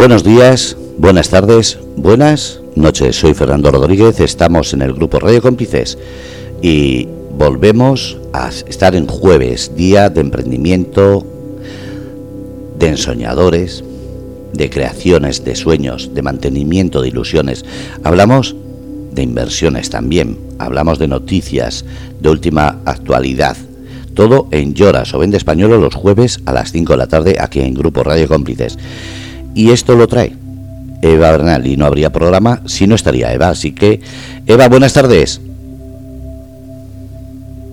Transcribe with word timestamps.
Buenos 0.00 0.24
días, 0.24 0.78
buenas 0.96 1.28
tardes, 1.28 1.78
buenas 1.94 2.62
noches. 2.74 3.16
Soy 3.16 3.34
Fernando 3.34 3.70
Rodríguez, 3.70 4.18
estamos 4.20 4.72
en 4.72 4.80
el 4.80 4.94
grupo 4.94 5.18
Radio 5.18 5.42
Cómplices 5.42 5.98
y 6.62 7.06
volvemos 7.36 8.16
a 8.32 8.48
estar 8.48 8.94
en 8.94 9.06
jueves, 9.06 9.76
día 9.76 10.08
de 10.08 10.22
emprendimiento, 10.22 11.26
de 12.78 12.88
ensoñadores, 12.88 13.84
de 14.54 14.70
creaciones, 14.70 15.44
de 15.44 15.54
sueños, 15.54 16.14
de 16.14 16.22
mantenimiento 16.22 17.02
de 17.02 17.08
ilusiones. 17.08 17.66
Hablamos 18.02 18.56
de 19.12 19.22
inversiones 19.22 19.90
también, 19.90 20.38
hablamos 20.58 20.98
de 20.98 21.08
noticias 21.08 21.84
de 22.20 22.30
última 22.30 22.80
actualidad. 22.86 23.54
Todo 24.14 24.48
en 24.50 24.72
Lloras 24.72 25.12
o 25.12 25.18
Vende 25.18 25.36
Español 25.36 25.78
los 25.78 25.94
jueves 25.94 26.40
a 26.46 26.54
las 26.54 26.72
5 26.72 26.94
de 26.94 26.96
la 26.96 27.06
tarde 27.06 27.36
aquí 27.38 27.60
en 27.60 27.74
Grupo 27.74 28.02
Radio 28.02 28.28
Cómplices. 28.28 28.78
Y 29.54 29.70
esto 29.70 29.94
lo 29.94 30.06
trae 30.06 30.32
Eva 31.02 31.30
Bernal 31.30 31.66
y 31.66 31.76
no 31.76 31.86
habría 31.86 32.10
programa 32.10 32.60
si 32.66 32.86
no 32.86 32.94
estaría 32.94 33.32
Eva. 33.32 33.48
Así 33.48 33.72
que, 33.72 34.00
Eva, 34.46 34.68
buenas 34.68 34.92
tardes. 34.92 35.40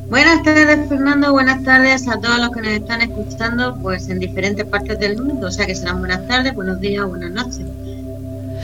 Buenas 0.09 0.41
tardes 0.41 0.87
Fernando, 0.87 1.33
buenas 1.33 1.63
tardes 1.63 2.07
a 2.07 2.17
todos 2.17 2.39
los 2.39 2.51
que 2.51 2.61
nos 2.61 2.71
están 2.71 3.01
escuchando 3.01 3.77
pues 3.81 4.07
en 4.07 4.19
diferentes 4.19 4.65
partes 4.65 4.97
del 4.99 5.21
mundo, 5.21 5.47
o 5.47 5.51
sea 5.51 5.65
que 5.65 5.75
serán 5.75 5.99
buenas 5.99 6.25
tardes, 6.29 6.55
buenos 6.55 6.79
días, 6.79 7.05
buenas 7.05 7.31
noches. 7.31 7.65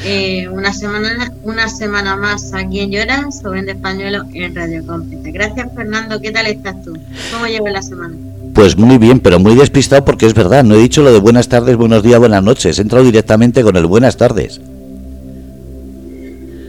Eh, 0.05 0.47
una 0.47 0.73
semana 0.73 1.33
una 1.43 1.67
semana 1.67 2.15
más 2.15 2.53
aquí 2.53 2.79
en 2.79 2.91
Lloras, 2.91 3.41
Joven 3.43 3.65
de 3.65 3.73
Español 3.73 4.25
en 4.33 4.55
Radio 4.55 4.87
Cómplice. 4.87 5.31
Gracias 5.31 5.67
Fernando, 5.75 6.21
¿qué 6.21 6.31
tal 6.31 6.47
estás 6.47 6.81
tú? 6.81 6.97
¿Cómo 7.33 7.45
llevas 7.45 7.73
la 7.73 7.81
semana? 7.81 8.15
Pues 8.53 8.77
muy 8.77 8.97
bien, 8.97 9.19
pero 9.19 9.39
muy 9.39 9.55
despistado 9.55 10.05
porque 10.05 10.27
es 10.27 10.33
verdad, 10.33 10.63
no 10.63 10.75
he 10.75 10.79
dicho 10.79 11.01
lo 11.01 11.11
de 11.11 11.19
buenas 11.19 11.47
tardes, 11.47 11.75
buenos 11.75 12.03
días, 12.03 12.19
buenas 12.19 12.43
noches, 12.43 12.77
he 12.77 12.81
entrado 12.83 13.03
directamente 13.03 13.63
con 13.63 13.75
el 13.75 13.87
buenas 13.87 14.15
tardes. 14.15 14.61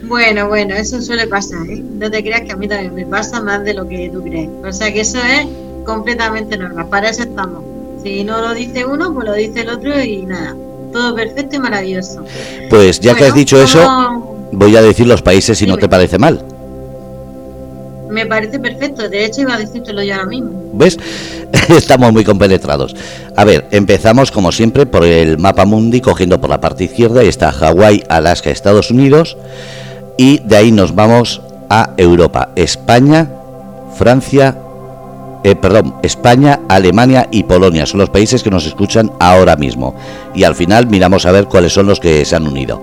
Bueno, 0.03 0.47
bueno, 0.47 0.75
eso 0.75 1.01
suele 1.01 1.27
pasar, 1.27 1.67
¿eh? 1.67 1.83
No 1.99 2.09
te 2.09 2.23
creas 2.23 2.41
que 2.41 2.53
a 2.53 2.55
mí 2.55 2.67
también 2.67 2.93
me 2.93 3.05
pasa 3.05 3.41
más 3.41 3.63
de 3.63 3.73
lo 3.73 3.87
que 3.87 4.09
tú 4.11 4.23
crees. 4.23 4.49
O 4.63 4.71
sea 4.71 4.91
que 4.93 5.01
eso 5.01 5.17
es 5.17 5.47
completamente 5.85 6.57
normal, 6.57 6.87
para 6.89 7.09
eso 7.09 7.23
estamos. 7.23 7.63
Si 8.03 8.23
no 8.23 8.41
lo 8.41 8.53
dice 8.53 8.85
uno, 8.85 9.13
pues 9.13 9.27
lo 9.27 9.33
dice 9.33 9.61
el 9.61 9.69
otro 9.69 9.99
y 10.01 10.25
nada, 10.25 10.55
todo 10.91 11.15
perfecto 11.15 11.55
y 11.55 11.59
maravilloso. 11.59 12.23
Pues 12.69 12.99
ya 12.99 13.15
que 13.15 13.25
has 13.25 13.35
dicho 13.35 13.61
eso, 13.61 14.47
voy 14.51 14.75
a 14.75 14.81
decir 14.81 15.05
los 15.05 15.21
países 15.21 15.57
si 15.57 15.67
no 15.67 15.77
te 15.77 15.87
parece 15.87 16.17
mal. 16.17 16.43
Me 18.15 18.25
parece 18.25 18.59
perfecto, 18.59 19.09
de 19.09 19.25
hecho 19.25 19.41
iba 19.41 19.55
a 19.55 19.57
decírtelo 19.57 20.01
yo 20.01 20.13
ahora 20.13 20.27
mismo. 20.27 20.71
¿Ves? 20.71 20.97
Estamos 21.67 22.13
muy 22.13 22.23
compenetrados. 22.23 22.95
A 23.35 23.43
ver, 23.43 23.67
empezamos 23.71 24.31
como 24.31 24.53
siempre 24.53 24.85
por 24.85 25.03
el 25.03 25.37
mapa 25.37 25.65
mundi, 25.65 25.99
cogiendo 25.99 26.39
por 26.39 26.49
la 26.49 26.61
parte 26.61 26.85
izquierda, 26.85 27.25
y 27.25 27.27
está 27.27 27.51
Hawái, 27.51 28.05
Alaska, 28.07 28.51
Estados 28.51 28.89
Unidos, 28.89 29.35
y 30.17 30.39
de 30.45 30.55
ahí 30.55 30.71
nos 30.71 30.95
vamos 30.95 31.41
a 31.69 31.89
Europa, 31.97 32.51
España, 32.55 33.29
Francia, 33.97 34.59
eh, 35.43 35.57
perdón, 35.57 35.95
España, 36.01 36.61
Alemania 36.69 37.27
y 37.31 37.43
Polonia 37.43 37.85
son 37.85 37.99
los 37.99 38.09
países 38.09 38.43
que 38.43 38.49
nos 38.49 38.65
escuchan 38.65 39.11
ahora 39.19 39.57
mismo. 39.57 39.93
Y 40.33 40.45
al 40.45 40.55
final 40.55 40.87
miramos 40.87 41.25
a 41.25 41.33
ver 41.33 41.47
cuáles 41.47 41.73
son 41.73 41.87
los 41.87 41.99
que 41.99 42.23
se 42.23 42.37
han 42.37 42.47
unido. 42.47 42.81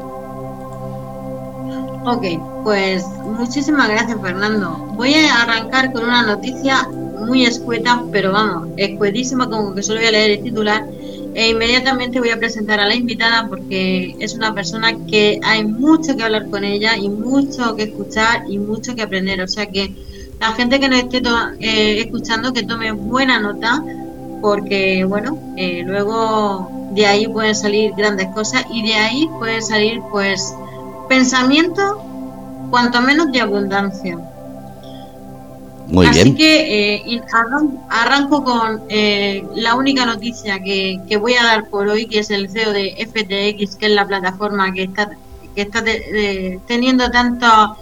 Ok, 2.05 2.27
pues 2.65 3.07
muchísimas 3.33 3.89
gracias 3.89 4.21
Fernando. 4.21 4.71
Voy 4.95 5.15
a 5.15 5.43
arrancar 5.43 5.93
con 5.93 6.05
una 6.05 6.23
noticia 6.23 6.89
muy 7.27 7.45
escueta, 7.45 8.03
pero 8.13 8.33
vamos, 8.33 8.69
escuetísima 8.77 9.49
como 9.49 9.75
que 9.75 9.83
solo 9.83 10.01
voy 10.01 10.09
a 10.09 10.13
leer 10.13 10.31
el 10.33 10.43
titular 10.43 10.85
e 11.35 11.49
inmediatamente 11.49 12.19
voy 12.19 12.31
a 12.31 12.39
presentar 12.39 12.79
a 12.81 12.87
la 12.87 12.95
invitada 12.95 13.49
porque 13.49 14.17
es 14.19 14.35
una 14.35 14.55
persona 14.55 14.93
que 15.07 15.41
hay 15.43 15.65
mucho 15.65 16.17
que 16.17 16.23
hablar 16.23 16.49
con 16.51 16.65
ella 16.65 16.97
y 16.97 17.09
mucho 17.09 17.75
que 17.75 17.85
escuchar 17.85 18.45
y 18.49 18.59
mucho 18.59 18.95
que 18.95 19.03
aprender. 19.03 19.41
O 19.41 19.49
sea 19.49 19.67
que 19.67 19.93
la 20.41 20.53
gente 20.53 20.79
que 20.79 20.89
nos 20.89 20.99
esté 20.99 21.23
eh, 21.61 22.01
escuchando 22.01 22.53
que 22.53 22.65
tome 22.65 22.93
buena 22.93 23.41
nota 23.41 23.83
porque 24.43 25.05
bueno, 25.05 25.39
eh, 25.57 25.83
luego 25.87 26.71
de 26.91 27.07
ahí 27.07 27.29
pueden 27.29 27.55
salir 27.55 27.93
grandes 27.97 28.27
cosas 28.29 28.67
y 28.71 28.87
de 28.87 28.95
ahí 28.95 29.31
pueden 29.39 29.63
salir 29.63 30.03
pues 30.11 30.55
pensamientos 31.09 31.97
cuanto 32.73 33.03
menos 33.03 33.31
de 33.31 33.41
abundancia. 33.43 34.19
Muy 35.89 36.07
Así 36.07 36.35
que 36.35 36.97
eh, 36.97 37.21
arranco 37.91 38.43
con 38.43 38.81
eh, 38.89 39.45
la 39.55 39.75
única 39.75 40.07
noticia 40.07 40.59
que, 40.59 41.19
voy 41.21 41.35
a 41.35 41.45
dar 41.45 41.69
por 41.69 41.87
hoy, 41.89 42.07
que 42.07 42.21
es 42.21 42.31
el 42.31 42.49
CEO 42.49 42.73
de 42.73 42.95
FTX, 42.97 43.77
que 43.77 43.87
es 43.87 43.93
la 43.93 44.07
plataforma 44.07 44.73
que 44.73 44.85
está 44.85 45.11
que 45.55 45.61
está 45.61 45.85
teniendo 46.67 47.11
tanto 47.11 47.77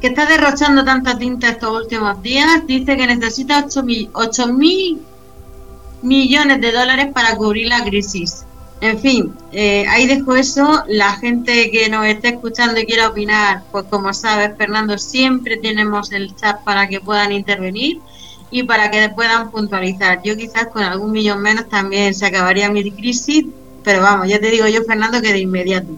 que 0.00 0.06
está 0.06 0.24
derrochando 0.24 0.82
tanta 0.82 1.18
tinta 1.18 1.50
estos 1.50 1.82
últimos 1.82 2.22
días, 2.22 2.66
dice 2.66 2.96
que 2.96 3.06
necesita 3.06 3.66
8 3.66 4.46
mil 4.48 5.02
millones 6.00 6.58
de 6.58 6.72
dólares 6.72 7.08
para 7.12 7.36
cubrir 7.36 7.68
la 7.68 7.84
crisis. 7.84 8.46
En 8.82 8.98
fin, 8.98 9.32
eh, 9.52 9.86
ahí 9.88 10.08
dejo 10.08 10.34
eso. 10.34 10.82
La 10.88 11.12
gente 11.12 11.70
que 11.70 11.88
nos 11.88 12.04
esté 12.04 12.30
escuchando 12.30 12.80
y 12.80 12.84
quiera 12.84 13.10
opinar, 13.10 13.62
pues 13.70 13.84
como 13.88 14.12
sabes, 14.12 14.56
Fernando, 14.58 14.98
siempre 14.98 15.56
tenemos 15.56 16.10
el 16.10 16.34
chat 16.34 16.64
para 16.64 16.88
que 16.88 16.98
puedan 16.98 17.30
intervenir 17.30 18.00
y 18.50 18.64
para 18.64 18.90
que 18.90 19.08
puedan 19.10 19.52
puntualizar. 19.52 20.20
Yo 20.24 20.36
quizás 20.36 20.66
con 20.66 20.82
algún 20.82 21.12
millón 21.12 21.40
menos 21.42 21.68
también 21.68 22.12
se 22.12 22.26
acabaría 22.26 22.68
mi 22.70 22.90
crisis, 22.90 23.44
pero 23.84 24.02
vamos, 24.02 24.26
ya 24.26 24.40
te 24.40 24.50
digo 24.50 24.66
yo, 24.66 24.82
Fernando, 24.82 25.22
que 25.22 25.32
de 25.32 25.38
inmediato. 25.38 25.92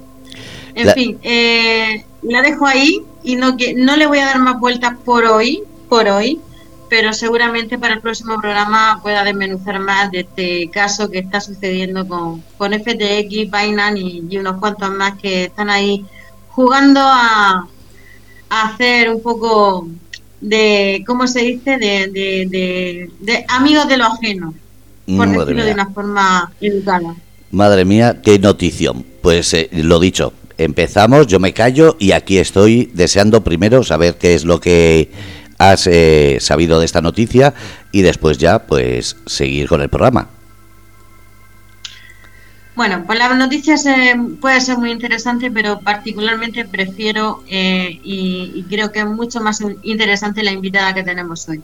En 0.74 0.90
fin, 0.90 1.18
eh, 1.22 2.04
la 2.20 2.42
dejo 2.42 2.66
ahí 2.66 3.02
y 3.22 3.36
no, 3.36 3.56
que, 3.56 3.72
no 3.72 3.96
le 3.96 4.06
voy 4.06 4.18
a 4.18 4.26
dar 4.26 4.40
más 4.40 4.60
vueltas 4.60 4.92
por 5.06 5.24
hoy, 5.24 5.62
por 5.88 6.06
hoy 6.06 6.38
pero 6.88 7.12
seguramente 7.12 7.78
para 7.78 7.94
el 7.94 8.00
próximo 8.00 8.40
programa 8.40 9.00
pueda 9.02 9.24
desmenuzar 9.24 9.78
más 9.80 10.10
de 10.10 10.20
este 10.20 10.70
caso 10.70 11.10
que 11.10 11.18
está 11.18 11.40
sucediendo 11.40 12.06
con, 12.06 12.42
con 12.56 12.72
FTX, 12.72 13.50
Binance 13.50 14.00
y, 14.00 14.36
unos 14.38 14.58
cuantos 14.58 14.90
más 14.90 15.18
que 15.20 15.44
están 15.44 15.70
ahí 15.70 16.04
jugando 16.50 17.00
a, 17.00 17.66
hacer 18.50 19.10
un 19.10 19.20
poco 19.20 19.88
de, 20.40 21.02
¿cómo 21.06 21.26
se 21.26 21.40
dice?, 21.40 21.76
de, 21.76 23.08
de, 23.18 23.44
amigos 23.48 23.88
de 23.88 23.96
lo 23.96 24.04
ajeno, 24.04 24.54
por 25.06 25.28
decirlo 25.28 25.64
de 25.64 25.72
una 25.72 25.90
forma 25.90 26.52
educada. 26.60 27.16
Madre 27.50 27.84
mía, 27.84 28.20
qué 28.22 28.38
notición. 28.38 29.04
Pues 29.22 29.54
eh, 29.54 29.68
lo 29.72 29.98
dicho, 29.98 30.32
empezamos, 30.58 31.26
yo 31.26 31.40
me 31.40 31.52
callo 31.52 31.96
y 31.98 32.12
aquí 32.12 32.38
estoy 32.38 32.90
deseando 32.94 33.42
primero 33.42 33.82
saber 33.82 34.16
qué 34.16 34.34
es 34.34 34.44
lo 34.44 34.60
que 34.60 35.10
has 35.70 35.86
eh, 35.86 36.38
sabido 36.40 36.78
de 36.78 36.86
esta 36.86 37.00
noticia 37.00 37.54
y 37.92 38.02
después 38.02 38.38
ya 38.38 38.66
pues 38.66 39.16
seguir 39.26 39.68
con 39.68 39.80
el 39.80 39.88
programa. 39.88 40.28
Bueno, 42.76 43.04
pues 43.06 43.18
la 43.20 43.32
noticia 43.34 43.76
puede 44.40 44.60
ser 44.60 44.78
muy 44.78 44.90
interesante, 44.90 45.48
pero 45.50 45.78
particularmente 45.78 46.64
prefiero 46.64 47.44
eh, 47.48 48.00
y, 48.02 48.64
creo 48.68 48.90
que 48.90 48.98
es 49.00 49.06
mucho 49.06 49.40
más 49.40 49.62
interesante 49.84 50.42
la 50.42 50.50
invitada 50.50 50.92
que 50.92 51.04
tenemos 51.04 51.48
hoy. 51.48 51.62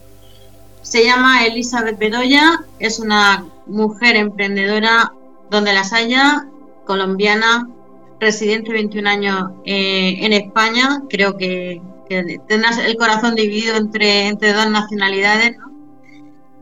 Se 0.83 1.05
llama 1.05 1.44
Elizabeth 1.44 1.99
Bedoya, 1.99 2.60
es 2.78 3.00
una 3.00 3.44
mujer 3.66 4.16
emprendedora 4.16 5.12
donde 5.50 5.72
las 5.72 5.93
haya, 5.93 6.47
colombiana, 6.87 7.69
residente 8.21 8.72
21 8.72 9.09
años 9.09 9.50
eh, 9.65 10.19
en 10.21 10.33
España, 10.33 11.03
creo 11.09 11.37
que 11.37 11.83
que 12.10 12.41
tengas 12.48 12.76
el 12.78 12.97
corazón 12.97 13.37
dividido 13.37 13.76
entre, 13.76 14.26
entre 14.26 14.53
dos 14.53 14.69
nacionalidades, 14.69 15.56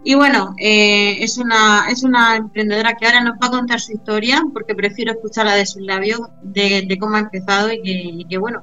Y 0.05 0.15
bueno, 0.15 0.55
eh, 0.59 1.17
es, 1.25 1.39
una, 1.39 1.87
es 1.91 2.03
una 2.05 2.37
emprendedora 2.37 2.95
que 2.95 3.07
ahora 3.07 3.23
nos 3.23 3.35
va 3.35 3.47
a 3.49 3.51
contar 3.51 3.81
su 3.81 3.93
historia, 3.93 4.43
porque 4.53 4.75
prefiero 4.75 5.13
escucharla 5.13 5.55
de 5.55 5.67
sus 5.67 5.83
labios, 5.83 6.21
de, 6.43 6.97
cómo 7.01 7.17
ha 7.17 7.21
empezado 7.21 7.71
y 7.73 8.27
que, 8.29 8.39
bueno, 8.39 8.63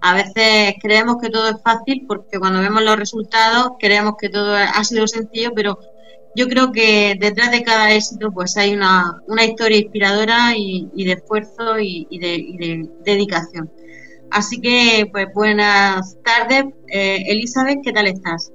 a 0.00 0.14
veces 0.14 0.74
creemos 0.80 1.16
que 1.20 1.30
todo 1.30 1.48
es 1.48 1.60
fácil, 1.62 2.04
porque 2.06 2.38
cuando 2.38 2.60
vemos 2.60 2.82
los 2.82 2.96
resultados 2.96 3.72
creemos 3.78 4.14
que 4.18 4.28
todo 4.28 4.54
ha 4.54 4.84
sido 4.84 5.06
sencillo, 5.06 5.50
pero 5.54 5.78
yo 6.36 6.48
creo 6.48 6.70
que 6.70 7.16
detrás 7.20 7.50
de 7.50 7.62
cada 7.64 7.92
éxito 7.92 8.30
pues 8.30 8.56
hay 8.56 8.72
una, 8.72 9.20
una 9.26 9.44
historia 9.44 9.78
inspiradora 9.78 10.56
y, 10.56 11.04
de 11.04 11.12
esfuerzo 11.12 11.78
y, 11.80 12.06
de, 12.18 12.34
y 12.36 12.56
de 12.56 12.90
dedicación. 13.04 13.68
Así 14.30 14.60
que, 14.60 15.08
pues 15.10 15.26
buenas 15.34 16.16
tardes, 16.22 16.64
eh, 16.92 17.24
Elizabeth, 17.26 17.80
¿qué 17.82 17.92
tal 17.92 18.06
estás? 18.06 18.52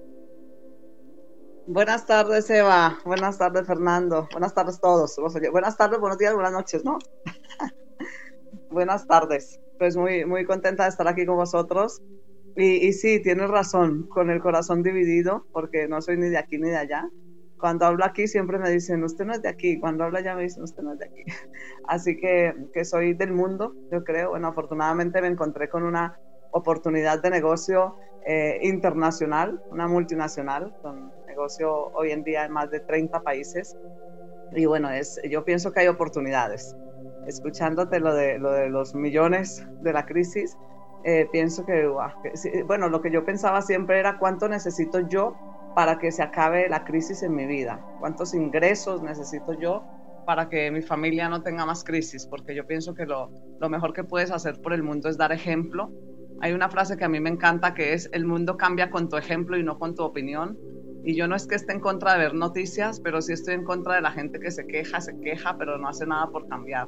Buenas 1.68 2.06
tardes, 2.06 2.50
Eva. 2.50 2.98
Buenas 3.04 3.38
tardes, 3.38 3.68
Fernando. 3.68 4.28
Buenas 4.32 4.54
tardes 4.54 4.78
a 4.78 4.80
todos. 4.80 5.16
Buenas 5.52 5.76
tardes, 5.76 6.00
buenos 6.00 6.18
días, 6.18 6.34
buenas 6.34 6.54
noches, 6.54 6.86
¿no? 6.86 6.98
buenas 8.70 9.06
tardes. 9.06 9.60
Pues 9.78 9.98
muy, 9.98 10.26
muy 10.26 10.46
contenta 10.46 10.84
de 10.84 10.90
estar 10.90 11.08
aquí 11.10 11.26
con 11.26 11.36
vosotros. 11.36 12.02
Y, 12.56 12.88
y, 12.88 12.94
sí, 12.94 13.22
tienes 13.22 13.50
razón, 13.50 14.08
con 14.08 14.30
el 14.30 14.40
corazón 14.42 14.82
dividido, 14.82 15.46
porque 15.52 15.90
no 15.90 16.02
soy 16.02 16.16
ni 16.16 16.30
de 16.30 16.38
aquí 16.38 16.58
ni 16.58 16.70
de 16.70 16.78
allá. 16.78 17.10
Cuando 17.58 17.86
hablo 17.86 18.06
aquí 18.06 18.28
siempre 18.28 18.60
me 18.60 18.70
dicen, 18.70 19.04
usted 19.04 19.26
no 19.26 19.34
es 19.34 19.42
de 19.42 19.50
aquí, 19.50 19.80
cuando 19.80 20.04
habla 20.04 20.22
ya 20.22 20.36
me 20.36 20.44
dicen, 20.44 20.64
usted 20.64 20.84
no 20.84 20.94
es 20.94 21.00
de 21.00 21.06
aquí. 21.06 21.24
Así 21.84 22.18
que, 22.18 22.54
que 22.74 22.86
soy 22.86 23.14
del 23.14 23.32
mundo, 23.34 23.78
yo 23.92 24.04
creo. 24.04 24.30
Bueno, 24.32 24.48
afortunadamente 24.48 25.22
me 25.22 25.28
encontré 25.28 25.70
con 25.70 25.84
una 25.84 26.20
oportunidad 26.52 27.22
de 27.22 27.30
negocio 27.32 27.98
eh, 28.26 28.60
internacional, 28.64 29.62
una 29.70 29.88
multinacional, 29.88 30.74
con 30.82 31.14
negocio 31.28 31.90
hoy 31.94 32.12
en 32.12 32.24
día 32.24 32.46
en 32.46 32.52
más 32.54 32.70
de 32.72 32.82
30 32.82 33.22
países. 33.22 33.78
Y 34.52 34.66
bueno, 34.66 34.90
es, 34.90 35.20
yo 35.30 35.44
pienso 35.46 35.72
que 35.72 35.82
hay 35.82 35.88
oportunidades. 35.88 36.76
Escuchándote 37.26 38.00
lo 38.00 38.14
de, 38.14 38.38
lo 38.40 38.52
de 38.52 38.70
los 38.70 38.94
millones 38.96 39.64
de 39.80 39.94
la 39.94 40.06
crisis, 40.06 40.58
eh, 41.04 41.28
pienso 41.32 41.66
que, 41.66 41.88
bueno, 42.66 42.90
lo 42.90 43.02
que 43.02 43.12
yo 43.12 43.26
pensaba 43.26 43.62
siempre 43.62 44.00
era 44.00 44.18
cuánto 44.20 44.48
necesito 44.48 45.00
yo 45.02 45.42
para 45.76 46.00
que 46.00 46.12
se 46.12 46.24
acabe 46.24 46.70
la 46.70 46.84
crisis 46.84 47.22
en 47.22 47.36
mi 47.36 47.46
vida, 47.46 47.86
cuántos 48.00 48.34
ingresos 48.34 49.04
necesito 49.04 49.54
yo 49.54 49.84
para 50.26 50.50
que 50.50 50.72
mi 50.72 50.82
familia 50.82 51.30
no 51.30 51.44
tenga 51.44 51.66
más 51.66 51.84
crisis, 51.84 52.26
porque 52.26 52.56
yo 52.56 52.66
pienso 52.66 52.96
que 52.96 53.06
lo, 53.06 53.30
lo 53.60 53.70
mejor 53.70 53.94
que 53.94 54.04
puedes 54.04 54.32
hacer 54.32 54.60
por 54.62 54.74
el 54.74 54.82
mundo 54.82 55.08
es 55.08 55.18
dar 55.18 55.32
ejemplo. 55.32 55.92
Hay 56.42 56.54
una 56.54 56.70
frase 56.70 56.98
que 56.98 57.06
a 57.06 57.10
mí 57.10 57.20
me 57.20 57.30
encanta 57.30 57.74
que 57.76 57.94
es, 57.94 58.10
el 58.12 58.26
mundo 58.26 58.58
cambia 58.58 58.90
con 58.90 59.08
tu 59.08 59.18
ejemplo 59.18 59.58
y 59.58 59.64
no 59.64 59.78
con 59.78 59.94
tu 59.94 60.04
opinión. 60.04 60.58
Y 61.04 61.16
yo 61.16 61.28
no 61.28 61.36
es 61.36 61.46
que 61.46 61.54
esté 61.54 61.74
en 61.74 61.80
contra 61.80 62.14
de 62.14 62.20
ver 62.20 62.34
noticias, 62.34 63.00
pero 63.00 63.22
sí 63.22 63.34
estoy 63.34 63.54
en 63.54 63.64
contra 63.64 63.96
de 63.96 64.02
la 64.02 64.12
gente 64.12 64.40
que 64.40 64.50
se 64.50 64.66
queja, 64.66 65.00
se 65.02 65.20
queja, 65.20 65.56
pero 65.58 65.78
no 65.78 65.88
hace 65.88 66.08
nada 66.08 66.28
por 66.32 66.48
cambiar. 66.48 66.88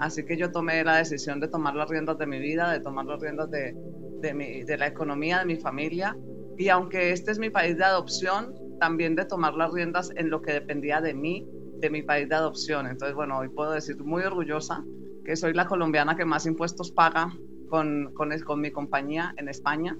Así 0.00 0.24
que 0.24 0.36
yo 0.36 0.50
tomé 0.50 0.82
la 0.82 0.96
decisión 0.96 1.38
de 1.38 1.46
tomar 1.46 1.76
las 1.76 1.88
riendas 1.88 2.18
de 2.18 2.26
mi 2.26 2.40
vida, 2.40 2.72
de 2.72 2.80
tomar 2.80 3.04
las 3.04 3.20
riendas 3.20 3.48
de, 3.50 3.76
de, 4.20 4.76
la 4.76 4.86
economía 4.88 5.38
de 5.38 5.44
mi 5.46 5.56
familia. 5.56 6.16
Y 6.56 6.68
aunque 6.68 7.12
este 7.12 7.32
es 7.32 7.38
mi 7.38 7.50
país 7.50 7.76
de 7.76 7.84
adopción, 7.84 8.54
también 8.78 9.14
de 9.14 9.24
tomar 9.24 9.54
las 9.54 9.72
riendas 9.72 10.12
en 10.16 10.30
lo 10.30 10.42
que 10.42 10.52
dependía 10.52 11.00
de 11.00 11.14
mí, 11.14 11.48
de 11.78 11.90
mi 11.90 12.02
país 12.02 12.28
de 12.28 12.34
adopción. 12.34 12.86
Entonces, 12.86 13.14
bueno, 13.14 13.38
hoy 13.38 13.48
puedo 13.48 13.72
decir 13.72 14.02
muy 14.02 14.22
orgullosa 14.22 14.84
que 15.24 15.36
soy 15.36 15.54
la 15.54 15.66
colombiana 15.66 16.16
que 16.16 16.24
más 16.24 16.46
impuestos 16.46 16.90
paga 16.92 17.32
con, 17.68 18.12
con, 18.14 18.60
mi 18.60 18.70
compañía 18.70 19.34
en 19.36 19.48
España. 19.48 19.96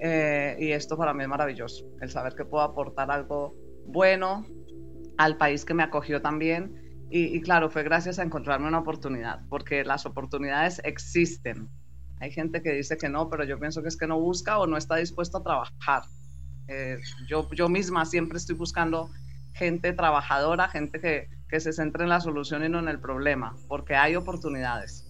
Eh, 0.00 0.56
y 0.58 0.72
esto 0.72 0.96
para 0.96 1.12
mí 1.14 1.22
es 1.22 1.28
maravilloso, 1.28 1.86
el 2.00 2.10
saber 2.10 2.34
que 2.34 2.44
puedo 2.44 2.64
aportar 2.64 3.10
algo 3.10 3.54
bueno 3.86 4.46
al 5.18 5.36
país 5.36 5.66
que 5.66 5.74
me 5.74 5.82
acogió 5.82 6.22
también 6.22 6.80
y, 7.12 7.40
claro, 7.40 7.68
fue 7.70 7.82
gracias 7.82 8.20
a 8.20 8.22
encontrarme 8.22 8.68
una 8.68 8.78
oportunidad, 8.78 9.40
porque 9.48 9.84
las 9.84 10.06
oportunidades 10.06 10.80
existen. 10.84 11.68
Hay 12.20 12.30
gente 12.30 12.62
que 12.62 12.72
dice 12.72 12.96
que 12.96 13.08
no, 13.08 13.28
pero 13.28 13.44
yo 13.44 13.58
pienso 13.58 13.82
que 13.82 13.88
es 13.88 13.96
que 13.96 14.06
no 14.06 14.20
busca 14.20 14.58
o 14.58 14.66
no 14.66 14.76
está 14.76 14.96
dispuesto 14.96 15.38
a 15.38 15.42
trabajar. 15.42 16.02
Eh, 16.68 16.98
yo, 17.28 17.48
yo 17.52 17.68
misma 17.68 18.04
siempre 18.04 18.38
estoy 18.38 18.56
buscando 18.56 19.10
gente 19.54 19.92
trabajadora, 19.92 20.68
gente 20.68 21.00
que, 21.00 21.28
que 21.48 21.60
se 21.60 21.72
centre 21.72 22.04
en 22.04 22.10
la 22.10 22.20
solución 22.20 22.64
y 22.64 22.68
no 22.68 22.78
en 22.78 22.88
el 22.88 23.00
problema, 23.00 23.56
porque 23.68 23.96
hay 23.96 24.16
oportunidades. 24.16 25.06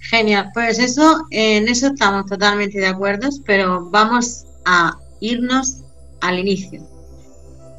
Genial, 0.00 0.50
pues 0.52 0.78
eso, 0.78 1.24
en 1.30 1.68
eso 1.68 1.88
estamos 1.88 2.26
totalmente 2.26 2.78
de 2.78 2.86
acuerdo, 2.86 3.28
pero 3.46 3.88
vamos 3.90 4.44
a 4.64 4.98
irnos 5.20 5.82
al 6.20 6.38
inicio 6.38 6.82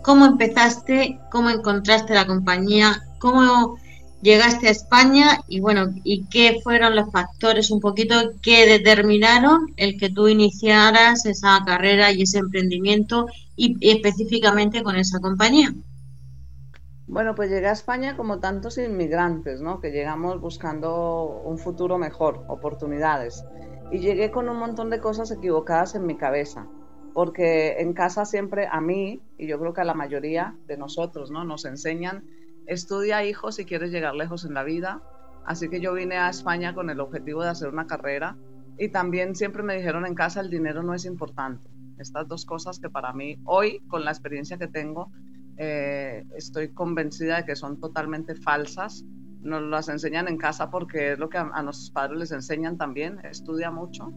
cómo 0.02 0.26
empezaste, 0.26 1.20
cómo 1.32 1.50
encontraste 1.50 2.14
la 2.14 2.26
compañía, 2.26 3.04
cómo 3.20 3.78
llegaste 4.22 4.68
a 4.68 4.72
España 4.72 5.42
y 5.48 5.60
bueno, 5.60 5.90
y 6.04 6.26
qué 6.26 6.60
fueron 6.64 6.96
los 6.96 7.12
factores 7.12 7.72
un 7.72 7.80
poquito 7.80 8.16
que 8.42 8.68
determinaron 8.68 9.74
el 9.78 9.98
que 10.00 10.10
tú 10.10 10.28
iniciaras 10.28 11.26
esa 11.26 11.60
carrera 11.66 12.12
y 12.12 12.24
ese 12.24 12.40
emprendimiento 12.40 13.28
y 13.56 13.78
específicamente 13.90 14.84
con 14.84 14.96
esa 14.96 15.20
compañía. 15.20 15.74
Bueno, 17.08 17.36
pues 17.36 17.50
llegué 17.50 17.68
a 17.68 17.74
España 17.74 18.16
como 18.16 18.40
tantos 18.40 18.78
inmigrantes, 18.78 19.60
¿no? 19.60 19.82
Que 19.82 19.92
llegamos 19.92 20.40
buscando 20.40 21.42
un 21.44 21.58
futuro 21.58 21.98
mejor, 21.98 22.46
oportunidades. 22.48 23.44
Y 23.92 24.00
llegué 24.00 24.32
con 24.32 24.48
un 24.48 24.58
montón 24.58 24.90
de 24.90 25.02
cosas 25.02 25.30
equivocadas 25.32 25.96
en 25.96 26.06
mi 26.06 26.16
cabeza 26.16 26.68
porque 27.14 27.80
en 27.80 27.94
casa 27.94 28.26
siempre 28.26 28.68
a 28.72 28.82
mí, 28.82 29.22
y 29.38 29.48
yo 29.48 29.60
creo 29.60 29.74
que 29.74 29.82
a 29.82 29.86
la 29.86 29.94
mayoría 29.94 30.56
de 30.68 30.78
nosotros, 30.78 31.32
¿no? 31.32 31.44
Nos 31.44 31.66
enseñan, 31.66 32.24
estudia 32.68 33.24
hijos 33.26 33.56
si 33.56 33.66
quieres 33.66 33.92
llegar 33.92 34.16
lejos 34.16 34.46
en 34.46 34.54
la 34.54 34.64
vida. 34.64 35.02
Así 35.46 35.70
que 35.70 35.82
yo 35.82 35.94
vine 35.94 36.18
a 36.18 36.30
España 36.30 36.74
con 36.74 36.90
el 36.90 37.00
objetivo 37.00 37.44
de 37.44 37.50
hacer 37.50 37.70
una 37.70 37.88
carrera 37.88 38.38
y 38.78 38.90
también 38.90 39.36
siempre 39.36 39.64
me 39.64 39.76
dijeron 39.76 40.06
en 40.06 40.16
casa 40.16 40.42
el 40.42 40.50
dinero 40.50 40.84
no 40.84 40.94
es 40.94 41.06
importante. 41.06 41.70
Estas 41.98 42.28
dos 42.28 42.46
cosas 42.46 42.80
que 42.80 42.90
para 42.90 43.14
mí 43.14 43.40
hoy, 43.46 43.80
con 43.88 44.06
la 44.06 44.12
experiencia 44.12 44.58
que 44.58 44.68
tengo, 44.68 45.12
eh, 45.58 46.26
estoy 46.36 46.70
convencida 46.74 47.38
de 47.38 47.46
que 47.46 47.56
son 47.56 47.80
totalmente 47.80 48.36
falsas. 48.36 49.04
Nos 49.42 49.64
las 49.64 49.90
enseñan 49.90 50.28
en 50.28 50.38
casa 50.38 50.70
porque 50.70 51.14
es 51.14 51.20
lo 51.20 51.30
que 51.30 51.38
a, 51.38 51.50
a 51.54 51.64
nuestros 51.64 51.92
padres 51.92 52.20
les 52.20 52.32
enseñan 52.32 52.78
también, 52.78 53.20
estudia 53.24 53.72
mucho 53.72 54.14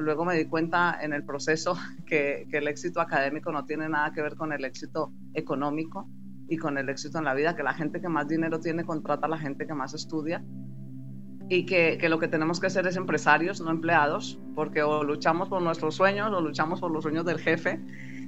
luego 0.00 0.24
me 0.24 0.36
di 0.36 0.46
cuenta 0.46 0.98
en 1.00 1.12
el 1.12 1.24
proceso 1.24 1.76
que, 2.06 2.46
el 2.50 2.68
éxito 2.68 3.00
académico 3.00 3.52
no 3.52 3.64
tiene 3.64 3.88
nada 3.88 4.12
que 4.12 4.22
ver 4.22 4.36
con 4.36 4.52
el 4.52 4.64
éxito 4.64 5.12
económico 5.34 6.08
y 6.48 6.56
con 6.56 6.78
el 6.78 6.88
éxito 6.88 7.18
en 7.18 7.24
la 7.24 7.34
vida, 7.34 7.56
que 7.56 7.62
la 7.62 7.74
gente 7.74 8.00
que 8.00 8.08
más 8.08 8.28
dinero 8.28 8.60
tiene 8.60 8.84
contrata 8.84 9.26
a 9.26 9.30
la 9.30 9.38
gente 9.38 9.66
que 9.66 9.74
más 9.74 9.94
estudia 9.94 10.44
y 11.48 11.64
que, 11.66 11.98
lo 12.08 12.18
que 12.18 12.28
tenemos 12.28 12.60
que 12.60 12.70
ser 12.70 12.86
es 12.86 12.96
empresarios, 12.96 13.60
no 13.60 13.70
empleados, 13.70 14.40
porque 14.54 14.82
o 14.82 15.04
luchamos 15.04 15.48
por 15.48 15.62
nuestros 15.62 15.94
sueños 15.94 16.32
o 16.32 16.40
luchamos 16.40 16.80
por 16.80 16.90
los 16.90 17.02
sueños 17.02 17.24
del 17.24 17.38
jefe. 17.38 17.80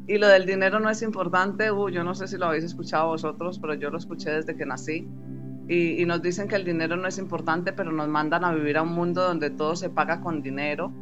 Y 0.07 0.19
lo 0.19 0.29
del 0.29 0.47
dinero 0.47 0.81
no 0.81 0.89
es 0.89 1.03
importante, 1.03 1.71
uh, 1.71 1.89
yo 1.89 2.03
no 2.05 2.15
sé 2.15 2.29
si 2.29 2.39
lo 2.39 2.47
habéis 2.47 2.65
escuchado 2.65 3.09
vosotros, 3.09 3.59
pero 3.59 3.75
yo 3.75 3.91
lo 3.91 3.99
escuché 3.99 4.31
desde 4.31 4.57
que 4.57 4.65
nací. 4.65 5.09
Y, 5.69 6.01
y 6.01 6.07
nos 6.07 6.23
dicen 6.23 6.49
que 6.49 6.57
el 6.57 6.65
dinero 6.65 6.97
no 6.97 7.09
es 7.09 7.19
importante, 7.19 7.73
pero 7.73 7.93
nos 7.93 8.09
mandan 8.09 8.45
a 8.45 8.55
vivir 8.55 8.79
a 8.79 8.83
un 8.83 8.93
mundo 8.93 9.23
donde 9.23 9.51
todo 9.51 9.77
se 9.77 9.91
paga 9.91 10.21
con 10.21 10.41
dinero, 10.41 10.93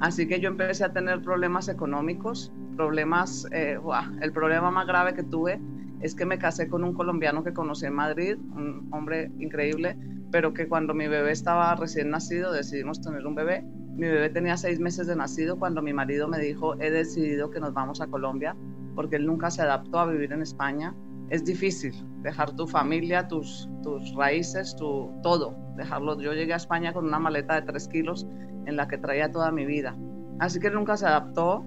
Así 0.00 0.26
que 0.26 0.40
yo 0.40 0.48
empecé 0.48 0.84
a 0.84 0.92
tener 0.92 1.22
problemas 1.22 1.68
económicos, 1.68 2.52
problemas, 2.76 3.46
eh, 3.52 3.78
el 4.20 4.32
problema 4.32 4.70
más 4.70 4.86
grave 4.86 5.14
que 5.14 5.22
tuve 5.22 5.60
es 6.04 6.14
que 6.14 6.26
me 6.26 6.38
casé 6.38 6.68
con 6.68 6.84
un 6.84 6.92
colombiano 6.92 7.42
que 7.42 7.54
conocí 7.54 7.86
en 7.86 7.94
Madrid, 7.94 8.36
un 8.36 8.88
hombre 8.92 9.32
increíble, 9.38 9.96
pero 10.30 10.52
que 10.52 10.68
cuando 10.68 10.92
mi 10.92 11.08
bebé 11.08 11.32
estaba 11.32 11.74
recién 11.76 12.10
nacido 12.10 12.52
decidimos 12.52 13.00
tener 13.00 13.26
un 13.26 13.34
bebé. 13.34 13.62
Mi 13.62 14.08
bebé 14.08 14.28
tenía 14.28 14.58
seis 14.58 14.78
meses 14.78 15.06
de 15.06 15.16
nacido 15.16 15.58
cuando 15.58 15.80
mi 15.80 15.94
marido 15.94 16.28
me 16.28 16.38
dijo, 16.38 16.78
he 16.78 16.90
decidido 16.90 17.50
que 17.50 17.58
nos 17.58 17.72
vamos 17.72 18.02
a 18.02 18.06
Colombia, 18.08 18.54
porque 18.94 19.16
él 19.16 19.24
nunca 19.24 19.50
se 19.50 19.62
adaptó 19.62 19.98
a 19.98 20.06
vivir 20.06 20.30
en 20.34 20.42
España. 20.42 20.94
Es 21.30 21.42
difícil 21.42 21.94
dejar 22.20 22.54
tu 22.54 22.66
familia, 22.66 23.26
tus, 23.26 23.70
tus 23.82 24.14
raíces, 24.14 24.76
tu, 24.76 25.10
todo, 25.22 25.56
dejarlo. 25.78 26.20
Yo 26.20 26.34
llegué 26.34 26.52
a 26.52 26.56
España 26.56 26.92
con 26.92 27.06
una 27.06 27.18
maleta 27.18 27.54
de 27.54 27.62
tres 27.62 27.88
kilos 27.88 28.26
en 28.66 28.76
la 28.76 28.88
que 28.88 28.98
traía 28.98 29.32
toda 29.32 29.50
mi 29.50 29.64
vida. 29.64 29.96
Así 30.38 30.60
que 30.60 30.70
nunca 30.70 30.98
se 30.98 31.06
adaptó 31.06 31.64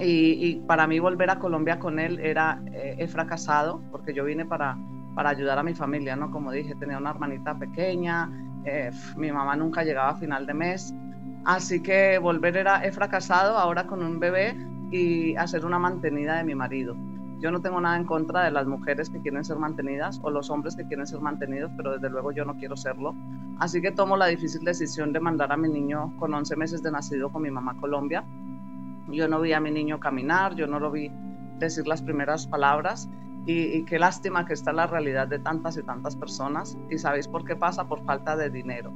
y, 0.00 0.56
para 0.66 0.86
mí 0.86 0.98
volver 0.98 1.30
a 1.30 1.38
Colombia 1.38 1.78
con 1.78 1.98
él 1.98 2.18
era, 2.20 2.60
eh, 2.72 2.96
he 2.98 3.06
fracasado 3.06 3.80
porque 3.90 4.12
yo 4.12 4.24
vine 4.24 4.44
para, 4.44 4.76
para 5.14 5.30
ayudar 5.30 5.58
a 5.58 5.62
mi 5.62 5.74
familia, 5.74 6.16
¿no? 6.16 6.30
Como 6.30 6.50
dije, 6.50 6.74
tenía 6.74 6.98
una 6.98 7.10
hermanita 7.10 7.58
pequeña, 7.58 8.30
eh, 8.64 8.90
mi 9.16 9.30
mamá 9.30 9.56
nunca 9.56 9.84
llegaba 9.84 10.10
a 10.10 10.16
final 10.16 10.46
de 10.46 10.54
mes, 10.54 10.94
así 11.44 11.82
que 11.82 12.18
volver 12.18 12.56
era, 12.56 12.84
he 12.84 12.92
fracasado 12.92 13.56
ahora 13.58 13.86
con 13.86 14.02
un 14.02 14.18
bebé 14.18 14.56
y 14.90 15.36
hacer 15.36 15.64
una 15.64 15.78
mantenida 15.78 16.36
de 16.36 16.44
mi 16.44 16.54
marido. 16.54 16.96
Yo 17.40 17.50
no 17.50 17.60
tengo 17.60 17.80
nada 17.80 17.96
en 17.96 18.04
contra 18.04 18.44
de 18.44 18.50
las 18.50 18.66
mujeres 18.66 19.10
que 19.10 19.20
quieren 19.20 19.44
ser 19.44 19.58
mantenidas 19.58 20.18
o 20.22 20.30
los 20.30 20.48
hombres 20.50 20.76
que 20.76 20.86
quieren 20.86 21.06
ser 21.06 21.20
mantenidos, 21.20 21.70
pero 21.76 21.92
desde 21.92 22.08
luego 22.08 22.32
yo 22.32 22.44
no 22.44 22.54
quiero 22.54 22.76
serlo. 22.76 23.14
Así 23.58 23.82
que 23.82 23.90
tomo 23.90 24.16
la 24.16 24.26
difícil 24.26 24.64
decisión 24.64 25.12
de 25.12 25.20
mandar 25.20 25.52
a 25.52 25.56
mi 25.56 25.68
niño 25.68 26.14
con 26.18 26.32
11 26.32 26.56
meses 26.56 26.82
de 26.82 26.90
nacido 26.90 27.30
con 27.30 27.42
mi 27.42 27.50
mamá 27.50 27.76
Colombia. 27.78 28.24
Yo 29.08 29.28
no 29.28 29.40
vi 29.40 29.52
a 29.52 29.60
mi 29.60 29.70
niño 29.70 30.00
caminar, 30.00 30.54
yo 30.54 30.66
no 30.66 30.78
lo 30.78 30.90
vi 30.90 31.10
decir 31.58 31.86
las 31.86 32.02
primeras 32.02 32.46
palabras 32.46 33.08
y, 33.46 33.84
qué 33.84 33.98
lástima 33.98 34.46
que 34.46 34.54
está 34.54 34.72
la 34.72 34.86
realidad 34.86 35.28
de 35.28 35.38
tantas 35.38 35.76
y 35.76 35.82
tantas 35.82 36.16
personas. 36.16 36.78
¿Y 36.90 36.98
sabéis 36.98 37.28
por 37.28 37.44
qué 37.44 37.56
pasa? 37.56 37.86
Por 37.86 38.02
falta 38.04 38.36
de 38.36 38.48
dinero. 38.48 38.92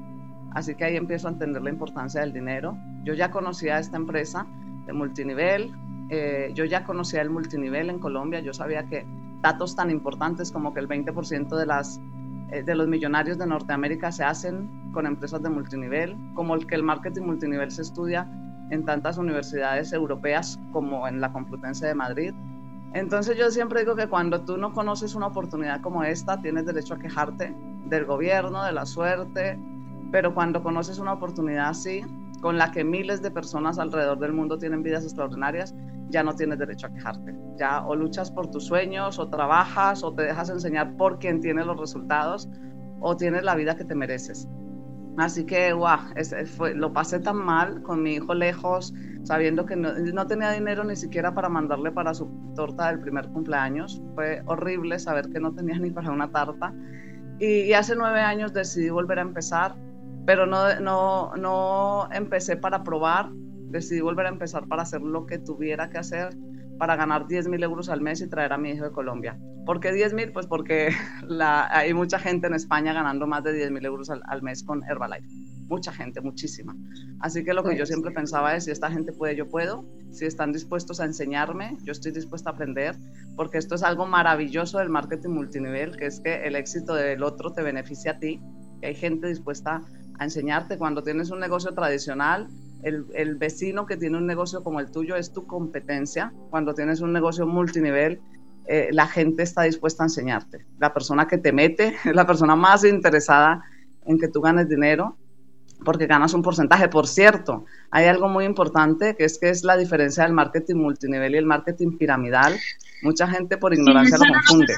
Así 0.52 0.74
que 0.74 0.84
ahí 0.84 0.96
empiezo 0.96 1.28
a 1.28 1.32
entender 1.32 1.62
la 1.62 1.70
importancia 1.70 2.20
del 2.22 2.32
dinero. 2.32 2.76
Yo 3.04 3.12
ya 3.14 3.30
conocía 3.30 3.78
esta 3.78 3.96
empresa 3.96 4.46
de 4.86 4.92
multinivel, 4.94 5.74
eh, 6.08 6.50
yo 6.54 6.64
ya 6.64 6.84
conocía 6.84 7.20
el 7.20 7.28
multinivel 7.28 7.90
en 7.90 7.98
Colombia, 7.98 8.40
yo 8.40 8.54
sabía 8.54 8.86
que 8.86 9.06
datos 9.42 9.76
tan 9.76 9.90
importantes 9.90 10.50
como 10.50 10.72
que 10.72 10.80
el 10.80 10.88
20% 10.88 11.54
de, 11.54 11.66
las, 11.66 12.00
eh, 12.50 12.62
de 12.62 12.74
los 12.74 12.88
millonarios 12.88 13.36
de 13.36 13.46
Norteamérica 13.46 14.10
se 14.10 14.24
hacen 14.24 14.90
con 14.92 15.06
empresas 15.06 15.42
de 15.42 15.50
multinivel, 15.50 16.16
como 16.32 16.54
el 16.54 16.66
que 16.66 16.74
el 16.74 16.82
marketing 16.82 17.22
multinivel 17.22 17.70
se 17.70 17.82
estudia 17.82 18.26
en 18.70 18.84
tantas 18.84 19.18
universidades 19.18 19.92
europeas 19.92 20.58
como 20.72 21.08
en 21.08 21.20
la 21.20 21.32
Complutense 21.32 21.86
de 21.86 21.94
Madrid. 21.94 22.34
Entonces 22.94 23.36
yo 23.36 23.50
siempre 23.50 23.80
digo 23.80 23.94
que 23.96 24.08
cuando 24.08 24.42
tú 24.42 24.56
no 24.56 24.72
conoces 24.72 25.14
una 25.14 25.26
oportunidad 25.26 25.80
como 25.80 26.04
esta, 26.04 26.40
tienes 26.40 26.66
derecho 26.66 26.94
a 26.94 26.98
quejarte 26.98 27.54
del 27.86 28.04
gobierno, 28.04 28.64
de 28.64 28.72
la 28.72 28.86
suerte, 28.86 29.58
pero 30.10 30.34
cuando 30.34 30.62
conoces 30.62 30.98
una 30.98 31.12
oportunidad 31.12 31.68
así, 31.68 32.02
con 32.40 32.56
la 32.56 32.70
que 32.70 32.84
miles 32.84 33.20
de 33.20 33.30
personas 33.30 33.78
alrededor 33.78 34.18
del 34.18 34.32
mundo 34.32 34.58
tienen 34.58 34.82
vidas 34.82 35.04
extraordinarias, 35.04 35.74
ya 36.08 36.22
no 36.22 36.34
tienes 36.34 36.58
derecho 36.58 36.86
a 36.86 36.90
quejarte. 36.90 37.36
Ya 37.56 37.84
o 37.84 37.94
luchas 37.94 38.30
por 38.30 38.50
tus 38.50 38.64
sueños, 38.64 39.18
o 39.18 39.28
trabajas, 39.28 40.02
o 40.02 40.14
te 40.14 40.22
dejas 40.22 40.48
enseñar 40.48 40.96
por 40.96 41.18
quien 41.18 41.40
tiene 41.40 41.64
los 41.64 41.78
resultados, 41.78 42.48
o 43.00 43.16
tienes 43.16 43.42
la 43.42 43.54
vida 43.54 43.76
que 43.76 43.84
te 43.84 43.94
mereces. 43.94 44.48
Así 45.18 45.44
que, 45.44 45.72
guau, 45.72 45.98
lo 46.76 46.92
pasé 46.92 47.18
tan 47.18 47.36
mal 47.36 47.82
con 47.82 48.02
mi 48.02 48.14
hijo 48.14 48.34
lejos, 48.34 48.94
sabiendo 49.24 49.66
que 49.66 49.74
no, 49.74 50.26
tenía 50.28 50.52
dinero 50.52 50.84
ni 50.84 50.94
siquiera 50.94 51.34
para 51.34 51.48
mandarle 51.48 51.90
para 51.90 52.14
su 52.14 52.28
torta 52.54 52.88
del 52.88 53.00
primer 53.00 53.28
cumpleaños. 53.28 54.00
Fue 54.14 54.42
horrible 54.46 54.98
saber 55.00 55.28
que 55.30 55.40
no 55.40 55.52
tenía 55.52 55.78
ni 55.80 55.90
para 55.90 56.12
una 56.12 56.30
tarta. 56.30 56.72
Y, 57.40 57.62
y 57.62 57.72
hace 57.72 57.96
nueve 57.96 58.20
años 58.20 58.52
decidí 58.52 58.90
volver 58.90 59.18
a 59.18 59.22
empezar, 59.22 59.74
pero 60.24 60.46
no, 60.46 60.78
no, 60.80 61.32
no 61.36 62.08
empecé 62.12 62.56
para 62.56 62.84
probar, 62.84 63.30
decidí 63.70 64.00
volver 64.00 64.26
a 64.26 64.28
empezar 64.28 64.68
para 64.68 64.82
hacer 64.82 65.02
lo 65.02 65.26
que 65.26 65.38
tuviera 65.38 65.90
que 65.90 65.98
hacer 65.98 66.36
para 66.78 66.96
ganar 66.96 67.26
10 67.26 67.48
mil 67.48 67.62
euros 67.62 67.88
al 67.88 68.00
mes 68.00 68.20
y 68.20 68.28
traer 68.28 68.52
a 68.52 68.58
mi 68.58 68.70
hijo 68.70 68.84
de 68.84 68.92
Colombia. 68.92 69.38
¿Por 69.66 69.80
qué 69.80 69.92
10 69.92 70.14
mil? 70.14 70.32
Pues 70.32 70.46
porque 70.46 70.90
la, 71.28 71.68
hay 71.76 71.92
mucha 71.92 72.18
gente 72.18 72.46
en 72.46 72.54
España 72.54 72.92
ganando 72.92 73.26
más 73.26 73.44
de 73.44 73.52
10 73.52 73.70
mil 73.72 73.84
euros 73.84 74.08
al, 74.10 74.22
al, 74.26 74.42
mes 74.42 74.62
con 74.62 74.82
Herbalife. 74.84 75.28
Mucha 75.66 75.92
gente, 75.92 76.22
muchísima. 76.22 76.74
Así 77.20 77.44
que 77.44 77.52
lo 77.52 77.62
que 77.62 77.72
yo 77.72 77.80
pues 77.80 77.88
siempre 77.90 78.12
pensaba 78.12 78.56
es, 78.56 78.64
si 78.64 78.70
esta 78.70 78.90
gente 78.90 79.12
puede, 79.12 79.36
yo 79.36 79.50
puedo. 79.50 79.84
Si 80.10 80.24
están 80.24 80.52
dispuestos 80.52 81.00
a 81.00 81.04
enseñarme, 81.04 81.76
yo 81.82 81.92
estoy 81.92 82.12
dispuesta 82.12 82.50
a 82.50 82.52
aprender, 82.54 82.96
porque 83.36 83.58
esto 83.58 83.74
es 83.74 83.82
algo 83.82 84.06
maravilloso 84.06 84.78
del 84.78 84.88
marketing 84.88 85.30
multinivel, 85.30 85.96
que 85.96 86.06
es 86.06 86.20
que 86.20 86.46
el 86.46 86.56
éxito 86.56 86.94
del 86.94 87.22
otro 87.22 87.52
te 87.52 87.62
beneficia 87.62 88.12
a 88.12 88.18
ti. 88.18 88.40
Que 88.80 88.86
hay 88.86 88.94
gente 88.94 89.26
dispuesta 89.26 89.82
a 90.18 90.24
enseñarte 90.24 90.78
cuando 90.78 91.02
tienes 91.02 91.30
un 91.30 91.40
negocio 91.40 91.74
tradicional 91.74 92.48
el, 92.82 93.34
vecino 93.36 93.86
que 93.86 93.96
tiene 93.96 94.16
un 94.18 94.26
negocio 94.26 94.62
como 94.62 94.80
el 94.80 94.90
tuyo 94.90 95.16
es 95.16 95.32
tu 95.32 95.46
competencia. 95.46 96.32
Cuando 96.50 96.74
tienes 96.74 97.00
un 97.00 97.12
negocio 97.12 97.46
multinivel, 97.46 98.20
eh, 98.66 98.88
la 98.92 99.06
gente 99.06 99.42
está 99.42 99.62
dispuesta 99.62 100.02
a 100.02 100.06
enseñarte. 100.06 100.64
La 100.78 100.92
persona 100.92 101.26
que 101.26 101.38
te 101.38 101.52
mete 101.52 101.96
es 102.04 102.14
la 102.14 102.26
persona 102.26 102.56
más 102.56 102.84
interesada 102.84 103.62
en 104.06 104.18
que 104.18 104.28
tú 104.28 104.40
ganes 104.40 104.68
dinero 104.68 105.16
porque 105.84 106.06
ganas 106.06 106.34
un 106.34 106.42
porcentaje. 106.42 106.88
Por 106.88 107.06
cierto, 107.06 107.64
hay 107.90 108.06
algo 108.06 108.28
muy 108.28 108.44
importante 108.44 109.14
que 109.16 109.24
es 109.24 109.38
que 109.38 109.48
es 109.48 109.62
la 109.64 109.76
diferencia 109.76 110.24
del 110.24 110.32
marketing 110.32 110.76
multinivel 110.76 111.34
y 111.34 111.38
el 111.38 111.46
marketing 111.46 111.96
piramidal. 111.98 112.58
Mucha 113.02 113.28
gente 113.28 113.56
por 113.58 113.72
ignorancia 113.72 114.16
lo 114.18 114.24
confunde. 114.32 114.74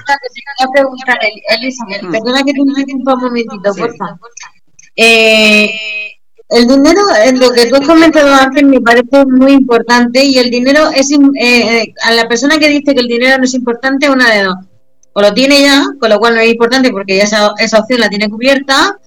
Elizabeth, 1.59 2.03
mm. 2.03 2.11
perdona 2.11 2.43
que 2.45 2.53
te 2.53 2.61
un 2.61 3.03
momentito, 3.05 3.75
por 3.75 3.97
favor. 3.97 4.31
Eh, 4.97 6.20
el 6.51 6.67
dinero, 6.67 7.01
en 7.25 7.39
lo 7.39 7.53
que 7.53 7.67
tú 7.67 7.77
has 7.77 7.87
comentado 7.87 8.33
antes, 8.35 8.65
me 8.65 8.81
parece 8.81 9.25
muy 9.27 9.53
importante 9.53 10.25
y 10.25 10.39
el 10.39 10.51
dinero 10.51 10.91
es, 10.95 11.11
eh, 11.13 11.19
eh, 11.41 11.95
a 12.03 12.13
la 12.13 12.29
persona 12.29 12.59
que 12.59 12.69
dice 12.69 12.95
que 12.95 13.01
el 13.01 13.07
dinero 13.07 13.39
no 13.39 13.45
es 13.45 13.55
importante, 13.55 14.11
una 14.11 14.31
de 14.31 14.43
dos. 14.45 14.57
O 15.13 15.21
lo 15.21 15.33
tiene 15.33 15.63
ya, 15.63 15.85
con 15.99 16.11
lo 16.11 16.19
cual 16.19 16.35
no 16.35 16.41
es 16.41 16.51
importante 16.51 16.91
porque 16.91 17.17
ya 17.17 17.25
esa, 17.25 17.53
esa 17.59 17.79
opción 17.79 18.01
la 18.01 18.09
tiene 18.09 18.29
cubierta, 18.29 18.99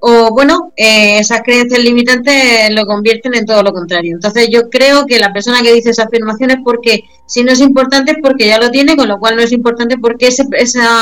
o 0.00 0.30
bueno, 0.32 0.72
eh, 0.76 1.18
esas 1.18 1.40
creencias 1.42 1.82
limitantes 1.82 2.70
lo 2.70 2.86
convierten 2.86 3.34
en 3.34 3.46
todo 3.46 3.62
lo 3.62 3.72
contrario. 3.72 4.14
Entonces 4.14 4.48
yo 4.50 4.68
creo 4.68 5.06
que 5.06 5.18
la 5.18 5.32
persona 5.32 5.62
que 5.62 5.72
dice 5.72 5.90
esa 5.90 6.04
afirmación 6.04 6.50
es 6.50 6.58
porque 6.62 7.04
si 7.26 7.42
no 7.42 7.52
es 7.52 7.60
importante 7.60 8.12
es 8.12 8.18
porque 8.22 8.46
ya 8.46 8.58
lo 8.58 8.70
tiene, 8.70 8.96
con 8.96 9.08
lo 9.08 9.18
cual 9.18 9.36
no 9.36 9.42
es 9.42 9.52
importante 9.52 9.96
porque 9.98 10.28
esa, 10.28 10.44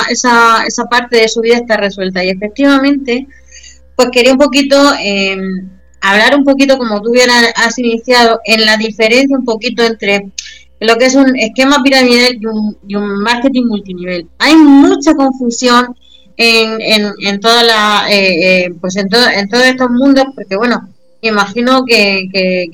esa, 0.08 0.64
esa 0.66 0.84
parte 0.84 1.16
de 1.18 1.28
su 1.28 1.40
vida 1.40 1.56
está 1.56 1.76
resuelta. 1.76 2.24
Y 2.24 2.30
efectivamente, 2.30 3.26
pues 3.96 4.08
quería 4.10 4.32
un 4.32 4.38
poquito 4.38 4.76
eh, 5.00 5.36
hablar 6.00 6.36
un 6.36 6.44
poquito, 6.44 6.76
como 6.78 7.00
tú 7.00 7.12
bien 7.12 7.30
has 7.30 7.78
iniciado, 7.78 8.40
en 8.44 8.64
la 8.64 8.76
diferencia 8.76 9.36
un 9.36 9.44
poquito 9.44 9.82
entre 9.82 10.30
lo 10.80 10.96
que 10.96 11.06
es 11.06 11.14
un 11.14 11.34
esquema 11.36 11.82
piramidal 11.82 12.38
y 12.86 12.94
un, 12.96 13.22
marketing 13.22 13.66
multinivel. 13.66 14.28
Hay 14.38 14.54
mucha 14.54 15.14
confusión 15.14 15.96
en, 16.36 16.80
en, 16.80 17.12
en 17.20 17.40
toda 17.40 17.62
la, 17.62 18.06
eh, 18.10 18.64
eh, 18.64 18.74
pues 18.80 18.96
en, 18.96 19.08
todo, 19.08 19.26
en 19.28 19.48
todos 19.48 19.64
estos 19.64 19.90
mundos, 19.90 20.26
porque 20.34 20.56
bueno, 20.56 20.88
imagino 21.22 21.84
que, 21.86 22.28
que, 22.30 22.66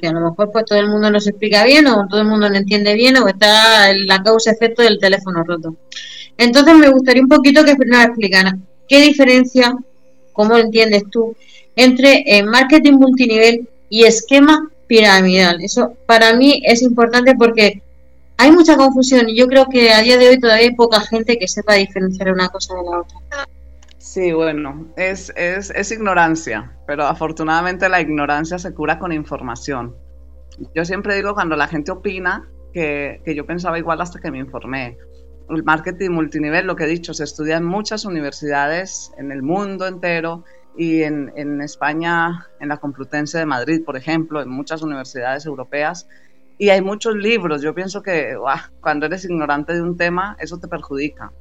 que, 0.00 0.08
a 0.08 0.12
lo 0.12 0.30
mejor 0.30 0.50
pues 0.50 0.64
todo 0.64 0.78
el 0.78 0.88
mundo 0.88 1.10
no 1.10 1.20
se 1.20 1.30
explica 1.30 1.64
bien 1.64 1.86
o 1.88 2.06
todo 2.08 2.20
el 2.20 2.26
mundo 2.26 2.48
no 2.48 2.56
entiende 2.56 2.94
bien 2.94 3.16
o 3.18 3.28
está 3.28 3.92
la 4.06 4.22
causa-efecto 4.22 4.82
del 4.82 4.98
teléfono 4.98 5.44
roto. 5.44 5.76
Entonces 6.38 6.74
me 6.76 6.88
gustaría 6.88 7.22
un 7.22 7.28
poquito 7.28 7.64
que 7.64 7.74
nos 7.84 8.04
explicara 8.04 8.56
qué 8.88 9.00
diferencia 9.02 9.74
¿cómo 10.32 10.56
entiendes 10.56 11.04
tú? 11.10 11.36
Entre 11.76 12.24
eh, 12.26 12.42
marketing 12.42 12.94
multinivel 12.94 13.68
y 13.88 14.04
esquema 14.04 14.70
piramidal. 14.86 15.62
Eso 15.62 15.94
para 16.06 16.34
mí 16.34 16.62
es 16.64 16.82
importante 16.82 17.34
porque 17.34 17.82
hay 18.36 18.50
mucha 18.50 18.76
confusión 18.76 19.28
y 19.28 19.36
yo 19.36 19.46
creo 19.46 19.66
que 19.68 19.90
a 19.90 20.00
día 20.00 20.18
de 20.18 20.28
hoy 20.28 20.40
todavía 20.40 20.64
hay 20.64 20.74
poca 20.74 21.00
gente 21.00 21.38
que 21.38 21.48
sepa 21.48 21.74
diferenciar 21.74 22.32
una 22.32 22.48
cosa 22.48 22.74
de 22.74 22.82
la 22.82 23.00
otra. 23.00 23.48
Sí, 23.98 24.32
bueno, 24.32 24.88
es, 24.96 25.32
es, 25.36 25.70
es 25.70 25.92
ignorancia, 25.92 26.72
pero 26.86 27.04
afortunadamente 27.04 27.88
la 27.88 28.00
ignorancia 28.00 28.58
se 28.58 28.74
cura 28.74 28.98
con 28.98 29.12
información. 29.12 29.94
Yo 30.74 30.84
siempre 30.84 31.14
digo 31.14 31.34
cuando 31.34 31.56
la 31.56 31.68
gente 31.68 31.92
opina 31.92 32.46
que, 32.74 33.22
que 33.24 33.34
yo 33.34 33.46
pensaba 33.46 33.78
igual 33.78 34.00
hasta 34.00 34.20
que 34.20 34.30
me 34.30 34.38
informé 34.38 34.98
el 35.54 35.64
marketing 35.64 36.10
multinivel, 36.10 36.66
lo 36.66 36.76
que 36.76 36.84
he 36.84 36.88
dicho, 36.88 37.14
se 37.14 37.24
estudia 37.24 37.56
en 37.56 37.64
muchas 37.64 38.04
universidades 38.04 39.12
en 39.18 39.32
el 39.32 39.42
mundo 39.42 39.86
entero 39.86 40.44
y 40.76 41.02
en, 41.02 41.60
España, 41.60 42.48
en 42.60 42.68
la 42.68 42.78
Complutense 42.78 43.38
de 43.38 43.46
Madrid, 43.46 43.84
por 43.84 43.96
ejemplo, 43.96 44.40
en 44.40 44.48
muchas 44.48 44.82
universidades 44.82 45.44
europeas. 45.46 46.08
Y 46.58 46.70
hay 46.70 46.80
muchos 46.80 47.14
libros. 47.16 47.62
Yo 47.62 47.74
pienso 47.74 48.02
que 48.02 48.36
cuando 48.80 49.06
eres 49.06 49.24
ignorante 49.24 49.74
de 49.74 49.82
un 49.82 49.96
tema, 49.96 50.36
eso 50.38 50.58
te 50.58 50.68
perjudica. 50.68 51.32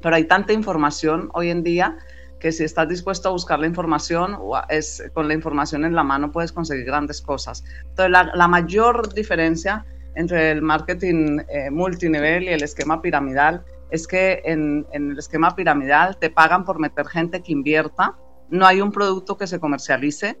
Pero 0.00 0.14
hay 0.14 0.24
tanta 0.24 0.52
información 0.52 1.30
hoy 1.34 1.50
en 1.50 1.62
día 1.62 1.98
que 2.38 2.52
si 2.52 2.64
estás 2.64 2.88
dispuesto 2.88 3.28
a 3.28 3.32
buscar 3.32 3.58
la 3.58 3.66
información, 3.66 4.38
es, 4.68 5.02
con 5.12 5.28
la 5.28 5.34
información 5.34 5.84
en 5.84 5.94
la 5.94 6.04
mano 6.04 6.32
puedes 6.32 6.52
conseguir 6.52 6.86
grandes 6.86 7.20
cosas. 7.20 7.64
Entonces, 7.88 8.10
la, 8.10 8.30
la 8.34 8.48
mayor 8.48 9.12
diferencia 9.12 9.84
entre 10.14 10.50
el 10.50 10.62
marketing 10.62 11.38
eh, 11.48 11.70
multinivel 11.70 12.44
y 12.44 12.48
el 12.48 12.62
esquema 12.62 13.00
piramidal 13.00 13.64
es 13.90 14.06
que 14.06 14.42
en, 14.44 14.86
el 14.92 15.18
esquema 15.18 15.54
piramidal 15.54 16.16
te 16.18 16.30
pagan 16.30 16.64
por 16.64 16.78
meter 16.78 17.06
gente 17.06 17.42
que 17.42 17.52
invierta, 17.52 18.16
no 18.48 18.66
hay 18.66 18.80
un 18.80 18.92
producto 18.92 19.36
que 19.36 19.46
se 19.46 19.60
comercialice 19.60 20.38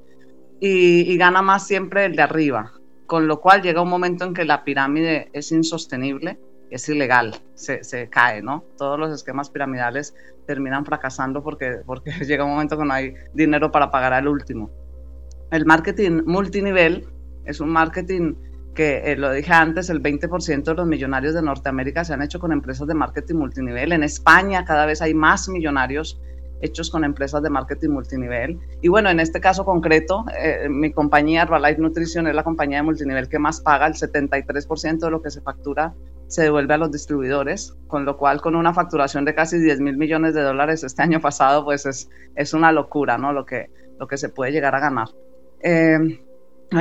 y, 0.60 1.16
gana 1.16 1.42
más 1.42 1.66
siempre 1.66 2.04
el 2.04 2.16
de 2.16 2.22
arriba, 2.22 2.72
con 3.06 3.26
lo 3.26 3.40
cual 3.40 3.62
llega 3.62 3.82
un 3.82 3.88
momento 3.88 4.24
en 4.24 4.34
que 4.34 4.44
la 4.44 4.64
pirámide 4.64 5.30
es 5.32 5.52
insostenible, 5.52 6.38
es 6.70 6.88
ilegal, 6.88 7.34
se, 7.54 7.82
se 7.82 8.08
cae, 8.08 8.42
¿no? 8.42 8.64
Todos 8.76 8.98
los 8.98 9.12
esquemas 9.12 9.50
piramidales 9.50 10.14
terminan 10.46 10.84
fracasando 10.84 11.42
porque, 11.42 11.78
porque 11.86 12.10
llega 12.26 12.44
un 12.44 12.50
momento 12.50 12.78
que 12.78 12.84
no 12.84 12.92
hay 12.92 13.14
dinero 13.32 13.72
para 13.72 13.90
pagar 13.90 14.12
al 14.12 14.28
último. 14.28 14.70
El 15.50 15.66
marketing 15.66 16.22
multinivel 16.26 17.08
es 17.44 17.60
un 17.60 17.70
marketing 17.70 18.34
que 18.74 19.12
eh, 19.12 19.16
lo 19.16 19.32
dije 19.32 19.52
antes, 19.52 19.90
el 19.90 20.02
20% 20.02 20.64
de 20.64 20.74
los 20.74 20.86
millonarios 20.86 21.34
de 21.34 21.42
Norteamérica 21.42 22.04
se 22.04 22.14
han 22.14 22.22
hecho 22.22 22.38
con 22.38 22.52
empresas 22.52 22.86
de 22.86 22.94
marketing 22.94 23.36
multinivel. 23.36 23.92
En 23.92 24.04
España 24.04 24.64
cada 24.64 24.86
vez 24.86 25.02
hay 25.02 25.14
más 25.14 25.48
millonarios 25.48 26.20
hechos 26.60 26.90
con 26.90 27.04
empresas 27.04 27.42
de 27.42 27.50
marketing 27.50 27.90
multinivel. 27.90 28.58
Y 28.82 28.88
bueno, 28.88 29.10
en 29.10 29.20
este 29.20 29.40
caso 29.40 29.64
concreto, 29.64 30.24
eh, 30.38 30.68
mi 30.68 30.92
compañía 30.92 31.42
Herbalife 31.42 31.80
Nutrition 31.80 32.26
es 32.26 32.34
la 32.34 32.44
compañía 32.44 32.78
de 32.78 32.82
multinivel 32.82 33.28
que 33.28 33.38
más 33.38 33.60
paga, 33.60 33.86
el 33.86 33.94
73% 33.94 34.98
de 34.98 35.10
lo 35.10 35.22
que 35.22 35.30
se 35.30 35.40
factura 35.40 35.94
se 36.26 36.42
devuelve 36.42 36.74
a 36.74 36.78
los 36.78 36.92
distribuidores, 36.92 37.76
con 37.88 38.04
lo 38.04 38.16
cual 38.16 38.40
con 38.40 38.54
una 38.54 38.72
facturación 38.72 39.24
de 39.24 39.34
casi 39.34 39.58
10 39.58 39.80
mil 39.80 39.96
millones 39.96 40.32
de 40.32 40.42
dólares 40.42 40.84
este 40.84 41.02
año 41.02 41.20
pasado, 41.20 41.64
pues 41.64 41.86
es, 41.86 42.08
es 42.36 42.54
una 42.54 42.70
locura, 42.70 43.18
¿no? 43.18 43.32
Lo 43.32 43.44
que, 43.44 43.70
lo 43.98 44.06
que 44.06 44.16
se 44.16 44.28
puede 44.28 44.52
llegar 44.52 44.76
a 44.76 44.80
ganar. 44.80 45.08
Eh, 45.60 45.98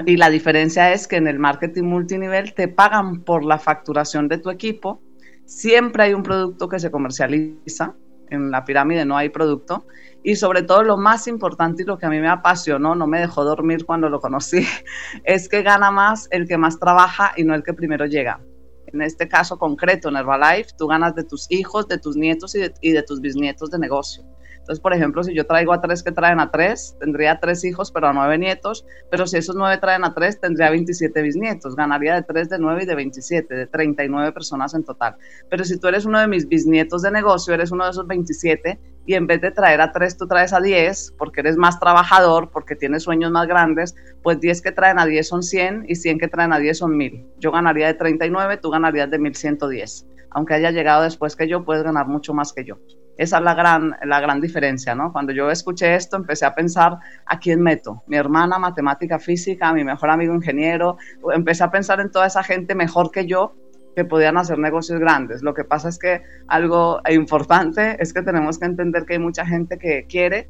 y 0.05 0.17
la 0.17 0.29
diferencia 0.29 0.93
es 0.93 1.07
que 1.07 1.15
en 1.15 1.27
el 1.27 1.39
marketing 1.39 1.83
multinivel 1.83 2.53
te 2.53 2.67
pagan 2.67 3.23
por 3.23 3.43
la 3.43 3.57
facturación 3.57 4.27
de 4.27 4.37
tu 4.37 4.49
equipo. 4.49 5.01
Siempre 5.45 6.03
hay 6.03 6.13
un 6.13 6.23
producto 6.23 6.69
que 6.69 6.79
se 6.79 6.91
comercializa. 6.91 7.95
En 8.29 8.51
la 8.51 8.63
pirámide 8.63 9.05
no 9.05 9.17
hay 9.17 9.29
producto. 9.29 9.87
Y 10.21 10.35
sobre 10.35 10.61
todo 10.61 10.83
lo 10.83 10.97
más 10.97 11.27
importante 11.27 11.81
y 11.81 11.85
lo 11.85 11.97
que 11.97 12.05
a 12.05 12.09
mí 12.09 12.19
me 12.19 12.27
apasionó, 12.27 12.93
no 12.93 13.07
me 13.07 13.19
dejó 13.19 13.43
dormir 13.43 13.85
cuando 13.85 14.09
lo 14.09 14.19
conocí, 14.19 14.67
es 15.23 15.49
que 15.49 15.63
gana 15.63 15.89
más 15.89 16.27
el 16.31 16.47
que 16.47 16.57
más 16.57 16.77
trabaja 16.77 17.31
y 17.35 17.43
no 17.43 17.55
el 17.55 17.63
que 17.63 17.73
primero 17.73 18.05
llega. 18.05 18.39
En 18.87 19.01
este 19.01 19.27
caso 19.27 19.57
concreto, 19.57 20.09
en 20.09 20.17
Herbalife, 20.17 20.71
tú 20.77 20.87
ganas 20.87 21.15
de 21.15 21.23
tus 21.23 21.47
hijos, 21.49 21.87
de 21.87 21.97
tus 21.97 22.15
nietos 22.15 22.53
y 22.55 22.59
de, 22.59 22.73
y 22.81 22.91
de 22.91 23.03
tus 23.03 23.21
bisnietos 23.21 23.71
de 23.71 23.79
negocio. 23.79 24.23
Entonces, 24.69 24.83
por 24.83 24.93
ejemplo, 24.93 25.23
si 25.23 25.33
yo 25.33 25.47
traigo 25.47 25.73
a 25.73 25.81
tres 25.81 26.03
que 26.03 26.11
traen 26.11 26.39
a 26.39 26.51
tres, 26.51 26.95
tendría 26.99 27.39
tres 27.39 27.65
hijos, 27.65 27.91
pero 27.91 28.05
a 28.05 28.13
nueve 28.13 28.37
nietos, 28.37 28.85
pero 29.09 29.25
si 29.25 29.37
esos 29.37 29.55
nueve 29.55 29.79
traen 29.79 30.03
a 30.03 30.13
tres, 30.13 30.39
tendría 30.39 30.69
27 30.69 31.23
bisnietos, 31.23 31.75
ganaría 31.75 32.13
de 32.13 32.21
tres, 32.21 32.49
de 32.49 32.59
nueve 32.59 32.83
y 32.83 32.85
de 32.85 32.93
27, 32.93 33.51
de 33.51 33.65
39 33.65 34.31
personas 34.31 34.75
en 34.75 34.83
total. 34.83 35.15
Pero 35.49 35.63
si 35.63 35.79
tú 35.79 35.87
eres 35.87 36.05
uno 36.05 36.19
de 36.19 36.27
mis 36.27 36.47
bisnietos 36.47 37.01
de 37.01 37.09
negocio, 37.09 37.55
eres 37.55 37.71
uno 37.71 37.85
de 37.85 37.89
esos 37.89 38.05
27 38.05 38.79
y 39.07 39.15
en 39.15 39.25
vez 39.25 39.41
de 39.41 39.49
traer 39.49 39.81
a 39.81 39.91
tres, 39.91 40.15
tú 40.15 40.27
traes 40.27 40.53
a 40.53 40.61
10, 40.61 41.15
porque 41.17 41.39
eres 41.39 41.57
más 41.57 41.79
trabajador, 41.79 42.51
porque 42.51 42.75
tienes 42.75 43.01
sueños 43.01 43.31
más 43.31 43.47
grandes, 43.47 43.95
pues 44.21 44.39
10 44.39 44.61
que 44.61 44.71
traen 44.71 44.99
a 44.99 45.07
10 45.07 45.27
son 45.27 45.41
100 45.41 45.85
y 45.87 45.95
100 45.95 46.19
que 46.19 46.27
traen 46.27 46.53
a 46.53 46.59
10 46.59 46.77
son 46.77 46.95
1000. 46.95 47.25
Yo 47.39 47.51
ganaría 47.51 47.87
de 47.87 47.95
39, 47.95 48.57
tú 48.57 48.69
ganarías 48.69 49.09
de 49.09 49.17
1110. 49.17 50.05
Aunque 50.29 50.53
haya 50.53 50.69
llegado 50.69 51.01
después 51.01 51.35
que 51.35 51.47
yo, 51.47 51.65
puedes 51.65 51.81
ganar 51.81 52.05
mucho 52.05 52.35
más 52.35 52.53
que 52.53 52.63
yo. 52.63 52.77
Esa 53.19 53.39
es 53.39 53.43
la 53.43 53.53
gran, 53.53 53.97
la 54.05 54.21
gran 54.21 54.39
diferencia, 54.39 54.95
¿no? 54.95 55.11
Cuando 55.11 55.33
yo 55.33 55.51
escuché 55.51 55.93
esto, 55.93 56.15
empecé 56.15 56.45
a 56.45 56.55
pensar 56.55 56.99
a 57.25 57.37
quién 57.37 57.59
meto. 57.59 58.01
Mi 58.07 58.15
hermana, 58.15 58.57
matemática 58.57 59.19
física, 59.19 59.73
mi 59.73 59.83
mejor 59.83 60.09
amigo 60.09 60.33
ingeniero. 60.33 60.95
Empecé 61.33 61.65
a 61.65 61.69
pensar 61.69 61.99
en 61.99 62.11
toda 62.11 62.27
esa 62.27 62.43
gente 62.43 62.75
mejor 62.75 63.11
que 63.11 63.25
yo 63.25 63.55
que 63.93 64.05
podían 64.05 64.37
hacer 64.37 64.57
negocios 64.57 65.01
grandes. 65.01 65.43
Lo 65.43 65.53
que 65.53 65.65
pasa 65.65 65.89
es 65.89 65.99
que 65.99 66.21
algo 66.47 67.01
importante 67.09 68.01
es 68.01 68.13
que 68.13 68.21
tenemos 68.21 68.57
que 68.57 68.67
entender 68.67 69.03
que 69.03 69.15
hay 69.15 69.19
mucha 69.19 69.45
gente 69.45 69.77
que 69.77 70.05
quiere, 70.07 70.49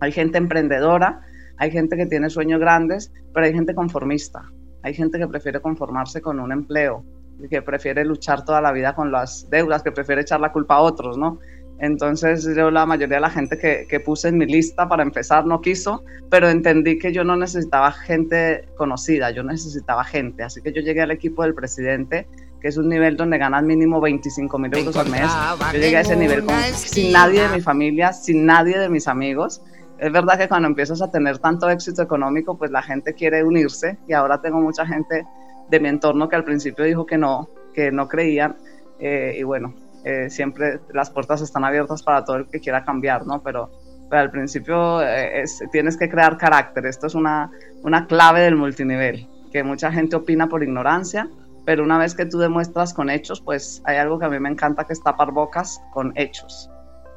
hay 0.00 0.10
gente 0.10 0.38
emprendedora, 0.38 1.20
hay 1.58 1.70
gente 1.70 1.96
que 1.96 2.06
tiene 2.06 2.28
sueños 2.28 2.58
grandes, 2.58 3.12
pero 3.32 3.46
hay 3.46 3.52
gente 3.52 3.72
conformista. 3.72 4.50
Hay 4.82 4.94
gente 4.94 5.16
que 5.20 5.28
prefiere 5.28 5.60
conformarse 5.60 6.20
con 6.20 6.40
un 6.40 6.50
empleo, 6.50 7.04
que 7.48 7.62
prefiere 7.62 8.04
luchar 8.04 8.44
toda 8.44 8.60
la 8.60 8.72
vida 8.72 8.96
con 8.96 9.12
las 9.12 9.48
deudas, 9.48 9.84
que 9.84 9.92
prefiere 9.92 10.22
echar 10.22 10.40
la 10.40 10.50
culpa 10.50 10.74
a 10.74 10.80
otros, 10.80 11.16
¿no? 11.16 11.38
Entonces 11.78 12.48
yo 12.56 12.70
la 12.70 12.86
mayoría 12.86 13.16
de 13.16 13.20
la 13.20 13.30
gente 13.30 13.58
que, 13.58 13.86
que, 13.88 14.00
puse 14.00 14.28
en 14.28 14.38
mi 14.38 14.46
lista 14.46 14.88
para 14.88 15.02
empezar 15.02 15.44
no 15.44 15.60
quiso, 15.60 16.04
pero 16.30 16.48
entendí 16.48 16.98
que 16.98 17.12
yo 17.12 17.24
no 17.24 17.36
necesitaba 17.36 17.90
gente 17.90 18.68
conocida, 18.76 19.30
yo 19.32 19.42
necesitaba 19.42 20.04
gente. 20.04 20.44
Así 20.44 20.62
que 20.62 20.72
yo 20.72 20.82
llegué 20.82 21.02
al 21.02 21.10
equipo 21.10 21.42
del 21.42 21.54
presidente 21.54 22.26
que 22.64 22.68
es 22.68 22.78
un 22.78 22.88
nivel 22.88 23.14
donde 23.14 23.36
ganas 23.36 23.62
mínimo 23.62 24.00
25 24.00 24.58
mil 24.58 24.74
euros 24.74 24.96
al 24.96 25.10
mes. 25.10 25.30
Yo 25.74 25.78
llegué 25.78 25.98
a 25.98 26.00
ese 26.00 26.16
nivel 26.16 26.42
sin 26.72 27.12
nadie 27.12 27.42
de 27.42 27.48
mi 27.50 27.60
familia, 27.60 28.14
sin 28.14 28.46
nadie 28.46 28.78
de 28.78 28.88
mis 28.88 29.06
amigos. 29.06 29.60
Es 29.98 30.10
verdad 30.10 30.38
que 30.38 30.48
cuando 30.48 30.68
empiezas 30.68 31.02
a 31.02 31.10
tener 31.10 31.36
tanto 31.36 31.68
éxito 31.68 32.00
económico, 32.00 32.56
pues 32.56 32.70
la 32.70 32.80
gente 32.80 33.12
quiere 33.12 33.44
unirse 33.44 33.98
y 34.08 34.14
ahora 34.14 34.40
tengo 34.40 34.62
mucha 34.62 34.86
gente 34.86 35.26
de 35.68 35.78
mi 35.78 35.90
entorno 35.90 36.26
que 36.26 36.36
al 36.36 36.44
principio 36.44 36.86
dijo 36.86 37.04
que 37.04 37.18
no, 37.18 37.50
que 37.74 37.92
no 37.92 38.08
creían. 38.08 38.56
Eh, 38.98 39.36
y 39.38 39.42
bueno, 39.42 39.74
eh, 40.04 40.30
siempre 40.30 40.80
las 40.92 41.10
puertas 41.10 41.40
están 41.40 41.64
abiertas 41.64 42.02
para 42.02 42.24
todo 42.24 42.36
el 42.36 42.46
que 42.46 42.60
quiera 42.60 42.84
cambiar, 42.84 43.26
¿no? 43.26 43.42
Pero, 43.42 43.70
al 44.10 44.30
principio 44.30 45.02
eh, 45.02 45.44
tienes 45.72 45.96
que 45.96 46.08
crear 46.08 46.38
carácter. 46.38 46.86
Esto 46.86 47.08
es 47.08 47.16
una, 47.16 47.50
una 47.82 48.06
clave 48.06 48.42
del 48.42 48.54
multinivel, 48.54 49.26
que 49.50 49.64
mucha 49.64 49.90
gente 49.90 50.14
opina 50.14 50.48
por 50.48 50.62
ignorancia 50.62 51.28
pero 51.64 51.82
una 51.82 51.98
vez 51.98 52.14
que 52.14 52.26
tú 52.26 52.38
demuestras 52.38 52.92
con 52.92 53.10
hechos, 53.10 53.40
pues 53.40 53.80
hay 53.84 53.96
algo 53.96 54.18
que 54.18 54.26
a 54.26 54.28
mí 54.28 54.38
me 54.38 54.50
encanta 54.50 54.84
que 54.84 54.92
es 54.92 55.02
tapar 55.02 55.32
bocas 55.32 55.80
con 55.92 56.12
hechos. 56.16 56.70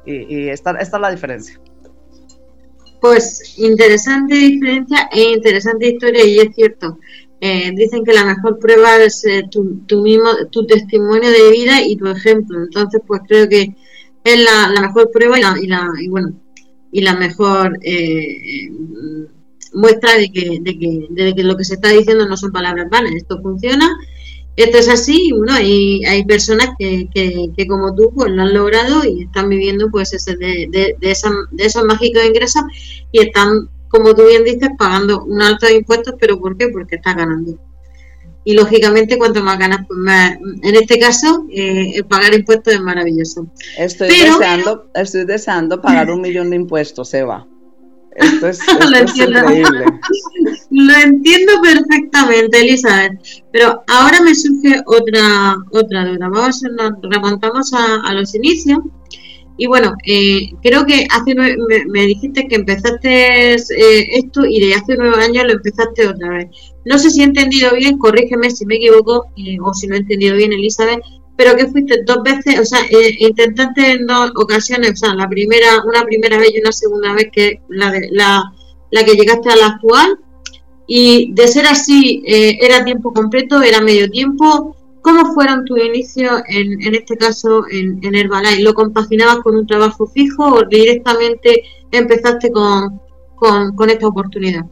Y, 0.06 0.48
esta, 0.48 0.70
esta 0.78 0.96
es 0.96 1.00
la 1.02 1.10
diferencia. 1.10 1.60
Pues 3.00 3.58
interesante 3.58 4.34
diferencia 4.34 5.08
e 5.12 5.32
interesante 5.34 5.88
historia 5.88 6.24
y 6.24 6.38
es 6.38 6.54
cierto. 6.54 6.98
Eh, 7.40 7.70
dicen 7.74 8.04
que 8.04 8.12
la 8.12 8.24
mejor 8.24 8.58
prueba 8.58 8.96
es 8.96 9.24
eh, 9.24 9.44
tu, 9.50 9.80
tu, 9.86 10.02
mismo, 10.02 10.28
tu 10.50 10.66
testimonio 10.66 11.30
de 11.30 11.50
vida 11.50 11.82
y 11.82 11.96
tu 11.96 12.08
ejemplo. 12.08 12.62
Entonces, 12.62 13.00
pues 13.06 13.22
creo 13.26 13.48
que 13.48 13.76
es 14.24 14.44
la, 14.44 14.80
mejor 14.80 15.10
prueba 15.12 15.38
y 15.38 15.42
la, 15.42 15.56
y 15.60 15.66
la 15.66 15.88
y 16.00 16.08
bueno 16.08 16.32
y 16.90 17.02
la 17.02 17.14
mejor 17.14 17.78
eh, 17.82 18.70
muestra 19.74 20.16
de 20.16 20.30
que, 20.30 20.58
de 20.60 20.78
que, 20.78 21.06
de 21.10 21.34
que 21.34 21.42
lo 21.44 21.56
que 21.56 21.64
se 21.64 21.74
está 21.74 21.90
diciendo 21.90 22.26
no 22.26 22.36
son 22.36 22.50
palabras 22.50 22.88
vanas. 22.90 23.12
Esto 23.14 23.40
funciona 23.42 23.88
esto 24.58 24.78
es 24.78 24.88
así, 24.88 25.30
bueno, 25.30 25.60
y 25.60 26.04
hay 26.04 26.24
personas 26.24 26.70
que, 26.76 27.08
que, 27.14 27.66
como 27.68 27.94
tú 27.94 28.10
pues 28.12 28.32
lo 28.32 28.42
han 28.42 28.52
logrado 28.52 29.04
y 29.04 29.22
están 29.22 29.48
viviendo 29.48 29.88
pues 29.88 30.12
ese 30.12 30.36
de, 30.36 30.66
de, 30.68 30.96
de, 31.00 31.16
de 31.52 31.64
esos 31.64 31.84
mágicos 31.84 32.24
ingresos 32.26 32.62
y 33.12 33.20
están, 33.20 33.68
como 33.88 34.14
tú 34.14 34.26
bien 34.26 34.44
dices, 34.44 34.70
pagando 34.78 35.24
un 35.24 35.40
alto 35.42 35.66
de 35.66 35.76
impuestos, 35.76 36.14
pero 36.18 36.38
¿por 36.38 36.56
qué? 36.56 36.68
Porque 36.68 36.96
estás 36.96 37.16
ganando. 37.16 37.58
Y 38.44 38.54
lógicamente 38.54 39.18
cuanto 39.18 39.42
más 39.42 39.58
ganas, 39.58 39.86
pues 39.86 39.98
más, 39.98 40.38
en 40.62 40.74
este 40.74 40.98
caso, 40.98 41.44
eh, 41.50 42.02
pagar 42.08 42.34
impuestos 42.34 42.74
es 42.74 42.80
maravilloso. 42.80 43.46
Estoy, 43.76 44.08
deseando, 44.08 44.90
estoy 44.94 45.26
deseando 45.26 45.80
pagar 45.82 46.10
un 46.10 46.22
millón 46.22 46.50
de 46.50 46.56
impuestos, 46.56 47.12
Eva. 47.12 47.46
Esto 48.18 48.48
es, 48.48 48.60
increíble. 49.16 49.84
Lo 50.70 50.94
entiendo 50.94 51.52
perfectamente, 51.62 52.60
Elizabeth. 52.60 53.12
Pero 53.52 53.84
ahora 53.86 54.20
me 54.22 54.34
surge 54.34 54.82
otra 54.86 55.56
otra 55.70 56.04
duda. 56.04 56.28
Vamos, 56.28 56.62
nos 56.62 56.92
remontamos 57.02 57.72
a, 57.74 58.12
los 58.14 58.34
inicios. 58.34 58.80
Y 59.60 59.66
bueno, 59.66 59.94
eh, 60.06 60.52
creo 60.62 60.86
que 60.86 61.04
hace 61.10 61.34
me, 61.34 62.06
dijiste 62.06 62.46
que 62.46 62.54
empezaste 62.54 63.54
eh, 63.54 64.06
esto 64.12 64.46
y 64.46 64.60
de 64.60 64.74
hace 64.74 64.94
nueve 64.96 65.20
años 65.20 65.46
lo 65.46 65.52
empezaste 65.54 66.06
otra 66.06 66.30
vez. 66.30 66.46
No 66.84 66.96
sé 66.96 67.10
si 67.10 67.22
he 67.22 67.24
entendido 67.24 67.74
bien, 67.74 67.98
corrígeme 67.98 68.50
si 68.50 68.64
me 68.66 68.76
equivoco 68.76 69.26
eh, 69.36 69.58
o 69.60 69.74
si 69.74 69.88
no 69.88 69.96
he 69.96 69.98
entendido 69.98 70.36
bien, 70.36 70.52
Elizabeth, 70.52 71.00
pero 71.36 71.56
que 71.56 71.66
fuiste 71.66 72.04
dos 72.06 72.22
veces, 72.22 72.60
o 72.60 72.64
sea, 72.64 72.82
eh, 72.88 73.16
intentaste 73.18 73.94
en 73.94 74.06
dos 74.06 74.30
ocasiones, 74.36 74.92
o 74.92 74.96
sea, 74.96 75.14
la 75.14 75.28
primera, 75.28 75.82
una 75.84 76.04
primera 76.04 76.38
vez 76.38 76.52
y 76.54 76.60
una 76.60 76.70
segunda 76.70 77.12
vez 77.14 77.28
que 77.32 77.60
la, 77.68 77.90
de, 77.90 78.08
la, 78.12 78.44
la 78.92 79.04
que 79.04 79.14
llegaste 79.14 79.50
a 79.50 79.56
la 79.56 79.66
actual, 79.66 80.20
y 80.86 81.34
de 81.34 81.48
ser 81.48 81.66
así, 81.66 82.22
¿era 82.24 82.82
tiempo 82.82 83.12
completo, 83.12 83.60
era 83.60 83.82
medio 83.82 84.08
tiempo? 84.08 84.77
¿Cómo 85.02 85.32
fueron 85.32 85.64
tus 85.64 85.78
inicios 85.80 86.42
en, 86.48 86.82
en 86.82 86.94
este 86.94 87.16
caso 87.16 87.64
en, 87.70 87.98
en 88.02 88.14
Herbalife? 88.14 88.62
¿Lo 88.62 88.74
compaginabas 88.74 89.38
con 89.38 89.56
un 89.56 89.66
trabajo 89.66 90.06
fijo 90.06 90.44
o 90.44 90.64
directamente 90.64 91.62
empezaste 91.92 92.50
con, 92.50 93.00
con, 93.36 93.74
con 93.74 93.90
esta 93.90 94.06
oportunidad? 94.06 94.64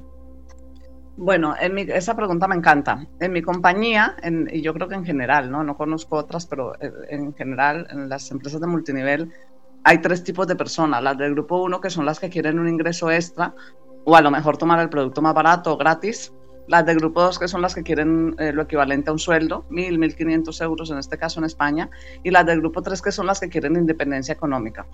Bueno, 1.17 1.55
en 1.59 1.75
mi, 1.75 1.83
esa 1.83 2.15
pregunta 2.15 2.47
me 2.47 2.57
encanta. 2.57 3.07
En 3.21 3.33
mi 3.33 3.41
compañía, 3.41 4.17
en, 4.23 4.49
y 4.53 4.61
yo 4.61 4.75
creo 4.75 4.89
que 4.89 4.97
en 4.97 5.05
general, 5.05 5.51
¿no? 5.51 5.65
no 5.65 5.77
conozco 5.77 6.17
otras, 6.17 6.47
pero 6.47 6.75
en 6.81 7.35
general, 7.35 7.87
en 7.91 8.09
las 8.09 8.31
empresas 8.31 8.61
de 8.61 8.67
multinivel, 8.67 9.33
hay 9.83 9.99
tres 9.99 10.23
tipos 10.25 10.47
de 10.47 10.57
personas. 10.57 11.03
Las 11.03 11.17
del 11.17 11.33
grupo 11.33 11.63
1, 11.63 11.81
que 11.81 11.89
son 11.89 12.05
las 12.05 12.21
que 12.21 12.29
quieren 12.29 12.59
un 12.59 12.69
ingreso 12.69 13.11
extra, 13.11 13.55
o 14.05 14.15
a 14.15 14.21
lo 14.21 14.31
mejor 14.31 14.59
tomar 14.59 14.79
el 14.81 14.91
producto 14.91 15.23
más 15.23 15.33
barato 15.33 15.77
gratis. 15.79 16.33
Las 16.69 16.85
del 16.85 16.97
grupo 16.97 17.23
2, 17.23 17.39
que 17.39 17.49
son 17.49 17.63
las 17.63 17.75
que 17.75 17.83
quieren 17.83 18.35
eh, 18.39 18.53
lo 18.53 18.63
equivalente 18.63 19.11
a 19.11 19.13
un 19.13 19.19
sueldo, 19.19 19.65
1.000, 19.71 19.99
1.500 20.17 20.65
euros 20.65 20.91
en 20.91 20.99
este 20.99 21.19
caso 21.19 21.41
en 21.41 21.47
España. 21.47 21.91
Y 22.23 22.31
las 22.31 22.47
del 22.47 22.61
grupo 22.61 22.83
3, 22.83 23.01
que 23.03 23.13
son 23.13 23.27
las 23.27 23.41
que 23.41 23.49
quieren 23.49 23.77
independencia 23.77 24.33
económica. 24.33 24.87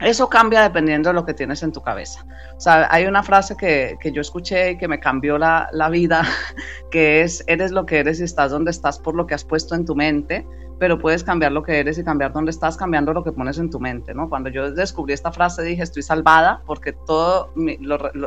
Eso 0.00 0.28
cambia 0.28 0.62
dependiendo 0.62 1.10
de 1.10 1.14
lo 1.14 1.24
que 1.24 1.34
tienes 1.34 1.62
en 1.62 1.72
tu 1.72 1.80
cabeza. 1.80 2.26
O 2.56 2.60
sea, 2.60 2.88
hay 2.90 3.06
una 3.06 3.22
frase 3.22 3.56
que, 3.56 3.96
que 4.00 4.12
yo 4.12 4.20
escuché 4.20 4.72
y 4.72 4.78
que 4.78 4.88
me 4.88 4.98
cambió 4.98 5.38
la, 5.38 5.68
la, 5.72 5.88
vida, 5.88 6.22
que 6.90 7.22
es, 7.22 7.44
eres 7.46 7.70
lo 7.70 7.86
que 7.86 8.00
eres 8.00 8.20
y 8.20 8.24
estás 8.24 8.50
donde 8.50 8.70
estás 8.70 8.98
por 8.98 9.14
lo 9.14 9.26
que 9.26 9.34
has 9.34 9.44
puesto 9.44 9.74
en 9.74 9.84
tu 9.84 9.94
mente, 9.94 10.46
pero 10.84 10.98
puedes 10.98 11.24
cambiar 11.24 11.50
lo 11.50 11.62
que 11.62 11.78
eres 11.78 11.96
y 11.96 12.04
cambiar 12.04 12.34
dónde 12.34 12.50
estás 12.50 12.76
cambiando 12.76 13.14
lo 13.14 13.24
que 13.24 13.32
pones 13.32 13.56
en 13.56 13.70
tu 13.70 13.80
mente, 13.80 14.12
¿no? 14.12 14.28
Cuando 14.28 14.50
yo 14.50 14.70
descubrí 14.70 15.14
esta 15.14 15.32
frase 15.32 15.62
dije, 15.62 15.82
estoy 15.82 16.02
salvada 16.02 16.62
porque 16.66 16.92
todo, 16.92 17.54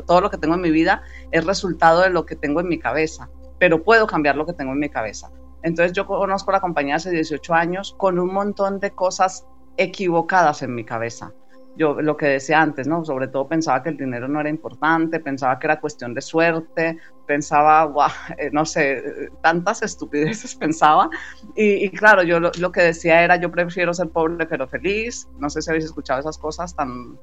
todo 0.07 0.21
lo 0.21 0.31
que 0.31 0.39
tengo 0.39 0.55
en 0.55 0.61
mi 0.61 0.71
vida 0.71 1.03
es 1.29 1.45
resultado 1.45 2.01
de 2.01 2.09
lo 2.09 2.25
que 2.25 2.35
tengo 2.35 2.59
en 2.59 2.67
mi 2.67 2.79
cabeza, 2.79 3.29
pero 3.59 3.83
puedo 3.83 4.07
cambiar 4.07 4.37
lo 4.37 4.47
que 4.47 4.53
tengo 4.53 4.71
en 4.71 4.79
mi 4.79 4.89
cabeza. 4.89 5.29
Entonces 5.61 5.93
yo 5.93 6.07
conozco 6.07 6.51
la 6.51 6.59
compañía 6.59 6.95
hace 6.95 7.11
18 7.11 7.53
años 7.53 7.93
con 7.95 8.17
un 8.17 8.33
montón 8.33 8.79
de 8.79 8.89
cosas 8.89 9.45
equivocadas 9.77 10.63
en 10.63 10.73
mi 10.73 10.83
cabeza 10.83 11.33
yo 11.77 12.01
lo 12.01 12.17
que 12.17 12.25
decía 12.25 12.61
antes, 12.61 12.87
¿no? 12.87 13.05
Sobre 13.05 13.27
todo 13.27 13.47
pensaba 13.47 13.83
que 13.83 13.89
el 13.89 13.97
dinero 13.97 14.27
no 14.27 14.41
era 14.41 14.49
importante, 14.49 15.19
pensaba 15.19 15.57
que 15.59 15.67
era 15.67 15.79
cuestión 15.79 16.13
de 16.13 16.21
suerte, 16.21 16.97
pensaba, 17.25 17.93
eh, 18.37 18.49
no 18.51 18.65
sé, 18.65 19.29
tantas 19.41 19.83
estupideces 19.83 20.55
pensaba. 20.65 21.09
Y, 21.55 21.89
claro, 21.91 22.23
yo 22.23 22.39
lo, 22.39 22.51
lo, 22.59 22.71
que 22.71 22.81
decía 22.81 23.23
era, 23.23 23.35
yo 23.37 23.51
prefiero 23.51 23.93
ser 23.93 24.09
pobre 24.09 24.45
pero 24.45 24.67
feliz. 24.67 25.27
No 25.39 25.49
sé 25.49 25.61
si 25.61 25.69
habéis 25.69 25.85
escuchado 25.85 26.19
esas 26.19 26.37
cosas 26.37 26.75
tan, 26.75 27.17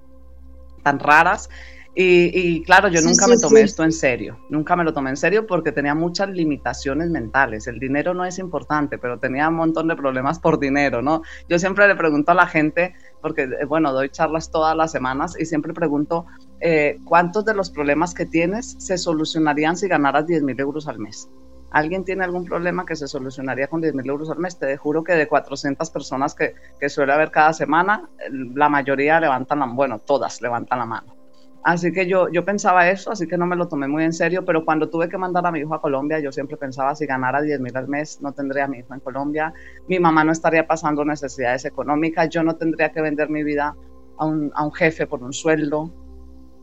tan 0.82 0.98
raras. 1.00 1.48
Y, 1.96 2.62
claro, 2.64 2.88
yo 2.88 3.00
nunca 3.02 3.28
me 3.28 3.38
tomé 3.38 3.60
esto 3.60 3.84
en 3.84 3.92
serio, 3.92 4.36
nunca 4.50 4.74
me 4.74 4.82
lo 4.82 4.92
tomé 4.92 5.10
en 5.10 5.16
serio 5.16 5.46
porque 5.46 5.70
tenía 5.70 5.94
muchas 5.94 6.28
limitaciones 6.28 7.08
mentales. 7.08 7.68
El 7.68 7.78
dinero 7.78 8.14
no 8.14 8.24
es 8.24 8.40
importante, 8.40 8.98
pero 8.98 9.20
tenía 9.20 9.48
un 9.48 9.54
montón 9.54 9.86
de 9.86 9.94
problemas 9.94 10.40
por 10.40 10.58
dinero, 10.58 11.02
¿no? 11.02 11.22
Yo 11.48 11.56
siempre 11.60 11.86
le 11.86 11.94
pregunto 11.94 12.32
a 12.32 12.34
la 12.34 12.48
gente, 12.48 12.94
porque, 13.24 13.44
eh, 13.44 13.64
bueno, 13.64 13.90
doy 13.94 14.10
charlas 14.10 14.50
todas 14.50 14.76
las 14.76 14.92
semanas 14.92 15.34
y 15.40 15.46
siempre 15.46 15.72
pregunto, 15.72 16.26
eh, 16.60 16.98
¿cuántos 17.06 17.46
de 17.46 17.54
los 17.54 17.70
problemas 17.70 18.12
que 18.12 18.26
tienes 18.26 18.76
se 18.78 18.98
solucionarían 18.98 19.78
si 19.78 19.88
ganaras 19.88 20.26
10 20.26 20.42
mil 20.42 20.60
euros 20.60 20.88
al 20.88 20.98
mes? 20.98 21.30
¿Alguien 21.70 22.04
tiene 22.04 22.22
algún 22.22 22.44
problema 22.44 22.84
que 22.84 22.94
se 22.96 23.08
solucionaría 23.08 23.68
con 23.68 23.80
10 23.80 23.94
mil 23.94 24.06
euros 24.10 24.28
al 24.28 24.40
mes? 24.40 24.58
Te 24.58 24.76
juro 24.76 25.02
que 25.02 25.14
de 25.14 25.26
400 25.26 25.88
personas 25.88 26.34
que, 26.34 26.52
que 26.78 26.90
suele 26.90 27.14
haber 27.14 27.30
cada 27.30 27.54
semana, 27.54 28.10
la 28.30 28.68
mayoría 28.68 29.18
levantan 29.18 29.60
la 29.60 29.66
bueno, 29.68 30.00
todas 30.00 30.42
levantan 30.42 30.80
la 30.80 30.84
mano. 30.84 31.23
Así 31.64 31.92
que 31.92 32.06
yo, 32.06 32.28
yo 32.28 32.44
pensaba 32.44 32.90
eso, 32.90 33.10
así 33.10 33.26
que 33.26 33.38
no 33.38 33.46
me 33.46 33.56
lo 33.56 33.68
tomé 33.68 33.88
muy 33.88 34.04
en 34.04 34.12
serio, 34.12 34.44
pero 34.44 34.66
cuando 34.66 34.90
tuve 34.90 35.08
que 35.08 35.16
mandar 35.16 35.46
a 35.46 35.50
mi 35.50 35.60
hijo 35.60 35.74
a 35.74 35.80
Colombia, 35.80 36.18
yo 36.18 36.30
siempre 36.30 36.58
pensaba, 36.58 36.94
si 36.94 37.06
ganara 37.06 37.40
10 37.40 37.58
mil 37.60 37.74
al 37.74 37.88
mes, 37.88 38.20
no 38.20 38.32
tendría 38.32 38.64
a 38.64 38.68
mi 38.68 38.80
hijo 38.80 38.92
en 38.92 39.00
Colombia, 39.00 39.54
mi 39.88 39.98
mamá 39.98 40.24
no 40.24 40.32
estaría 40.32 40.66
pasando 40.66 41.06
necesidades 41.06 41.64
económicas, 41.64 42.28
yo 42.28 42.42
no 42.42 42.56
tendría 42.56 42.92
que 42.92 43.00
vender 43.00 43.30
mi 43.30 43.42
vida 43.42 43.74
a 44.18 44.26
un, 44.26 44.52
a 44.54 44.62
un 44.62 44.72
jefe 44.74 45.06
por 45.06 45.22
un 45.22 45.32
sueldo, 45.32 45.90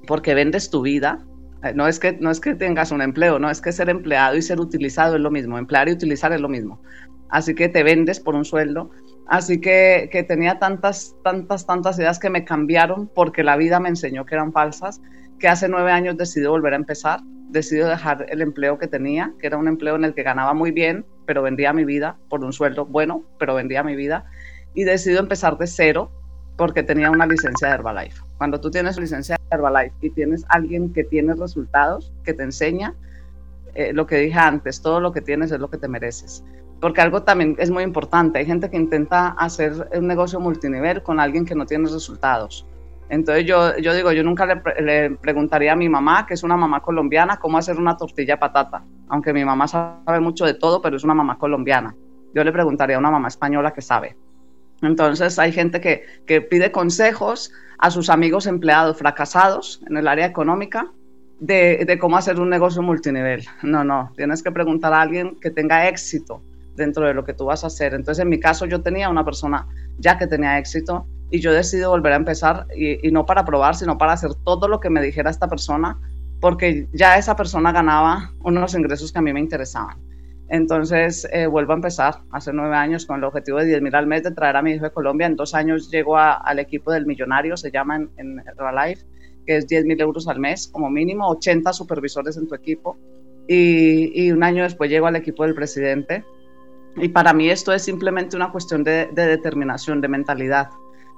porque 0.06 0.36
vendes 0.36 0.70
tu 0.70 0.84
vida. 0.84 1.26
Eh, 1.64 1.74
no 1.74 1.88
es, 1.88 2.00
que, 2.00 2.14
no 2.14 2.30
es 2.30 2.40
que 2.40 2.54
tengas 2.54 2.92
un 2.92 3.02
empleo, 3.02 3.40
no 3.40 3.50
es 3.50 3.60
que 3.60 3.72
ser 3.72 3.90
empleado 3.90 4.38
y 4.38 4.44
ser 4.44 4.60
utilizado 4.60 5.16
es 5.16 5.22
lo 5.22 5.32
mismo, 5.32 5.58
emplear 5.58 5.90
y 5.90 5.94
utilizar 5.94 6.32
es 6.32 6.42
lo 6.42 6.50
mismo. 6.50 6.80
Así 7.30 7.56
que 7.56 7.70
te 7.70 7.82
vendes 7.82 8.20
por 8.20 8.36
un 8.36 8.46
sueldo 8.46 8.92
Así 9.28 9.62
que, 9.62 10.10
que, 10.12 10.24
tenía 10.24 10.60
tantas, 10.60 11.16
tantas, 11.24 11.66
tantas 11.66 11.98
ideas 12.00 12.20
que 12.20 12.30
me 12.30 12.44
cambiaron 12.44 13.08
porque 13.08 13.44
la 13.44 13.56
vida 13.56 13.80
me 13.80 13.90
enseñó 13.90 14.26
que 14.26 14.36
eran 14.36 14.52
falsas, 14.52 15.02
que 15.40 15.48
hace 15.48 15.70
nueve 15.70 15.92
años 15.92 16.18
decidí 16.18 16.46
volver 16.46 16.74
a 16.74 16.78
empezar, 16.78 17.22
decidí 17.50 17.80
dejar 17.80 18.26
el 18.30 18.42
empleo 18.42 18.78
que 18.78 18.88
tenía, 18.88 19.34
que 19.40 19.48
era 19.48 19.58
un 19.58 19.68
empleo 19.68 19.96
en 19.96 20.06
el 20.06 20.14
que 20.14 20.24
ganaba 20.24 20.54
muy 20.54 20.72
bien, 20.72 21.06
pero 21.26 21.42
vendía 21.42 21.74
mi 21.74 21.86
vida 21.86 22.18
por 22.30 22.44
un 22.44 22.54
sueldo 22.54 22.86
bueno, 22.86 23.24
pero 23.40 23.56
vendía 23.56 23.84
mi 23.84 23.96
vida, 23.96 24.26
y 24.74 24.84
decidí 24.84 25.18
empezar 25.18 25.58
de 25.58 25.68
cero 25.68 26.12
porque 26.58 26.84
tenía 26.84 27.10
una 27.10 27.26
licencia 27.26 27.70
de 27.70 27.76
Herbalife. 27.76 28.22
Cuando 28.38 28.60
tú 28.60 28.70
tienes 28.70 28.98
licencia 28.98 29.38
de 29.38 29.56
Herbalife 29.56 29.96
y 30.02 30.10
tienes 30.12 30.46
alguien 30.50 30.94
que 30.94 31.04
tiene 31.04 31.34
resultados, 31.34 32.14
que 32.24 32.34
te 32.34 32.44
enseña, 32.44 32.96
eh, 33.74 33.94
lo 33.94 34.06
que 34.06 34.18
dije 34.18 34.38
antes, 34.38 34.82
todo 34.82 35.00
lo 35.00 35.12
que 35.12 35.22
tienes 35.22 35.52
es 35.52 35.60
lo 35.60 35.70
que 35.70 35.78
te 35.78 35.88
mereces 35.88 36.44
porque 36.82 37.00
algo 37.00 37.22
también 37.22 37.56
es 37.60 37.70
muy 37.70 37.84
importante. 37.84 38.40
Hay 38.40 38.46
gente 38.46 38.70
que 38.70 38.76
intenta 38.76 39.30
hacer 39.30 39.88
un 39.94 40.08
negocio 40.08 40.40
multinivel 40.40 41.04
con 41.04 41.20
alguien 41.20 41.46
que 41.46 41.54
no 41.54 41.66
tiene 41.66 41.88
resultados. 41.88 42.66
Entonces 43.08 43.46
yo, 43.46 43.78
yo 43.78 43.94
digo, 43.94 44.12
yo 44.12 44.24
nunca 44.24 44.62
le, 44.80 45.12
preguntaría 45.12 45.74
a 45.74 45.76
mi 45.76 45.90
mamá, 45.90 46.26
que 46.26 46.34
es 46.34 46.44
una 46.44 46.58
mamá 46.58 46.82
colombiana, 46.82 47.38
cómo 47.38 47.60
hacer 47.60 47.78
una 47.78 47.96
tortilla 47.98 48.40
patata. 48.40 48.84
Aunque 49.10 49.32
mi 49.32 49.46
mamá 49.46 49.68
sabe 49.68 50.20
mucho 50.20 50.46
de 50.46 50.56
todo, 50.56 50.82
pero 50.82 50.98
es 50.98 51.04
una 51.04 51.14
mamá 51.14 51.38
colombiana. 51.38 51.96
Yo 52.34 52.44
le 52.44 52.52
preguntaría 52.52 52.96
a 52.96 53.00
una 53.00 53.12
mamá 53.12 53.28
española 53.28 53.74
que 53.74 53.82
sabe. 53.82 54.18
Entonces 54.82 55.38
hay 55.38 55.52
gente 55.52 55.82
que, 55.82 56.04
que 56.26 56.42
pide 56.42 56.72
consejos 56.72 57.52
a 57.78 57.92
sus 57.92 58.10
amigos 58.10 58.48
empleados 58.48 58.98
fracasados 58.98 59.84
en 59.88 59.98
el 59.98 60.08
área 60.08 60.26
económica 60.26 60.92
de, 61.40 61.84
de 61.86 62.00
cómo 62.00 62.18
hacer 62.18 62.40
un 62.40 62.50
negocio 62.50 62.82
multinivel. 62.82 63.46
No, 63.62 63.84
no, 63.84 64.12
tienes 64.16 64.42
que 64.42 64.52
preguntar 64.52 64.94
a 64.94 65.02
alguien 65.02 65.38
que 65.40 65.52
tenga 65.52 65.88
éxito 65.88 66.42
dentro 66.76 67.06
de 67.06 67.14
lo 67.14 67.24
que 67.24 67.34
tú 67.34 67.46
vas 67.46 67.64
a 67.64 67.68
hacer. 67.68 67.94
Entonces, 67.94 68.22
en 68.22 68.30
mi 68.30 68.40
caso, 68.40 68.66
yo 68.66 68.82
tenía 68.82 69.10
una 69.10 69.26
persona 69.26 69.68
ya 69.98 70.18
que 70.18 70.28
tenía 70.28 70.58
éxito 70.58 71.06
y 71.30 71.40
yo 71.40 71.54
decidí 71.54 71.84
volver 71.84 72.14
a 72.14 72.18
empezar 72.18 72.68
y, 72.76 73.12
no 73.12 73.26
para 73.26 73.46
probar, 73.46 73.76
sino 73.76 73.98
para 73.98 74.14
hacer 74.14 74.32
todo 74.44 74.68
lo 74.68 74.80
que 74.80 74.90
me 74.90 75.02
dijera 75.02 75.30
esta 75.30 75.48
persona, 75.48 75.98
porque 76.40 76.88
ya 76.92 77.18
esa 77.18 77.36
persona 77.36 77.72
ganaba 77.72 78.34
unos 78.44 78.76
ingresos 78.76 79.12
que 79.12 79.20
a 79.20 79.22
mí 79.22 79.32
me 79.32 79.40
interesaban. 79.40 79.98
Entonces, 80.50 81.26
eh, 81.32 81.48
vuelvo 81.48 81.72
a 81.72 81.76
empezar 81.76 82.24
hace 82.32 82.52
nueve 82.52 82.76
años 82.76 83.06
con 83.06 83.20
el 83.20 83.24
objetivo 83.24 83.60
de 83.60 83.68
10 83.68 83.82
mil 83.82 83.96
al 83.96 84.06
mes 84.06 84.24
de 84.24 84.32
traer 84.32 84.58
a 84.58 84.62
mi 84.62 84.74
hijo 84.74 84.84
de 84.84 84.92
Colombia. 84.92 85.26
En 85.26 85.38
dos 85.38 85.56
años 85.56 85.90
llego 85.90 86.18
al 86.18 86.60
equipo 86.60 86.92
del 86.92 87.06
millonario, 87.06 87.56
se 87.56 87.72
llama 87.72 87.96
en, 87.96 88.10
en 88.18 88.44
Herbalife, 88.46 89.06
que 89.46 89.56
es 89.56 89.68
10 89.68 89.86
mil 89.86 90.02
euros 90.02 90.28
al 90.28 90.40
mes 90.40 90.68
como 90.68 90.90
mínimo, 90.90 91.30
80 91.30 91.72
supervisores 91.72 92.36
en 92.36 92.50
tu 92.50 92.56
equipo. 92.56 92.98
Y, 93.48 94.12
y 94.14 94.32
un 94.32 94.44
año 94.44 94.64
después 94.64 94.90
llego 94.90 95.08
al 95.08 95.16
equipo 95.16 95.46
del 95.46 95.56
presidente, 95.56 96.26
y 96.98 97.10
para 97.10 97.34
mí 97.34 97.50
esto 97.50 97.72
es 97.72 97.84
simplemente 97.84 98.36
una 98.36 98.52
cuestión 98.52 98.84
de, 98.84 99.08
determinación, 99.14 100.02
de 100.02 100.08
mentalidad, 100.08 100.70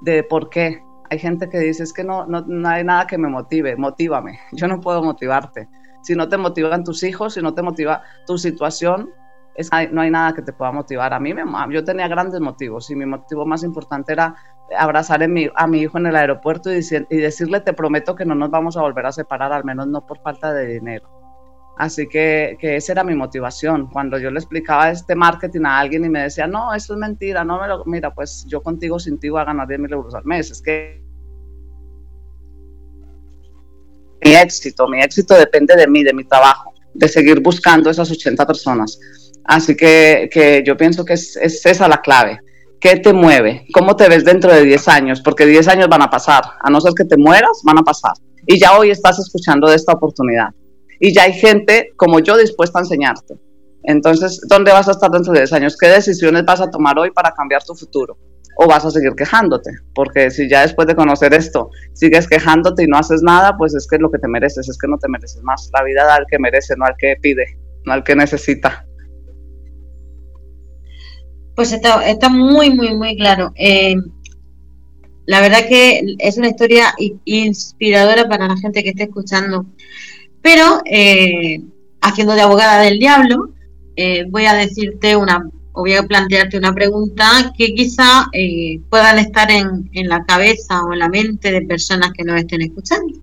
de 0.01 0.23
por 0.23 0.49
qué. 0.49 0.83
Hay 1.09 1.19
gente 1.19 1.49
que 1.49 1.59
dice, 1.59 1.83
es 1.83 1.93
que 1.93 2.03
no, 2.03 2.25
no, 2.25 2.69
hay 2.69 2.83
nada 2.83 3.07
que 3.07 3.17
me 3.17 3.27
motive, 3.27 3.75
motívame. 3.75 4.39
Yo 4.53 4.67
no 4.67 4.79
puedo 4.79 5.03
motivarte. 5.03 5.67
Si 6.03 6.15
no 6.15 6.27
te 6.27 6.37
motivan 6.37 6.83
tus 6.83 7.03
hijos, 7.03 7.35
si 7.35 7.41
no 7.41 7.53
te 7.53 7.61
motiva 7.61 8.03
tu 8.27 8.37
situación, 8.37 9.11
es, 9.55 9.69
no 9.91 10.01
hay 10.01 10.11
nada 10.11 10.33
que 10.33 10.41
te 10.41 10.51
pueda 10.51 10.71
motivar. 10.71 11.13
A 11.13 11.19
mí 11.19 11.33
yo 11.69 11.83
tenía 11.85 12.09
grandes 12.09 12.41
motivos 12.41 12.89
y 12.89 12.95
mi 12.95 13.05
motivo 13.05 13.45
más 13.45 13.63
importante 13.63 14.11
era 14.11 14.35
abrazar 14.77 15.23
a 15.23 15.67
mi 15.67 15.79
hijo 15.79 15.97
en 15.97 16.07
el 16.07 16.15
aeropuerto 16.17 16.73
y, 16.73 16.79
y 17.09 17.17
decirle, 17.17 17.61
te 17.61 17.71
prometo 17.71 18.15
que 18.15 18.25
no 18.25 18.35
nos 18.35 18.49
vamos 18.49 18.75
a 18.75 18.81
volver 18.81 19.05
a 19.05 19.13
separar, 19.13 19.53
al 19.53 19.63
menos 19.63 19.87
no 19.87 20.05
por 20.05 20.19
falta 20.19 20.51
de 20.51 20.65
dinero. 20.65 21.22
Así 21.77 22.07
que, 22.07 22.55
que, 22.59 22.75
esa 22.75 22.91
era 22.91 23.03
mi 23.03 23.15
motivación. 23.15 23.87
Cuando 23.89 24.19
yo 24.19 24.29
le 24.29 24.39
explicaba 24.39 24.91
este 24.91 25.15
marketing 25.15 25.65
a 25.65 25.79
alguien 25.79 26.05
y 26.05 26.09
me 26.09 26.23
decía, 26.23 26.45
no, 26.45 26.73
eso 26.73 26.93
es 26.93 26.99
mentira, 26.99 27.43
no 27.43 27.59
me 27.59 27.67
lo, 27.67 27.83
mira, 27.85 28.13
pues 28.13 28.45
yo 28.47 28.61
contigo 28.61 28.99
sin 28.99 29.19
ti 29.19 29.29
voy 29.29 29.41
a 29.41 29.45
ganar 29.45 29.67
10 29.67 29.79
mil 29.79 29.91
euros 29.91 30.13
al 30.13 30.23
mes. 30.25 30.51
Es 30.51 30.61
que 30.61 31.01
mi 34.23 34.35
éxito, 34.35 34.87
mi 34.87 35.01
éxito 35.01 35.35
depende 35.35 35.75
de 35.75 35.87
mí, 35.87 36.03
de 36.03 36.13
mi 36.13 36.23
trabajo, 36.25 36.73
de 36.93 37.07
seguir 37.07 37.39
buscando 37.39 37.89
esas 37.89 38.09
80 38.11 38.45
personas. 38.45 38.99
Así 39.45 39.75
que, 39.75 40.29
que 40.31 40.63
yo 40.65 40.77
pienso 40.77 41.03
que 41.03 41.13
es, 41.13 41.35
es, 41.37 41.65
esa 41.65 41.87
la 41.87 42.01
clave. 42.01 42.39
¿Qué 42.79 42.97
te 42.97 43.13
mueve? 43.13 43.65
¿Cómo 43.73 43.95
te 43.95 44.07
ves 44.09 44.23
dentro 44.23 44.53
de 44.53 44.63
10 44.63 44.87
años? 44.89 45.21
Porque 45.21 45.45
10 45.45 45.67
años 45.69 45.87
van 45.89 46.03
a 46.03 46.09
pasar. 46.09 46.43
A 46.61 46.69
no 46.69 46.79
ser 46.79 46.93
que 46.93 47.05
te 47.05 47.17
mueras, 47.17 47.61
van 47.63 47.79
a 47.79 47.81
pasar. 47.81 48.13
Y 48.45 48.59
ya 48.59 48.77
hoy 48.77 48.91
estás 48.91 49.17
escuchando 49.19 49.67
de 49.69 49.75
esta 49.75 49.93
oportunidad 49.93 50.49
y 51.05 51.13
ya 51.13 51.23
hay 51.23 51.33
gente 51.33 51.91
como 51.97 52.19
yo 52.19 52.37
dispuesta 52.37 52.79
a 52.79 52.83
enseñarte. 52.83 53.35
Entonces, 53.83 54.39
¿dónde 54.47 54.71
vas 54.71 54.87
a 54.87 54.91
estar 54.91 55.11
dentro 55.11 55.33
de 55.33 55.39
10 55.39 55.51
años? 55.51 55.77
¿Qué 55.77 55.87
decisiones 55.87 56.45
vas 56.45 56.61
a 56.61 56.71
tomar 56.71 56.97
hoy 56.97 57.11
para 57.11 57.33
cambiar 57.33 57.61
tu 57.61 57.75
futuro? 57.75 58.17
¿O 58.55 58.67
vas 58.67 58.85
a 58.85 58.89
seguir 58.89 59.11
quejándote? 59.11 59.69
Porque 59.93 60.31
si 60.31 60.47
ya 60.47 60.61
después 60.61 60.87
de 60.87 60.95
conocer 60.95 61.33
esto 61.33 61.71
sigues 61.91 62.25
quejándote 62.25 62.83
y 62.83 62.87
no 62.87 62.97
haces 62.97 63.21
nada, 63.21 63.57
pues 63.57 63.75
es 63.75 63.85
que 63.85 63.97
lo 63.97 64.09
que 64.09 64.17
te 64.17 64.29
mereces, 64.29 64.69
es 64.69 64.77
que 64.77 64.87
no 64.87 64.97
te 64.97 65.09
mereces 65.09 65.43
más. 65.43 65.69
La 65.73 65.83
vida 65.83 66.05
da 66.05 66.15
al 66.15 66.25
que 66.25 66.39
merece, 66.39 66.73
no 66.77 66.85
al 66.85 66.95
que 66.97 67.17
pide, 67.21 67.47
no 67.85 67.91
al 67.91 68.05
que 68.05 68.15
necesita. 68.15 68.85
Pues 71.53 71.73
está, 71.73 72.07
está 72.07 72.29
muy, 72.29 72.73
muy, 72.73 72.95
muy 72.95 73.17
claro. 73.17 73.51
Eh, 73.55 73.97
la 75.25 75.41
verdad 75.41 75.67
que 75.67 76.15
es 76.19 76.37
una 76.37 76.47
historia 76.47 76.93
inspiradora 77.25 78.29
para 78.29 78.47
la 78.47 78.55
gente 78.55 78.83
que 78.83 78.91
esté 78.91 79.03
escuchando 79.03 79.65
pero, 80.43 80.81
eh, 80.85 81.61
haciendo 82.01 82.35
de 82.35 82.41
abogada 82.41 82.81
del 82.81 82.99
diablo, 82.99 83.53
eh, 83.95 84.25
voy 84.29 84.45
a 84.45 84.53
decirte 84.53 85.15
una, 85.15 85.49
o 85.71 85.81
voy 85.81 85.93
a 85.93 86.03
plantearte 86.03 86.57
una 86.57 86.73
pregunta 86.73 87.53
que 87.57 87.73
quizá 87.73 88.27
eh, 88.33 88.81
puedan 88.89 89.19
estar 89.19 89.49
en, 89.49 89.89
en 89.93 90.09
la 90.09 90.25
cabeza 90.25 90.83
o 90.83 90.91
en 90.91 90.99
la 90.99 91.07
mente 91.07 91.49
de 91.49 91.61
personas 91.61 92.11
que 92.11 92.25
nos 92.25 92.41
estén 92.41 92.61
escuchando. 92.61 93.21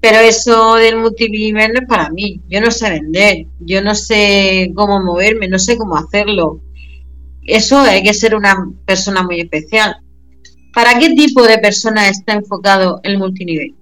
Pero 0.00 0.18
eso 0.18 0.74
del 0.74 0.98
multinivel 0.98 1.72
no 1.72 1.80
es 1.80 1.88
para 1.88 2.10
mí. 2.10 2.40
Yo 2.48 2.60
no 2.60 2.70
sé 2.70 2.90
vender, 2.90 3.46
yo 3.60 3.82
no 3.82 3.94
sé 3.94 4.70
cómo 4.74 5.02
moverme, 5.02 5.48
no 5.48 5.58
sé 5.58 5.78
cómo 5.78 5.96
hacerlo. 5.96 6.60
Eso 7.46 7.78
hay 7.80 8.02
que 8.02 8.12
ser 8.12 8.34
una 8.34 8.70
persona 8.84 9.22
muy 9.22 9.40
especial. 9.40 9.96
¿Para 10.74 10.98
qué 10.98 11.14
tipo 11.14 11.42
de 11.46 11.58
persona 11.58 12.08
está 12.08 12.34
enfocado 12.34 13.00
el 13.02 13.18
multinivel? 13.18 13.74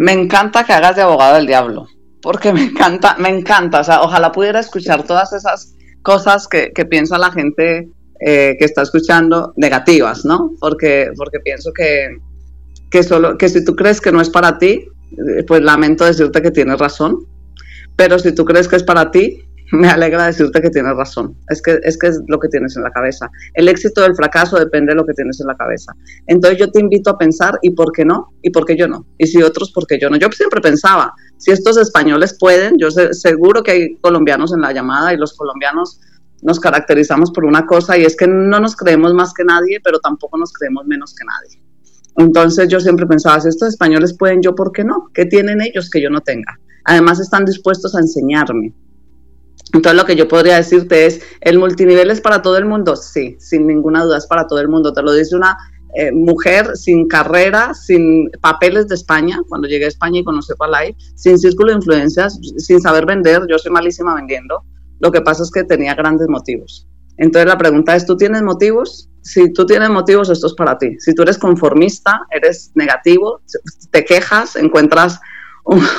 Me 0.00 0.12
encanta 0.12 0.62
que 0.62 0.72
hagas 0.72 0.94
de 0.94 1.02
abogado 1.02 1.34
del 1.34 1.48
diablo, 1.48 1.88
porque 2.22 2.52
me 2.52 2.62
encanta, 2.62 3.16
me 3.18 3.30
encanta, 3.30 3.80
o 3.80 3.84
sea, 3.84 4.00
ojalá 4.02 4.30
pudiera 4.30 4.60
escuchar 4.60 5.02
todas 5.02 5.32
esas 5.32 5.74
cosas 6.02 6.46
que, 6.46 6.70
piensa 6.88 7.18
la 7.18 7.32
gente 7.32 7.88
eh, 8.20 8.54
que 8.56 8.64
está 8.64 8.82
escuchando 8.82 9.54
negativas, 9.56 10.24
¿no? 10.24 10.52
Porque, 10.60 11.10
porque 11.16 11.40
pienso 11.40 11.72
que, 11.72 12.16
que, 12.92 13.02
solo, 13.02 13.36
que 13.36 13.48
si 13.48 13.64
tú 13.64 13.74
crees 13.74 14.00
que 14.00 14.12
no 14.12 14.20
es 14.20 14.30
para 14.30 14.56
ti, 14.56 14.86
eh, 15.36 15.42
pues 15.44 15.62
lamento 15.62 16.04
decirte 16.04 16.42
que 16.42 16.52
tienes 16.52 16.78
razón, 16.78 17.26
pero 17.96 18.20
si 18.20 18.32
tú 18.32 18.44
crees 18.44 18.68
que 18.68 18.76
es 18.76 18.84
para 18.84 19.10
ti, 19.10 19.47
me 19.72 19.88
alegra 19.88 20.26
decirte 20.26 20.62
que 20.62 20.70
tienes 20.70 20.96
razón. 20.96 21.36
Es 21.48 21.60
que, 21.62 21.78
es 21.82 22.20
lo 22.26 22.38
que 22.38 22.48
tienes 22.48 22.76
en 22.76 22.82
la 22.82 22.90
cabeza. 22.90 23.30
El 23.54 23.68
éxito 23.68 24.02
del 24.02 24.14
fracaso 24.14 24.58
depende 24.58 24.92
de 24.92 24.96
lo 24.96 25.04
que 25.04 25.12
tienes 25.12 25.40
en 25.40 25.46
la 25.46 25.56
cabeza. 25.56 25.92
Entonces 26.26 26.58
yo 26.58 26.70
te 26.70 26.80
invito 26.80 27.10
a 27.10 27.18
pensar, 27.18 27.58
¿y 27.62 27.70
por 27.70 27.92
qué 27.92 28.04
no? 28.04 28.32
¿Y 28.42 28.50
por 28.50 28.64
qué 28.64 28.76
yo 28.76 28.88
no? 28.88 29.06
Y 29.18 29.26
si 29.26 29.42
otros, 29.42 29.72
¿por 29.72 29.86
qué 29.86 29.98
yo 29.98 30.08
no? 30.08 30.16
Yo 30.16 30.28
siempre 30.32 30.60
pensaba, 30.60 31.12
si 31.36 31.50
estos 31.50 31.76
españoles 31.76 32.36
pueden, 32.38 32.76
yo 32.78 32.90
sé, 32.90 33.12
seguro 33.12 33.62
que 33.62 33.70
hay 33.70 33.96
colombianos 33.96 34.52
en 34.52 34.60
la 34.60 34.72
llamada 34.72 35.12
y 35.12 35.16
los 35.16 35.34
colombianos 35.36 36.00
nos 36.42 36.60
caracterizamos 36.60 37.32
por 37.32 37.44
una 37.44 37.66
cosa 37.66 37.98
y 37.98 38.04
es 38.04 38.16
que 38.16 38.28
no 38.28 38.60
nos 38.60 38.76
creemos 38.76 39.12
más 39.12 39.34
que 39.34 39.44
nadie, 39.44 39.80
pero 39.82 39.98
tampoco 39.98 40.38
nos 40.38 40.52
creemos 40.52 40.86
menos 40.86 41.14
que 41.14 41.24
nadie. 41.24 41.62
Entonces 42.16 42.68
yo 42.68 42.80
siempre 42.80 43.06
pensaba, 43.06 43.40
si 43.40 43.48
estos 43.48 43.68
españoles 43.68 44.16
pueden, 44.16 44.40
yo, 44.40 44.54
¿por 44.54 44.72
qué 44.72 44.84
no? 44.84 45.10
¿Qué 45.12 45.26
tienen 45.26 45.60
ellos 45.60 45.90
que 45.90 46.00
yo 46.00 46.10
no 46.10 46.20
tenga? 46.20 46.58
Además 46.84 47.20
están 47.20 47.44
dispuestos 47.44 47.94
a 47.94 48.00
enseñarme 48.00 48.72
entonces 49.72 50.00
lo 50.00 50.06
que 50.06 50.16
yo 50.16 50.28
podría 50.28 50.56
decirte 50.56 51.06
es, 51.06 51.20
¿el 51.40 51.58
multinivel 51.58 52.10
es 52.10 52.20
para 52.20 52.42
todo 52.42 52.56
el 52.56 52.64
mundo? 52.64 52.96
Sí, 52.96 53.36
sin 53.38 53.66
ninguna 53.66 54.04
duda 54.04 54.18
es 54.18 54.26
para 54.26 54.46
todo 54.46 54.60
el 54.60 54.68
mundo. 54.68 54.92
Te 54.92 55.02
lo 55.02 55.12
dice 55.12 55.36
una 55.36 55.56
eh, 55.94 56.12
mujer 56.12 56.76
sin 56.76 57.08
carrera, 57.08 57.74
sin 57.74 58.30
papeles 58.40 58.88
de 58.88 58.94
España, 58.94 59.40
cuando 59.48 59.68
llegué 59.68 59.86
a 59.86 59.88
España 59.88 60.20
y 60.20 60.24
conocí 60.24 60.52
Herbalife, 60.52 60.96
sin 61.14 61.38
círculo 61.38 61.70
de 61.70 61.76
influencias, 61.76 62.38
sin 62.56 62.80
saber 62.80 63.06
vender, 63.06 63.42
yo 63.48 63.58
soy 63.58 63.72
malísima 63.72 64.14
vendiendo, 64.14 64.64
lo 65.00 65.10
que 65.10 65.20
pasa 65.20 65.42
es 65.42 65.50
que 65.50 65.64
tenía 65.64 65.94
grandes 65.94 66.28
motivos. 66.28 66.86
Entonces 67.16 67.48
la 67.48 67.58
pregunta 67.58 67.96
es, 67.96 68.06
¿tú 68.06 68.16
tienes 68.16 68.42
motivos? 68.42 69.08
Si 69.22 69.52
tú 69.52 69.66
tienes 69.66 69.90
motivos, 69.90 70.30
esto 70.30 70.46
es 70.46 70.54
para 70.54 70.78
ti. 70.78 70.96
Si 71.00 71.14
tú 71.14 71.22
eres 71.22 71.36
conformista, 71.36 72.20
eres 72.30 72.70
negativo, 72.74 73.40
te 73.90 74.04
quejas, 74.04 74.56
encuentras 74.56 75.20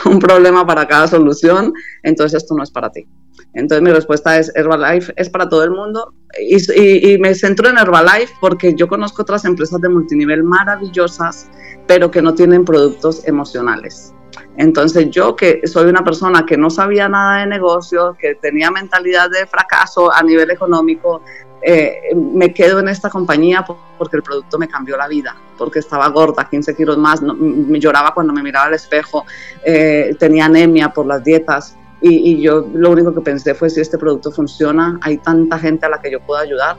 un, 0.06 0.20
problema 0.20 0.66
para 0.66 0.88
cada 0.88 1.08
solución, 1.08 1.74
entonces 2.04 2.42
esto 2.42 2.56
no 2.56 2.64
es 2.64 2.72
para 2.72 2.90
ti. 2.90 3.08
Entonces 3.54 3.82
mi 3.82 3.92
respuesta 3.92 4.38
es 4.38 4.52
Herbalife 4.56 5.14
es 5.16 5.30
para 5.30 5.50
todo 5.50 5.64
el 5.64 5.72
mundo 5.72 6.14
y, 6.40 7.18
me 7.18 7.34
centro 7.34 7.70
en 7.70 7.78
Herbalife 7.78 8.34
porque 8.42 8.76
yo 8.76 8.88
conozco 8.88 9.22
otras 9.22 9.46
empresas 9.46 9.80
de 9.82 9.90
multinivel 9.90 10.44
maravillosas, 10.44 11.50
pero 11.88 12.12
que 12.12 12.22
no 12.22 12.34
tienen 12.36 12.66
productos 12.66 13.28
emocionales. 13.28 14.14
Entonces 14.58 15.10
yo 15.10 15.36
que 15.36 15.66
soy 15.66 15.90
una 15.90 16.04
persona 16.04 16.46
que 16.46 16.58
no 16.58 16.70
sabía 16.70 17.10
nada 17.10 17.40
de 17.40 17.48
negocio, 17.48 18.16
que 18.20 18.36
tenía 18.36 18.70
mentalidad 18.70 19.30
de 19.30 19.48
fracaso 19.48 20.12
a 20.14 20.22
nivel 20.22 20.52
económico, 20.52 21.22
eh, 21.62 22.16
me 22.16 22.54
quedo 22.54 22.80
en 22.80 22.88
esta 22.88 23.10
compañía 23.10 23.66
porque 23.98 24.18
el 24.18 24.24
producto 24.24 24.58
me 24.58 24.68
cambió 24.68 24.96
la 24.96 25.08
vida, 25.08 25.36
porque 25.58 25.80
estaba 25.80 26.08
gorda, 26.10 26.48
15 26.50 26.76
kilos 26.76 26.98
más, 26.98 27.22
me 27.22 27.80
lloraba 27.80 28.14
cuando 28.14 28.34
me 28.34 28.42
miraba 28.42 28.68
al 28.68 28.74
espejo, 28.74 29.26
eh, 29.64 30.16
tenía 30.18 30.46
anemia 30.46 30.90
por 30.90 31.06
las 31.06 31.24
dietas 31.24 31.76
y, 32.02 32.32
y, 32.32 32.42
yo 32.42 32.66
lo 32.74 32.92
único 32.92 33.14
que 33.14 33.20
pensé 33.20 33.54
fue 33.54 33.70
si 33.70 33.82
este 33.82 33.98
producto 33.98 34.32
funciona, 34.32 34.98
hay 35.02 35.18
tanta 35.18 35.60
gente 35.60 35.86
a 35.86 35.90
la 35.90 36.02
que 36.02 36.10
yo 36.10 36.22
puedo 36.22 36.40
ayudar 36.40 36.78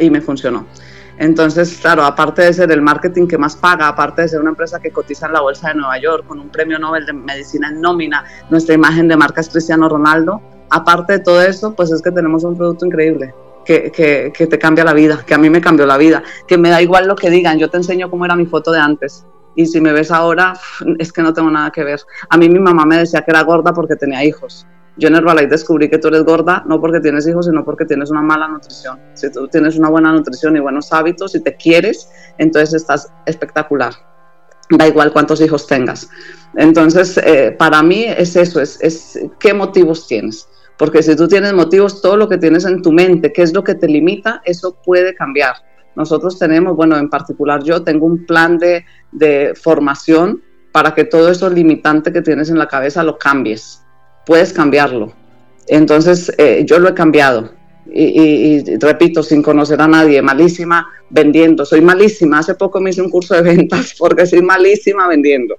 y 0.00 0.10
me 0.10 0.20
funcionó. 0.22 0.66
Entonces, 1.18 1.78
claro, 1.78 2.04
aparte 2.04 2.42
de 2.42 2.52
ser 2.52 2.70
el 2.70 2.80
marketing 2.80 3.26
que 3.26 3.36
más 3.36 3.56
paga, 3.56 3.88
aparte 3.88 4.22
de 4.22 4.28
ser 4.28 4.40
una 4.40 4.50
empresa 4.50 4.78
que 4.78 4.90
cotiza 4.90 5.26
en 5.26 5.32
la 5.32 5.40
Bolsa 5.40 5.68
de 5.68 5.74
Nueva 5.74 5.98
York 5.98 6.24
con 6.26 6.38
un 6.38 6.48
premio 6.48 6.78
Nobel 6.78 7.04
de 7.04 7.12
Medicina 7.12 7.68
en 7.68 7.80
nómina, 7.80 8.24
nuestra 8.50 8.74
imagen 8.74 9.08
de 9.08 9.16
marca 9.16 9.40
es 9.40 9.48
Cristiano 9.48 9.88
Ronaldo, 9.88 10.40
aparte 10.70 11.14
de 11.14 11.18
todo 11.18 11.42
eso, 11.42 11.74
pues 11.74 11.90
es 11.90 12.00
que 12.00 12.12
tenemos 12.12 12.44
un 12.44 12.56
producto 12.56 12.86
increíble 12.86 13.34
que, 13.68 14.46
te 14.48 14.58
cambia 14.58 14.84
la 14.84 14.94
vida, 14.94 15.22
que 15.26 15.34
a 15.34 15.38
mí 15.38 15.50
me 15.50 15.60
cambió 15.60 15.84
la 15.84 15.98
vida, 15.98 16.22
que 16.46 16.56
me 16.56 16.70
da 16.70 16.80
igual 16.80 17.06
lo 17.06 17.14
que 17.14 17.28
digan, 17.28 17.58
yo 17.58 17.68
te 17.68 17.76
enseño 17.76 18.10
cómo 18.10 18.24
era 18.24 18.34
mi 18.34 18.46
foto 18.46 18.72
de 18.72 18.80
antes. 18.80 19.26
Y 19.54 19.66
si 19.66 19.80
me 19.80 19.92
ves 19.92 20.10
ahora, 20.10 20.54
es 20.98 21.12
que 21.12 21.20
no 21.20 21.34
tengo 21.34 21.50
nada 21.50 21.70
que 21.70 21.84
ver. 21.84 22.00
A 22.30 22.36
mí 22.36 22.48
mi 22.48 22.60
mamá 22.60 22.86
me 22.86 22.96
decía 22.96 23.22
que 23.22 23.30
era 23.30 23.42
gorda 23.42 23.74
porque 23.74 23.96
tenía 23.96 24.24
hijos. 24.24 24.66
Yo 24.96 25.08
en 25.08 25.16
Herbalife 25.16 25.48
descubrí 25.48 25.88
que 25.88 25.98
tú 25.98 26.08
eres 26.08 26.24
gorda 26.24 26.64
no 26.66 26.80
porque 26.80 27.00
tienes 27.00 27.26
hijos, 27.28 27.46
sino 27.46 27.64
porque 27.64 27.84
tienes 27.84 28.10
una 28.10 28.22
mala 28.22 28.48
nutrición. 28.48 28.98
Si 29.14 29.30
tú 29.30 29.48
tienes 29.48 29.76
una 29.76 29.90
buena 29.90 30.12
nutrición 30.12 30.56
y 30.56 30.60
buenos 30.60 30.92
hábitos 30.92 31.34
y 31.34 31.40
te 31.40 31.54
quieres, 31.56 32.08
entonces 32.38 32.74
estás 32.74 33.12
espectacular. 33.26 33.92
Da 34.70 34.86
igual 34.86 35.12
cuántos 35.12 35.40
hijos 35.40 35.66
tengas. 35.66 36.08
Entonces, 36.56 37.18
eh, 37.18 37.54
para 37.56 37.82
mí 37.82 38.04
es 38.04 38.36
eso, 38.36 38.60
es, 38.60 38.78
es 38.80 39.18
qué 39.38 39.54
motivos 39.54 40.06
tienes. 40.06 40.48
Porque 40.78 41.02
si 41.02 41.16
tú 41.16 41.26
tienes 41.26 41.52
motivos, 41.52 42.00
todo 42.00 42.16
lo 42.16 42.28
que 42.28 42.38
tienes 42.38 42.64
en 42.64 42.82
tu 42.82 42.92
mente, 42.92 43.32
qué 43.32 43.42
es 43.42 43.52
lo 43.52 43.64
que 43.64 43.74
te 43.74 43.88
limita, 43.88 44.40
eso 44.44 44.76
puede 44.84 45.14
cambiar. 45.14 45.56
Nosotros 45.96 46.38
tenemos, 46.38 46.76
bueno, 46.76 46.96
en 46.96 47.10
particular 47.10 47.64
yo 47.64 47.82
tengo 47.82 48.06
un 48.06 48.24
plan 48.24 48.58
de, 48.58 48.84
de 49.10 49.54
formación 49.60 50.40
para 50.70 50.94
que 50.94 51.02
todo 51.02 51.30
eso 51.30 51.50
limitante 51.50 52.12
que 52.12 52.22
tienes 52.22 52.50
en 52.50 52.58
la 52.58 52.68
cabeza 52.68 53.02
lo 53.02 53.18
cambies. 53.18 53.82
Puedes 54.24 54.52
cambiarlo. 54.52 55.12
Entonces, 55.66 56.32
eh, 56.38 56.62
yo 56.64 56.78
lo 56.78 56.88
he 56.88 56.94
cambiado. 56.94 57.50
Y, 57.92 58.04
y, 58.04 58.76
repito, 58.76 59.24
sin 59.24 59.42
conocer 59.42 59.80
a 59.80 59.88
nadie, 59.88 60.22
malísima 60.22 60.88
vendiendo. 61.10 61.64
Soy 61.64 61.80
malísima. 61.80 62.38
Hace 62.38 62.54
poco 62.54 62.80
me 62.80 62.90
hice 62.90 63.02
un 63.02 63.10
curso 63.10 63.34
de 63.34 63.42
ventas 63.42 63.94
porque 63.98 64.26
soy 64.26 64.42
malísima 64.42 65.08
vendiendo. 65.08 65.56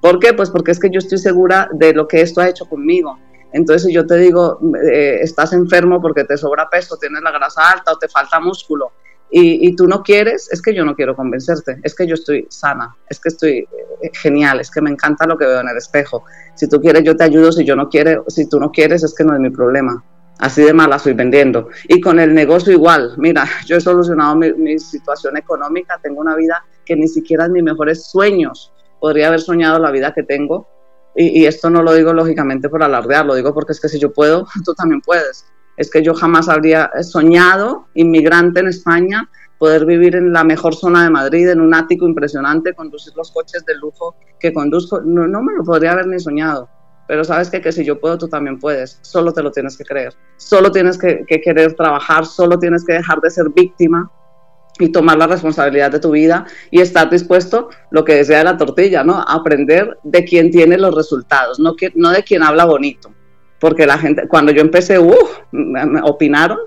¿Por 0.00 0.18
qué? 0.18 0.32
Pues 0.32 0.50
porque 0.50 0.72
es 0.72 0.80
que 0.80 0.90
yo 0.90 0.98
estoy 0.98 1.18
segura 1.18 1.68
de 1.72 1.92
lo 1.92 2.08
que 2.08 2.20
esto 2.20 2.40
ha 2.40 2.48
hecho 2.48 2.66
conmigo. 2.66 3.18
Entonces, 3.56 3.84
si 3.86 3.92
yo 3.94 4.06
te 4.06 4.16
digo, 4.16 4.60
eh, 4.82 5.18
estás 5.22 5.54
enfermo 5.54 6.00
porque 6.00 6.24
te 6.24 6.36
sobra 6.36 6.68
peso, 6.68 6.98
tienes 6.98 7.22
la 7.22 7.30
grasa 7.30 7.70
alta 7.70 7.92
o 7.92 7.98
te 7.98 8.06
falta 8.06 8.38
músculo 8.38 8.92
y, 9.30 9.74
tú 9.74 9.86
no 9.86 10.02
quieres, 10.02 10.48
es 10.52 10.62
que 10.62 10.74
yo 10.74 10.84
no 10.84 10.94
quiero 10.94 11.16
convencerte, 11.16 11.78
es 11.82 11.94
que 11.94 12.06
yo 12.06 12.14
estoy 12.14 12.46
sana, 12.48 12.94
es 13.08 13.18
que 13.18 13.28
estoy 13.28 13.58
eh, 14.02 14.10
genial, 14.12 14.60
es 14.60 14.70
que 14.70 14.80
me 14.80 14.90
encanta 14.90 15.26
lo 15.26 15.36
que 15.36 15.46
veo 15.46 15.60
en 15.60 15.68
el 15.68 15.76
espejo. 15.76 16.24
Si 16.54 16.68
tú 16.68 16.80
quieres, 16.80 17.02
yo 17.02 17.16
te 17.16 17.24
ayudo, 17.24 17.50
si 17.50 17.64
yo 17.64 17.74
no 17.74 17.88
quiero, 17.88 18.24
si 18.28 18.48
tú 18.48 18.60
no 18.60 18.70
quieres, 18.70 19.02
es 19.02 19.14
que 19.14 19.24
no 19.24 19.34
es 19.34 19.40
mi 19.40 19.50
problema. 19.50 20.04
Así 20.38 20.62
de 20.62 20.72
mala 20.72 20.96
estoy 20.96 21.14
vendiendo. 21.14 21.70
Y 21.88 22.00
con 22.00 22.20
el 22.20 22.34
negocio 22.34 22.72
igual. 22.72 23.14
Mira, 23.16 23.46
yo 23.66 23.76
he 23.76 23.80
solucionado 23.80 24.36
mi, 24.36 24.52
mi 24.52 24.78
situación 24.78 25.36
económica, 25.36 25.98
tengo 26.02 26.20
una 26.20 26.36
vida 26.36 26.64
que 26.84 26.94
ni 26.94 27.08
siquiera 27.08 27.46
en 27.46 27.52
mis 27.52 27.64
mejores 27.64 28.06
sueños 28.06 28.72
podría 29.00 29.28
haber 29.28 29.40
soñado 29.40 29.78
la 29.78 29.90
vida 29.90 30.12
que 30.14 30.22
tengo 30.22 30.68
y, 31.16 31.46
esto 31.46 31.70
no 31.70 31.82
lo 31.82 31.94
digo 31.94 32.12
lógicamente 32.12 32.68
por 32.68 32.82
alardear, 32.82 33.24
lo 33.24 33.34
digo 33.34 33.54
porque 33.54 33.72
es 33.72 33.80
que 33.80 33.88
si 33.88 33.98
yo 33.98 34.12
puedo, 34.12 34.46
tú 34.64 34.74
también 34.74 35.00
puedes. 35.00 35.46
Es 35.76 35.90
que 35.90 36.02
yo 36.02 36.14
jamás 36.14 36.48
habría 36.48 36.90
soñado, 37.02 37.86
inmigrante 37.94 38.60
en 38.60 38.68
España, 38.68 39.28
poder 39.58 39.84
vivir 39.84 40.16
en 40.16 40.32
la 40.32 40.44
mejor 40.44 40.74
zona 40.74 41.04
de 41.04 41.10
Madrid, 41.10 41.48
en 41.48 41.60
un 41.60 41.74
ático 41.74 42.06
impresionante, 42.06 42.74
conducir 42.74 43.12
los 43.16 43.30
coches 43.30 43.64
de 43.64 43.74
lujo 43.76 44.16
que 44.38 44.52
conduzco. 44.52 45.00
No, 45.00 45.42
me 45.42 45.54
lo 45.54 45.64
podría 45.64 45.92
haber 45.92 46.06
ni 46.06 46.18
soñado. 46.18 46.68
Pero 47.08 47.24
sabes 47.24 47.50
que, 47.50 47.60
que 47.60 47.72
si 47.72 47.84
yo 47.84 48.00
puedo, 48.00 48.18
tú 48.18 48.28
también 48.28 48.58
puedes. 48.58 48.98
Solo 49.02 49.32
te 49.32 49.42
lo 49.42 49.50
tienes 49.50 49.76
que 49.76 49.84
creer. 49.84 50.14
Solo 50.36 50.70
tienes 50.72 50.98
que 50.98 51.24
querer 51.26 51.74
trabajar, 51.74 52.26
solo 52.26 52.58
tienes 52.58 52.84
que 52.84 52.94
dejar 52.94 53.20
de 53.20 53.30
ser 53.30 53.50
víctima 53.50 54.10
y 54.78 54.90
tomar 54.90 55.16
la 55.16 55.26
responsabilidad 55.26 55.90
de 55.90 56.00
tu 56.00 56.10
vida 56.10 56.46
y 56.70 56.80
estar 56.80 57.08
dispuesto, 57.10 57.70
lo 57.90 58.04
que 58.04 58.16
decía 58.16 58.38
de 58.38 58.44
la 58.44 58.56
tortilla, 58.56 59.04
¿no? 59.04 59.22
aprender 59.26 59.98
de 60.02 60.24
quien 60.24 60.50
tiene 60.50 60.76
los 60.76 60.94
resultados, 60.94 61.58
no, 61.58 61.76
que, 61.76 61.92
no 61.94 62.10
de 62.10 62.22
quien 62.22 62.42
habla 62.42 62.64
bonito. 62.64 63.12
Porque 63.58 63.86
la 63.86 63.96
gente, 63.96 64.28
cuando 64.28 64.52
yo 64.52 64.60
empecé, 64.60 64.98
uh, 64.98 65.14
me, 65.52 66.00
opinaron, 66.02 66.58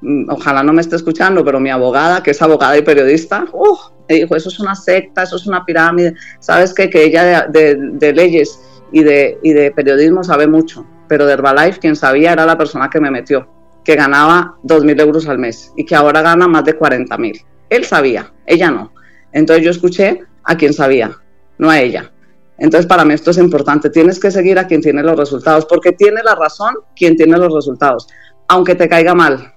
mm, 0.00 0.30
ojalá 0.30 0.62
no 0.62 0.72
me 0.72 0.80
esté 0.80 0.96
escuchando, 0.96 1.44
pero 1.44 1.60
mi 1.60 1.70
abogada, 1.70 2.22
que 2.22 2.30
es 2.30 2.40
abogada 2.40 2.76
y 2.78 2.82
periodista, 2.82 3.44
uh, 3.52 3.76
me 4.08 4.14
dijo, 4.16 4.34
eso 4.34 4.48
es 4.48 4.58
una 4.58 4.74
secta, 4.74 5.24
eso 5.24 5.36
es 5.36 5.46
una 5.46 5.64
pirámide. 5.64 6.14
¿Sabes 6.40 6.72
qué? 6.72 6.88
Que 6.88 7.04
ella 7.04 7.46
de, 7.48 7.76
de, 7.76 8.12
leyes 8.14 8.58
y 8.92 9.02
de, 9.02 9.38
y 9.42 9.52
de 9.52 9.70
periodismo 9.72 10.24
sabe 10.24 10.46
mucho, 10.46 10.86
pero 11.06 11.26
de 11.26 11.34
Herbalife 11.34 11.80
quien 11.80 11.96
sabía 11.96 12.32
era 12.32 12.46
la 12.46 12.56
persona 12.56 12.88
que 12.88 13.00
me 13.00 13.10
metió 13.10 13.46
que 13.84 13.96
ganaba 13.96 14.56
2.000 14.64 15.00
euros 15.00 15.28
al 15.28 15.38
mes 15.38 15.72
y 15.76 15.84
que 15.84 15.94
ahora 15.94 16.22
gana 16.22 16.46
más 16.46 16.64
de 16.64 16.78
40.000. 16.78 17.44
Él 17.68 17.84
sabía, 17.84 18.32
ella 18.46 18.70
no. 18.70 18.92
Entonces 19.32 19.64
yo 19.64 19.70
escuché 19.70 20.20
a 20.44 20.56
quien 20.56 20.72
sabía, 20.72 21.16
no 21.58 21.70
a 21.70 21.80
ella. 21.80 22.12
Entonces 22.58 22.86
para 22.86 23.04
mí 23.04 23.14
esto 23.14 23.30
es 23.30 23.38
importante. 23.38 23.90
Tienes 23.90 24.20
que 24.20 24.30
seguir 24.30 24.58
a 24.58 24.66
quien 24.66 24.82
tiene 24.82 25.02
los 25.02 25.16
resultados, 25.16 25.66
porque 25.66 25.92
tiene 25.92 26.22
la 26.22 26.34
razón 26.34 26.74
quien 26.94 27.16
tiene 27.16 27.36
los 27.38 27.52
resultados, 27.52 28.06
aunque 28.48 28.74
te 28.74 28.88
caiga 28.88 29.14
mal. 29.14 29.54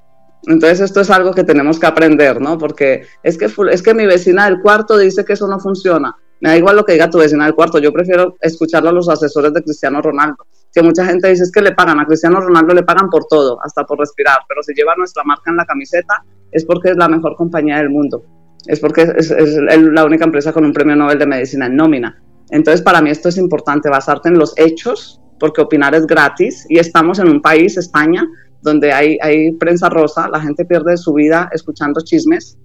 Entonces 0.47 0.79
esto 0.79 1.01
es 1.01 1.09
algo 1.09 1.33
que 1.33 1.43
tenemos 1.43 1.79
que 1.79 1.87
aprender, 1.87 2.39
¿no? 2.39 2.57
Porque 2.57 3.03
es 3.23 3.37
que, 3.37 3.51
es 3.71 3.81
que 3.81 3.93
mi 3.93 4.05
vecina 4.05 4.45
del 4.45 4.61
cuarto 4.61 4.97
dice 4.97 5.25
que 5.25 5.33
eso 5.33 5.47
no 5.47 5.59
funciona. 5.59 6.15
Me 6.39 6.49
da 6.49 6.57
igual 6.57 6.75
lo 6.75 6.85
que 6.85 6.93
diga 6.93 7.09
tu 7.09 7.17
vecina 7.17 7.45
del 7.45 7.55
cuarto, 7.55 7.79
yo 7.79 7.91
prefiero 7.91 8.35
escucharlo 8.41 8.89
a 8.89 8.93
los 8.93 9.09
asesores 9.09 9.53
de 9.53 9.63
Cristiano 9.63 10.01
Ronaldo 10.01 10.45
que 10.75 10.83
mucha 10.83 11.05
gente 11.05 11.29
dice 11.29 11.43
es 11.43 11.51
que 11.53 11.61
le 11.61 11.71
pagan 11.71 12.01
a 12.01 12.05
Cristiano 12.05 12.41
Ronaldo, 12.41 12.73
le 12.73 12.83
pagan 12.83 13.09
por 13.09 13.25
todo, 13.29 13.57
hasta 13.63 13.85
por 13.85 13.97
respirar, 13.97 14.39
pero 14.45 14.61
si 14.61 14.73
lleva 14.73 14.93
nuestra 14.97 15.23
marca 15.23 15.49
en 15.49 15.55
la 15.55 15.65
camiseta 15.65 16.21
es 16.51 16.65
porque 16.65 16.89
es 16.89 16.97
la 16.97 17.07
mejor 17.07 17.37
compañía 17.37 17.77
del 17.77 17.89
mundo, 17.89 18.25
es 18.67 18.81
porque 18.81 19.03
es, 19.15 19.31
la 19.31 20.03
única 20.03 20.25
empresa 20.25 20.51
con 20.51 20.65
un 20.65 20.73
premio 20.73 20.97
Nobel 20.97 21.17
de 21.17 21.25
Medicina 21.25 21.67
en 21.67 21.77
nómina. 21.77 22.21
Entonces, 22.49 22.81
para 22.81 23.01
mí 23.01 23.09
esto 23.09 23.29
es 23.29 23.37
importante, 23.37 23.89
basarte 23.89 24.27
en 24.27 24.37
los 24.37 24.53
hechos, 24.57 25.21
porque 25.39 25.61
opinar 25.61 25.95
es 25.95 26.05
gratis 26.05 26.65
y 26.67 26.77
estamos 26.77 27.19
en 27.19 27.29
un 27.29 27.41
país, 27.41 27.77
España, 27.77 28.27
donde 28.61 28.91
hay, 28.91 29.17
hay 29.21 29.53
prensa 29.53 29.87
rosa, 29.87 30.27
la 30.27 30.41
gente 30.41 30.65
pierde 30.65 30.97
su 30.97 31.13
vida 31.13 31.49
escuchando 31.53 32.01
chismes. 32.03 32.57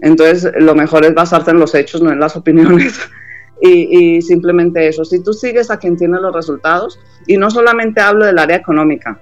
Entonces, 0.00 0.52
lo 0.60 0.76
mejor 0.76 1.04
es 1.04 1.14
basarte 1.14 1.50
en 1.50 1.58
los 1.58 1.74
hechos, 1.74 2.00
no 2.00 2.12
en 2.12 2.20
las 2.20 2.36
opiniones. 2.36 3.00
Y, 3.60 4.20
simplemente 4.22 4.86
eso, 4.86 5.04
si 5.04 5.22
tú 5.22 5.32
sigues 5.32 5.70
a 5.70 5.78
quien 5.78 5.96
tiene 5.96 6.20
los 6.20 6.34
resultados, 6.34 6.98
y 7.26 7.36
no 7.36 7.50
solamente 7.50 8.00
hablo 8.00 8.26
del 8.26 8.38
área 8.38 8.56
económica, 8.56 9.20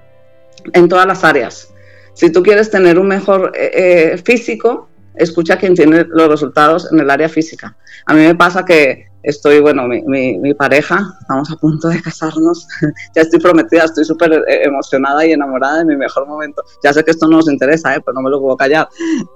en 0.73 0.89
todas 0.89 1.07
las 1.07 1.25
áreas, 1.25 1.73
si 2.15 2.31
tú 2.31 2.43
quieres 2.43 2.71
tener 2.71 2.99
un 2.99 3.09
mejor 3.09 3.53
eh, 3.55 3.71
eh, 4.15 4.19
físico, 4.19 4.89
escucha 5.15 5.55
a 5.55 5.59
quien 5.59 5.75
tiene 5.75 6.05
los 6.09 6.29
resultados 6.29 6.91
en 6.93 7.01
el 7.01 7.11
área 7.11 7.29
física. 7.29 7.77
A 8.07 8.15
mí 8.15 8.23
me 8.23 8.35
pasa 8.35 8.65
que 8.65 9.09
estoy, 9.25 9.61
bueno, 9.61 9.89
mi, 9.89 10.03
mi, 10.39 10.55
pareja, 10.55 11.17
estamos 11.21 11.51
a 11.51 11.57
punto 11.57 11.89
de 11.89 12.01
casarnos, 12.01 12.69
ya 13.15 13.23
estoy 13.23 13.41
prometida, 13.41 13.85
estoy 13.85 14.05
súper 14.05 14.33
eh, 14.33 14.65
emocionada 14.65 15.27
y 15.27 15.33
enamorada 15.33 15.79
de 15.79 15.87
mi 15.87 15.97
mejor 15.97 16.27
momento. 16.27 16.63
Ya 16.83 16.93
sé 16.93 17.03
que 17.05 17.11
esto 17.11 17.27
no 17.27 17.39
nos 17.39 17.51
interesa, 17.51 17.95
¿eh? 17.95 18.01
pero 18.05 18.15
no 18.15 18.23
me 18.23 18.31
lo 18.31 18.41
puedo 18.41 18.57
callar. 18.57 18.89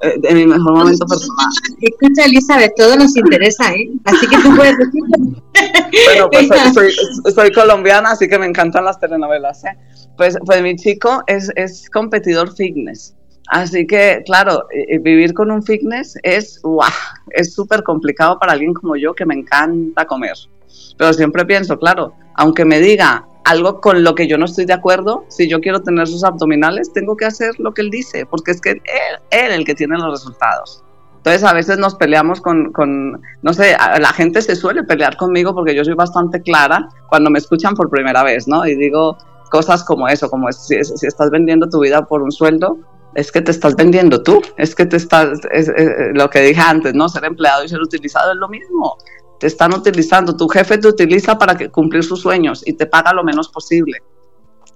Eh, 0.02 0.14
de 0.18 0.34
mi 0.34 0.46
mejor 0.46 0.72
momento 0.76 1.06
personal. 1.06 1.46
Escucha, 1.80 2.24
Elizabeth, 2.24 2.72
todo 2.76 2.96
nos 2.96 3.16
interesa, 3.16 3.72
¿eh? 3.72 3.90
Así 4.04 4.26
que 4.26 4.36
tú 4.36 4.54
puedes 4.54 4.76
decirlo. 4.78 5.42
bueno, 6.06 6.30
pues 6.30 6.74
soy, 6.74 7.32
soy, 7.34 7.52
colombiana, 7.52 8.10
así 8.10 8.28
que 8.28 8.38
me 8.38 8.46
encantan 8.46 8.84
las 8.84 9.00
telenovelas, 9.00 9.64
¿eh? 9.64 9.76
Pues, 10.16 10.36
pues 10.44 10.62
mi 10.62 10.76
chico 10.76 11.22
es, 11.26 11.50
es 11.56 11.88
competidor 11.90 12.54
fitness 12.54 13.14
Así 13.48 13.86
que, 13.86 14.22
claro, 14.26 14.66
vivir 15.00 15.32
con 15.32 15.50
un 15.50 15.62
fitness 15.62 16.18
es, 16.22 16.60
¡guau! 16.62 16.90
es 17.30 17.54
súper 17.54 17.82
complicado 17.82 18.38
para 18.38 18.52
alguien 18.52 18.74
como 18.74 18.96
yo 18.96 19.14
que 19.14 19.24
me 19.24 19.34
encanta 19.34 20.04
comer. 20.06 20.34
Pero 20.96 21.12
siempre 21.12 21.44
pienso, 21.46 21.78
claro, 21.78 22.12
aunque 22.34 22.64
me 22.64 22.78
diga 22.80 23.26
algo 23.44 23.80
con 23.80 24.04
lo 24.04 24.14
que 24.14 24.26
yo 24.26 24.36
no 24.36 24.44
estoy 24.44 24.66
de 24.66 24.74
acuerdo, 24.74 25.24
si 25.28 25.48
yo 25.48 25.60
quiero 25.60 25.80
tener 25.80 26.06
sus 26.06 26.24
abdominales, 26.24 26.92
tengo 26.92 27.16
que 27.16 27.24
hacer 27.24 27.58
lo 27.58 27.72
que 27.72 27.80
él 27.80 27.90
dice, 27.90 28.26
porque 28.26 28.50
es 28.50 28.60
que 28.60 28.70
él, 28.72 28.82
él 29.30 29.52
el 29.52 29.64
que 29.64 29.74
tiene 29.74 29.96
los 29.96 30.10
resultados. 30.10 30.84
Entonces 31.16 31.42
a 31.44 31.54
veces 31.54 31.78
nos 31.78 31.94
peleamos 31.94 32.40
con, 32.40 32.72
con, 32.72 33.20
no 33.42 33.52
sé, 33.54 33.76
la 34.00 34.12
gente 34.12 34.42
se 34.42 34.54
suele 34.54 34.84
pelear 34.84 35.16
conmigo 35.16 35.54
porque 35.54 35.74
yo 35.74 35.84
soy 35.84 35.94
bastante 35.94 36.42
clara 36.42 36.88
cuando 37.08 37.30
me 37.30 37.38
escuchan 37.38 37.74
por 37.74 37.90
primera 37.90 38.22
vez, 38.22 38.46
¿no? 38.46 38.66
Y 38.66 38.76
digo 38.76 39.16
cosas 39.50 39.82
como 39.82 40.08
eso, 40.08 40.28
como 40.28 40.52
si 40.52 40.76
estás 40.76 41.30
vendiendo 41.30 41.68
tu 41.68 41.80
vida 41.80 42.02
por 42.02 42.22
un 42.22 42.30
sueldo, 42.30 42.78
es 43.14 43.32
que 43.32 43.40
te 43.40 43.50
estás 43.50 43.74
vendiendo 43.74 44.22
tú, 44.22 44.42
es 44.56 44.74
que 44.74 44.86
te 44.86 44.96
estás, 44.96 45.40
lo 46.14 46.30
que 46.30 46.40
dije 46.40 46.60
antes, 46.60 46.94
¿no? 46.94 47.08
Ser 47.08 47.24
empleado 47.24 47.64
y 47.64 47.68
ser 47.68 47.80
utilizado 47.80 48.32
es 48.32 48.36
lo 48.38 48.48
mismo. 48.48 48.96
Te 49.40 49.46
están 49.46 49.72
utilizando, 49.72 50.36
tu 50.36 50.48
jefe 50.48 50.78
te 50.78 50.88
utiliza 50.88 51.38
para 51.38 51.56
que, 51.56 51.70
cumplir 51.70 52.04
sus 52.04 52.20
sueños 52.20 52.62
y 52.66 52.74
te 52.74 52.86
paga 52.86 53.12
lo 53.12 53.24
menos 53.24 53.48
posible. 53.48 54.02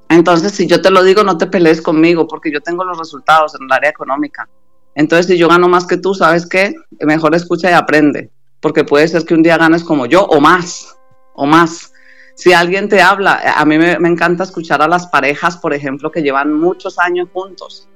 Entonces, 0.09 0.53
si 0.53 0.67
yo 0.67 0.81
te 0.83 0.91
lo 0.91 1.03
digo, 1.03 1.25
no 1.25 1.39
te 1.39 1.47
pelees 1.47 1.81
conmigo 1.81 2.27
porque 2.27 2.53
yo 2.53 2.61
tengo 2.61 2.85
los 2.85 2.99
resultados 2.99 3.55
en 3.55 3.65
el 3.65 3.73
área 3.73 3.91
económica. 3.91 4.49
Entonces, 4.95 5.27
si 5.27 5.39
yo 5.39 5.49
gano 5.49 5.69
más 5.69 5.87
que 5.87 5.97
tú, 5.97 6.15
¿sabes 6.15 6.47
qué? 6.47 6.75
Mejor 7.01 7.35
escucha 7.35 7.71
y 7.71 7.75
aprende, 7.75 8.31
porque 8.61 8.85
puede 8.85 9.09
ser 9.09 9.25
que 9.25 9.35
un 9.35 9.43
día 9.43 9.57
ganes 9.57 9.85
como 9.85 10.07
yo 10.07 10.25
o 10.25 10.41
más, 10.41 10.97
o 11.35 11.47
más. 11.47 11.93
Si 12.35 12.53
alguien 12.53 12.89
te 12.89 13.01
habla, 13.01 13.41
a 13.57 13.65
mí 13.65 13.79
me 13.79 14.09
encanta 14.09 14.45
escuchar 14.45 14.83
a 14.83 14.89
las 14.89 15.07
parejas, 15.07 15.57
por 15.57 15.73
ejemplo, 15.75 16.11
que 16.11 16.23
llevan 16.23 16.53
muchos 16.53 16.99
años 16.99 17.29
juntos 17.33 17.89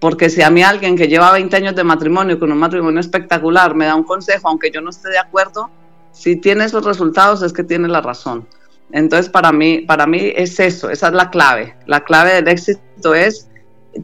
porque 0.00 0.30
si 0.30 0.42
a 0.42 0.50
mí 0.50 0.62
alguien 0.62 0.96
que 0.96 1.08
lleva 1.08 1.32
20 1.32 1.56
años 1.56 1.74
de 1.74 1.84
matrimonio, 1.84 2.38
con 2.38 2.52
un 2.52 2.58
matrimonio 2.58 3.00
espectacular, 3.00 3.74
me 3.74 3.86
da 3.86 3.94
un 3.94 4.04
consejo, 4.04 4.48
aunque 4.48 4.70
yo 4.70 4.80
no 4.80 4.90
esté 4.90 5.10
de 5.10 5.18
acuerdo, 5.18 5.70
si 6.12 6.36
tiene 6.36 6.64
esos 6.64 6.84
resultados 6.84 7.42
es 7.42 7.52
que 7.52 7.64
tiene 7.64 7.88
la 7.88 8.00
razón. 8.00 8.46
Entonces, 8.92 9.28
para 9.28 9.52
mí, 9.52 9.80
para 9.80 10.06
mí 10.06 10.32
es 10.34 10.58
eso, 10.60 10.90
esa 10.90 11.08
es 11.08 11.12
la 11.12 11.30
clave. 11.30 11.76
La 11.86 12.04
clave 12.04 12.34
del 12.34 12.48
éxito 12.48 13.14
es, 13.14 13.48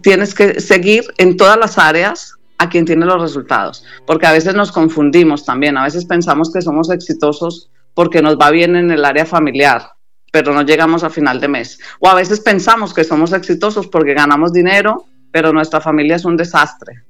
tienes 0.02 0.34
que 0.34 0.60
seguir 0.60 1.04
en 1.18 1.36
todas 1.36 1.56
las 1.56 1.78
áreas 1.78 2.34
a 2.58 2.68
quien 2.68 2.84
tiene 2.84 3.06
los 3.06 3.20
resultados, 3.20 3.84
porque 4.06 4.26
a 4.26 4.32
veces 4.32 4.54
nos 4.54 4.72
confundimos 4.72 5.44
también, 5.44 5.76
a 5.76 5.84
veces 5.84 6.04
pensamos 6.04 6.52
que 6.52 6.62
somos 6.62 6.90
exitosos 6.90 7.70
porque 7.94 8.22
nos 8.22 8.36
va 8.36 8.50
bien 8.50 8.76
en 8.76 8.90
el 8.90 9.04
área 9.04 9.26
familiar, 9.26 9.90
pero 10.32 10.52
no 10.52 10.62
llegamos 10.62 11.04
a 11.04 11.10
final 11.10 11.40
de 11.40 11.48
mes. 11.48 11.78
O 12.00 12.08
a 12.08 12.14
veces 12.14 12.40
pensamos 12.40 12.92
que 12.94 13.04
somos 13.04 13.32
exitosos 13.32 13.86
porque 13.86 14.14
ganamos 14.14 14.52
dinero, 14.52 15.06
pero 15.34 15.52
nuestra 15.52 15.80
familia 15.80 16.14
es 16.14 16.24
un 16.24 16.36
desastre. 16.36 17.02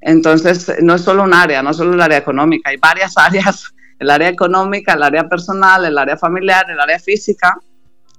Entonces, 0.00 0.72
no 0.82 0.94
es 0.94 1.00
solo 1.00 1.24
un 1.24 1.34
área, 1.34 1.64
no 1.64 1.70
es 1.70 1.76
solo 1.76 1.94
el 1.94 2.00
área 2.00 2.18
económica, 2.18 2.70
hay 2.70 2.76
varias 2.76 3.14
áreas, 3.18 3.74
el 3.98 4.08
área 4.08 4.28
económica, 4.28 4.92
el 4.92 5.02
área 5.02 5.28
personal, 5.28 5.84
el 5.84 5.98
área 5.98 6.16
familiar, 6.16 6.64
el 6.70 6.78
área 6.78 7.00
física, 7.00 7.58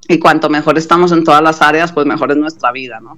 y 0.09 0.19
cuanto 0.19 0.49
mejor 0.49 0.77
estamos 0.77 1.13
en 1.13 1.23
todas 1.23 1.41
las 1.41 1.61
áreas, 1.61 1.93
pues 1.93 2.05
mejor 2.05 2.31
es 2.31 2.37
nuestra 2.37 2.73
vida, 2.73 2.99
¿no? 2.99 3.17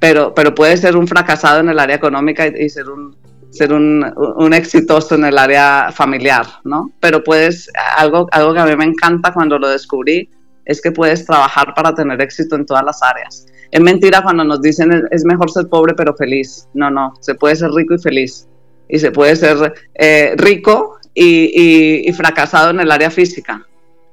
Pero, 0.00 0.34
pero 0.34 0.54
puede 0.54 0.78
ser 0.78 0.96
un 0.96 1.06
fracasado 1.06 1.60
en 1.60 1.68
el 1.68 1.78
área 1.78 1.96
económica 1.96 2.46
y, 2.46 2.70
ser 2.70 2.88
un, 2.88 3.14
ser 3.50 3.74
un, 3.74 4.54
exitoso 4.54 5.16
en 5.16 5.26
el 5.26 5.36
área 5.36 5.90
familiar, 5.92 6.46
¿no? 6.64 6.90
Pero 7.00 7.22
puedes, 7.22 7.70
algo, 7.98 8.28
algo 8.32 8.54
que 8.54 8.60
a 8.60 8.64
mí 8.64 8.76
me 8.76 8.86
encanta 8.86 9.34
cuando 9.34 9.58
lo 9.58 9.68
descubrí, 9.68 10.30
es 10.64 10.80
que 10.80 10.90
puedes 10.90 11.26
trabajar 11.26 11.74
para 11.74 11.94
tener 11.94 12.18
éxito 12.22 12.56
en 12.56 12.64
todas 12.64 12.82
las 12.82 13.02
áreas. 13.02 13.44
Es 13.72 13.80
mentira 13.80 14.22
cuando 14.22 14.44
nos 14.44 14.60
dicen 14.60 15.08
es 15.10 15.24
mejor 15.24 15.50
ser 15.50 15.66
pobre 15.66 15.94
pero 15.94 16.14
feliz. 16.14 16.68
No, 16.74 16.90
no, 16.90 17.14
se 17.20 17.34
puede 17.34 17.56
ser 17.56 17.70
rico 17.70 17.94
y 17.94 17.98
feliz. 17.98 18.46
Y 18.86 18.98
se 18.98 19.10
puede 19.10 19.34
ser 19.34 19.72
eh, 19.94 20.34
rico 20.36 20.98
y, 21.14 22.12
fracasado 22.12 22.70
en 22.70 22.80
el 22.80 22.90
área 22.92 23.10
física. 23.10 23.66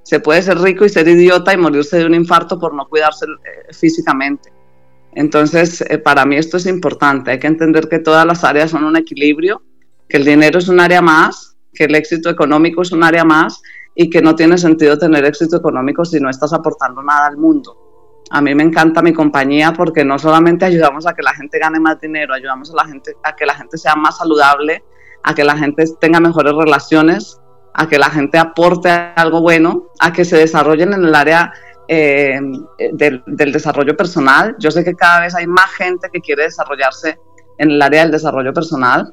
Se 0.04 0.22
puede 0.22 0.42
ser 0.42 0.60
rico 0.60 0.86
y 0.86 0.90
ser 0.90 1.10
idiota 1.10 1.54
y 1.54 1.58
morirse 1.58 1.98
de 1.98 2.06
un 2.06 2.16
infarto 2.16 2.58
por 2.58 2.74
no 2.74 2.88
cuidarse 2.88 3.26
eh, 3.26 3.74
físicamente. 3.74 4.50
Entonces, 5.14 5.82
eh, 5.82 5.98
para 5.98 6.26
mí 6.26 6.38
esto 6.38 6.56
es 6.56 6.66
importante. 6.66 7.32
Hay 7.32 7.40
que 7.40 7.48
entender 7.48 7.90
que 7.90 8.00
todas 8.00 8.26
las 8.26 8.46
áreas 8.46 8.72
son 8.72 8.86
un 8.86 8.96
equilibrio, 8.96 9.62
que 10.08 10.18
el 10.18 10.24
dinero 10.24 10.60
es 10.60 10.70
un 10.70 10.80
área 10.80 11.02
más, 11.02 11.58
que 11.74 11.84
el 11.84 11.96
éxito 11.96 12.30
económico 12.30 12.82
es 12.82 12.94
un 12.94 13.04
área 13.04 13.26
más 13.26 13.62
y 13.94 14.10
que 14.10 14.22
no 14.22 14.36
tiene 14.36 14.58
sentido 14.58 14.98
tener 14.98 15.26
éxito 15.26 15.58
económico 15.58 16.06
si 16.06 16.22
no 16.22 16.30
estás 16.30 16.54
aportando 16.54 17.04
nada 17.04 17.28
al 17.28 17.36
mundo. 17.36 17.89
A 18.32 18.42
mí 18.42 18.54
me 18.54 18.64
encanta 18.64 19.02
mi 19.02 19.12
compañía 19.12 19.74
porque 19.74 20.06
no 20.06 20.20
solamente 20.20 20.66
ayudamos 20.66 21.08
a 21.08 21.14
que 21.14 21.24
la 21.24 21.34
gente 21.34 21.58
gane 21.58 21.80
más 21.80 22.00
dinero, 22.00 22.34
ayudamos 22.34 22.72
a 22.72 22.76
la 22.76 22.86
gente 22.86 23.16
a 23.24 23.36
que 23.36 23.46
la 23.46 23.56
gente 23.56 23.78
sea 23.78 23.96
más 23.96 24.18
saludable, 24.18 24.84
a 25.24 25.34
que 25.34 25.44
la 25.44 25.58
gente 25.58 25.86
tenga 26.00 26.20
mejores 26.20 26.54
relaciones, 26.54 27.40
a 27.74 27.88
que 27.88 27.98
la 27.98 28.10
gente 28.10 28.38
aporte 28.38 28.90
algo 28.90 29.42
bueno, 29.42 29.88
a 30.00 30.14
que 30.14 30.26
se 30.26 30.38
desarrollen 30.38 30.94
en 30.94 31.06
el 31.06 31.16
área 31.16 31.54
eh, 31.88 32.40
del, 32.94 33.24
desarrollo 33.26 33.98
personal. 33.98 34.56
Yo 34.60 34.70
sé 34.70 34.84
que 34.84 34.94
cada 34.94 35.22
vez 35.22 35.34
hay 35.34 35.48
más 35.48 35.72
gente 35.72 36.10
que 36.14 36.22
quiere 36.22 36.44
desarrollarse 36.44 37.18
en 37.58 37.72
el 37.72 37.82
área 37.82 38.04
del 38.04 38.12
desarrollo 38.12 38.54
personal. 38.54 39.12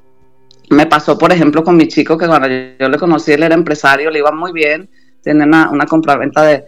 Me 0.69 0.87
pasó, 0.87 1.17
por 1.17 1.33
ejemplo, 1.33 1.65
con 1.65 1.77
mi 1.77 1.89
chico 1.89 2.19
que 2.19 2.27
cuando 2.27 2.49
yo 2.49 2.89
le 2.89 2.99
conocí, 2.99 3.33
él 3.33 3.45
era 3.45 3.55
empresario, 3.55 4.11
le 4.11 4.19
iba 4.19 4.31
muy 4.31 4.53
bien, 4.53 4.91
tenía 5.23 5.45
una, 5.47 5.71
una 5.71 5.87
compraventa 5.87 6.43
de 6.43 6.65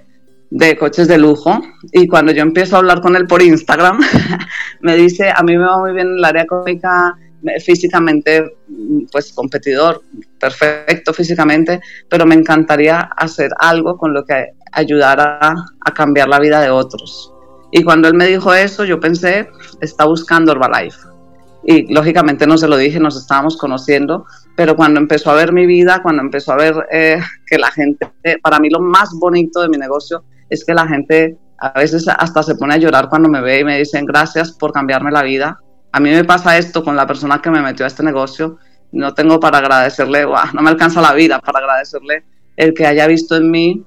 de 0.50 0.76
coches 0.78 1.08
de 1.08 1.18
lujo 1.18 1.60
y 1.92 2.06
cuando 2.06 2.32
yo 2.32 2.42
empiezo 2.42 2.76
a 2.76 2.78
hablar 2.78 3.00
con 3.00 3.16
él 3.16 3.26
por 3.26 3.42
Instagram, 3.42 4.00
me 4.80 4.96
dice, 4.96 5.30
a 5.34 5.42
mí 5.42 5.56
me 5.56 5.64
va 5.64 5.78
muy 5.78 5.92
bien 5.92 6.14
el 6.16 6.24
área 6.24 6.42
económica, 6.42 7.16
físicamente, 7.64 8.56
pues 9.12 9.32
competidor, 9.32 10.02
perfecto 10.40 11.12
físicamente, 11.12 11.80
pero 12.08 12.26
me 12.26 12.34
encantaría 12.34 13.00
hacer 13.16 13.50
algo 13.58 13.96
con 13.96 14.12
lo 14.12 14.24
que 14.24 14.52
ayudara 14.72 15.54
a 15.80 15.94
cambiar 15.94 16.28
la 16.28 16.40
vida 16.40 16.60
de 16.60 16.70
otros. 16.70 17.32
Y 17.70 17.82
cuando 17.82 18.08
él 18.08 18.14
me 18.14 18.26
dijo 18.26 18.54
eso, 18.54 18.84
yo 18.84 18.98
pensé, 18.98 19.48
está 19.80 20.04
buscando 20.04 20.52
Herbalife. 20.52 20.98
Y 21.64 21.92
lógicamente 21.92 22.46
no 22.46 22.56
se 22.56 22.66
lo 22.66 22.76
dije, 22.76 22.98
nos 22.98 23.16
estábamos 23.16 23.56
conociendo, 23.56 24.24
pero 24.56 24.74
cuando 24.74 25.00
empezó 25.00 25.30
a 25.30 25.34
ver 25.34 25.52
mi 25.52 25.66
vida, 25.66 26.00
cuando 26.02 26.22
empezó 26.22 26.52
a 26.52 26.56
ver 26.56 26.74
eh, 26.90 27.20
que 27.46 27.58
la 27.58 27.70
gente, 27.70 28.08
para 28.42 28.58
mí 28.58 28.70
lo 28.70 28.80
más 28.80 29.10
bonito 29.18 29.60
de 29.60 29.68
mi 29.68 29.76
negocio 29.76 30.24
es 30.50 30.64
que 30.64 30.74
la 30.74 30.86
gente 30.86 31.38
a 31.58 31.78
veces 31.78 32.06
hasta 32.08 32.42
se 32.42 32.54
pone 32.54 32.74
a 32.74 32.78
llorar 32.78 33.08
cuando 33.08 33.28
me 33.28 33.40
ve 33.40 33.60
y 33.60 33.64
me 33.64 33.78
dicen 33.78 34.06
gracias 34.06 34.52
por 34.52 34.72
cambiarme 34.72 35.10
la 35.10 35.22
vida. 35.22 35.60
A 35.90 36.00
mí 36.00 36.10
me 36.10 36.24
pasa 36.24 36.56
esto 36.56 36.84
con 36.84 36.94
la 36.94 37.06
persona 37.06 37.42
que 37.42 37.50
me 37.50 37.60
metió 37.60 37.84
a 37.84 37.88
este 37.88 38.04
negocio. 38.04 38.58
No 38.92 39.12
tengo 39.12 39.40
para 39.40 39.58
agradecerle, 39.58 40.24
no 40.24 40.62
me 40.62 40.70
alcanza 40.70 41.00
la 41.00 41.12
vida 41.12 41.40
para 41.40 41.58
agradecerle 41.58 42.24
el 42.56 42.74
que 42.74 42.86
haya 42.86 43.06
visto 43.06 43.36
en 43.36 43.50
mí 43.50 43.84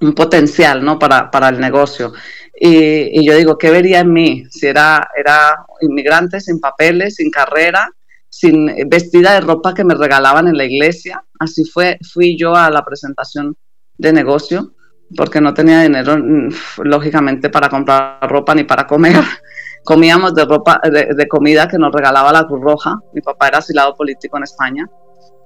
un 0.00 0.14
potencial 0.14 0.84
¿no? 0.84 0.98
para, 0.98 1.30
para 1.30 1.48
el 1.48 1.58
negocio. 1.58 2.12
Y, 2.60 3.20
y, 3.20 3.26
yo 3.26 3.36
digo, 3.36 3.56
¿qué 3.56 3.70
vería 3.70 4.00
en 4.00 4.12
mí? 4.12 4.44
Si 4.50 4.66
era, 4.66 5.08
era 5.16 5.64
inmigrante, 5.80 6.40
sin 6.40 6.60
papeles, 6.60 7.16
sin 7.16 7.30
carrera, 7.30 7.90
sin 8.28 8.88
vestida 8.88 9.34
de 9.34 9.40
ropa 9.40 9.74
que 9.74 9.84
me 9.84 9.94
regalaban 9.94 10.48
en 10.48 10.56
la 10.56 10.64
iglesia. 10.64 11.24
Así 11.38 11.64
fue, 11.64 11.98
fui 12.12 12.36
yo 12.36 12.54
a 12.54 12.70
la 12.70 12.84
presentación 12.84 13.56
de 13.96 14.12
negocio 14.12 14.72
porque 15.16 15.40
no 15.40 15.54
tenía 15.54 15.82
dinero, 15.82 16.18
mm, 16.18 16.48
lógicamente, 16.84 17.50
para 17.50 17.68
comprar 17.68 18.18
ropa 18.22 18.54
ni 18.54 18.64
para 18.64 18.86
comer. 18.86 19.14
Comíamos 19.84 20.34
de 20.34 20.44
ropa, 20.44 20.80
de, 20.84 21.28
comida 21.28 21.66
que 21.66 21.78
nos 21.78 21.92
regalaba 21.92 22.32
la 22.32 22.46
Cruz 22.46 22.60
Roja. 22.60 22.98
Mi 23.14 23.22
papá 23.22 23.48
era 23.48 23.58
asilado 23.58 23.94
político 23.94 24.36
en 24.36 24.42
España. 24.42 24.86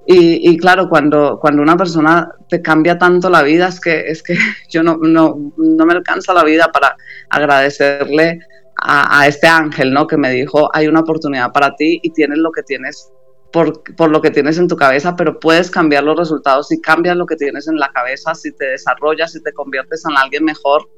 Y, 0.04 0.56
claro, 0.56 0.88
cuando, 0.88 1.38
cuando 1.40 1.62
una 1.62 1.76
persona 1.76 2.28
te 2.48 2.60
cambia 2.60 2.98
tanto 2.98 3.30
la 3.30 3.42
vida, 3.42 3.68
es 3.68 3.78
que, 3.78 4.00
es 4.00 4.20
que 4.20 4.34
yo 4.68 4.82
no, 4.82 4.96
no, 5.00 5.52
no 5.56 5.86
me 5.86 5.92
alcanza 5.92 6.34
la 6.34 6.42
vida 6.42 6.72
para 6.72 6.96
agradecerle 7.30 8.40
a, 8.76 9.20
a, 9.20 9.28
este 9.28 9.46
ángel, 9.46 9.92
¿no? 9.92 10.08
Que 10.08 10.16
me 10.16 10.32
dijo, 10.32 10.68
hay 10.74 10.88
una 10.88 11.00
oportunidad 11.00 11.52
para 11.52 11.76
ti 11.76 12.00
y 12.02 12.10
tienes 12.10 12.38
lo 12.38 12.50
que 12.50 12.64
tienes 12.64 13.12
por, 13.52 14.10
lo 14.10 14.22
que 14.22 14.30
tienes 14.30 14.58
en 14.58 14.66
tu 14.66 14.76
cabeza, 14.76 15.14
pero 15.14 15.38
puedes 15.38 15.70
cambiar 15.70 16.04
los 16.04 16.16
resultados 16.16 16.68
si 16.68 16.80
cambias 16.80 17.16
lo 17.16 17.26
que 17.26 17.36
tienes 17.36 17.68
en 17.68 17.76
la 17.76 17.92
cabeza, 17.92 18.34
si 18.34 18.52
te 18.52 18.66
desarrollas, 18.66 19.32
si 19.32 19.42
te 19.42 19.52
conviertes 19.52 20.04
en 20.08 20.16
alguien 20.16 20.44
mejor, 20.44 20.88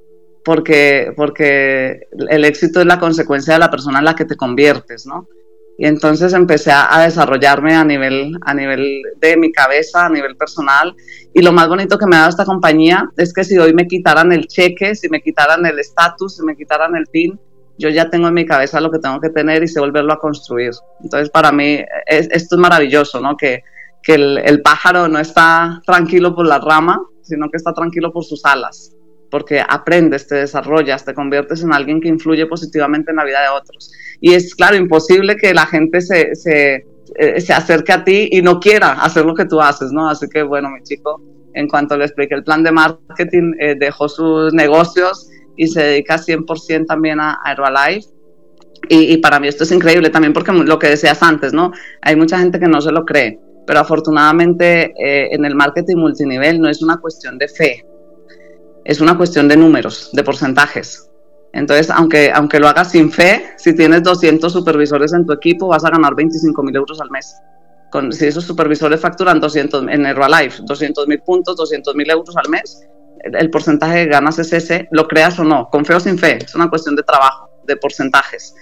porque, 0.44 1.12
porque 1.16 2.08
el 2.28 2.44
éxito 2.44 2.80
es 2.80 2.86
la 2.86 3.00
consecuencia 3.00 3.54
de 3.54 3.60
la 3.60 3.70
persona 3.70 3.98
en 3.98 4.04
la 4.04 4.14
que 4.14 4.24
te 4.24 4.36
conviertes, 4.36 5.06
¿no? 5.06 5.28
Y 5.76 5.86
entonces 5.86 6.32
empecé 6.34 6.70
a, 6.70 7.00
desarrollarme 7.02 7.74
a 7.74 7.84
nivel, 7.84 8.38
a 8.42 8.54
nivel 8.54 9.02
de 9.20 9.36
mi 9.36 9.50
cabeza, 9.50 10.06
a 10.06 10.08
nivel 10.08 10.36
personal. 10.36 10.94
Y 11.32 11.42
lo 11.42 11.52
más 11.52 11.68
bonito 11.68 11.98
que 11.98 12.06
me 12.06 12.14
ha 12.14 12.20
dado 12.20 12.30
esta 12.30 12.44
compañía 12.44 13.10
es 13.16 13.32
que 13.32 13.42
si 13.42 13.58
hoy 13.58 13.74
me 13.74 13.88
quitaran 13.88 14.30
el 14.32 14.46
cheque, 14.46 14.94
si 14.94 15.08
me 15.08 15.20
quitaran 15.20 15.66
el 15.66 15.80
estatus, 15.80 16.36
si 16.36 16.44
me 16.44 16.56
quitaran 16.56 16.94
el 16.94 17.06
PIN, 17.06 17.40
yo 17.78 17.88
ya 17.88 18.08
tengo 18.08 18.28
en 18.28 18.34
mi 18.34 18.46
cabeza 18.46 18.80
lo 18.80 18.90
que 18.90 18.98
tengo 18.98 19.20
que 19.20 19.30
tener 19.30 19.62
y 19.62 19.68
sé 19.68 19.80
volverlo 19.80 20.12
a 20.12 20.18
construir. 20.18 20.72
Entonces, 21.02 21.30
para 21.30 21.50
mí, 21.52 21.80
esto 22.06 22.54
es 22.56 22.60
maravilloso, 22.60 23.20
¿no? 23.20 23.36
Que, 23.36 23.62
que 24.02 24.14
el, 24.14 24.38
el, 24.38 24.62
pájaro 24.62 25.08
no 25.08 25.18
está 25.18 25.80
tranquilo 25.86 26.34
por 26.34 26.46
la 26.46 26.58
rama, 26.58 27.00
sino 27.22 27.50
que 27.50 27.56
está 27.56 27.72
tranquilo 27.72 28.12
por 28.12 28.24
sus 28.24 28.44
alas, 28.44 28.92
porque 29.30 29.62
aprendes, 29.66 30.28
te 30.28 30.36
desarrollas, 30.36 31.04
te 31.04 31.14
conviertes 31.14 31.62
en 31.62 31.72
alguien 31.72 32.00
que 32.00 32.08
influye 32.08 32.46
positivamente 32.46 33.10
en 33.10 33.16
la 33.16 33.24
vida 33.24 33.42
de 33.42 33.48
otros. 33.48 33.90
Y 34.20 34.34
es, 34.34 34.54
claro, 34.54 34.76
imposible 34.76 35.36
que 35.36 35.54
la 35.54 35.66
gente 35.66 36.00
se, 36.00 36.34
se, 36.34 36.86
eh, 37.16 37.40
se 37.40 37.52
acerque 37.52 37.92
a 37.92 38.04
ti 38.04 38.28
y 38.30 38.42
no 38.42 38.60
quiera 38.60 38.92
hacer 38.92 39.24
lo 39.24 39.34
que 39.34 39.46
tú 39.46 39.60
haces, 39.60 39.90
¿no? 39.90 40.08
Así 40.08 40.28
que, 40.28 40.42
bueno, 40.42 40.70
mi 40.70 40.82
chico, 40.82 41.20
en 41.54 41.68
cuanto 41.68 41.96
le 41.96 42.04
expliqué 42.04 42.34
el 42.34 42.44
plan 42.44 42.62
de 42.62 42.72
marketing, 42.72 43.54
eh, 43.58 43.74
dejó 43.78 44.08
sus 44.08 44.52
negocios 44.52 45.28
y 45.56 45.68
se 45.68 45.82
dedica 45.82 46.16
100% 46.16 46.86
también 46.86 47.20
a, 47.20 47.40
Herbalife. 47.46 48.08
Y, 48.88 49.14
y, 49.14 49.16
para 49.18 49.40
mí 49.40 49.48
esto 49.48 49.64
es 49.64 49.72
increíble 49.72 50.10
también 50.10 50.32
porque 50.34 50.52
lo 50.52 50.78
que 50.78 50.88
decías 50.88 51.22
antes, 51.22 51.54
¿no? 51.54 51.72
Hay 52.02 52.16
mucha 52.16 52.38
gente 52.38 52.60
que 52.60 52.68
no 52.68 52.82
se 52.82 52.92
lo 52.92 53.04
cree, 53.06 53.40
pero 53.66 53.80
afortunadamente 53.80 54.92
eh, 54.98 55.34
en 55.34 55.44
el 55.44 55.54
marketing 55.54 55.96
multinivel 55.96 56.60
no 56.60 56.68
es 56.68 56.82
una 56.82 56.98
cuestión 56.98 57.38
de 57.38 57.48
fe, 57.48 57.86
es 58.84 59.00
una 59.00 59.16
cuestión 59.16 59.48
de 59.48 59.56
números, 59.56 60.10
de 60.12 60.22
porcentajes. 60.22 61.08
Entonces, 61.52 61.88
aunque, 61.90 62.32
aunque 62.32 62.58
lo 62.58 62.68
hagas 62.68 62.90
sin 62.90 63.12
fe, 63.12 63.44
si 63.56 63.74
tienes 63.74 64.02
200 64.02 64.52
supervisores 64.52 65.12
en 65.12 65.24
tu 65.24 65.32
equipo, 65.32 65.68
vas 65.68 65.84
a 65.84 65.90
ganar 65.90 66.14
25 66.14 66.62
mil 66.62 66.74
euros 66.74 67.00
al 67.00 67.10
mes. 67.10 67.34
Con, 67.92 68.12
si 68.12 68.26
esos 68.26 68.44
supervisores 68.44 69.00
facturan 69.00 69.38
200 69.38 69.86
en 69.88 70.04
Herbalife, 70.04 70.62
200 70.64 71.06
mil 71.06 71.20
puntos, 71.20 71.56
200 71.56 71.94
mil 71.94 72.10
euros 72.10 72.36
al 72.36 72.50
mes, 72.50 72.84
el, 73.32 73.50
porcentaje 73.50 73.98
de 73.98 74.06
ganas 74.06 74.38
es 74.38 74.52
ese, 74.52 74.88
lo 74.90 75.08
creas 75.08 75.38
o 75.38 75.44
no, 75.44 75.68
con 75.70 75.84
fe 75.84 75.94
o 75.94 76.00
sin 76.00 76.18
fe, 76.18 76.38
es 76.44 76.54
una 76.54 76.68
cuestión 76.68 76.96
de 76.96 77.02
trabajo, 77.02 77.48
de 77.66 77.76
porcentajes. 77.76 78.54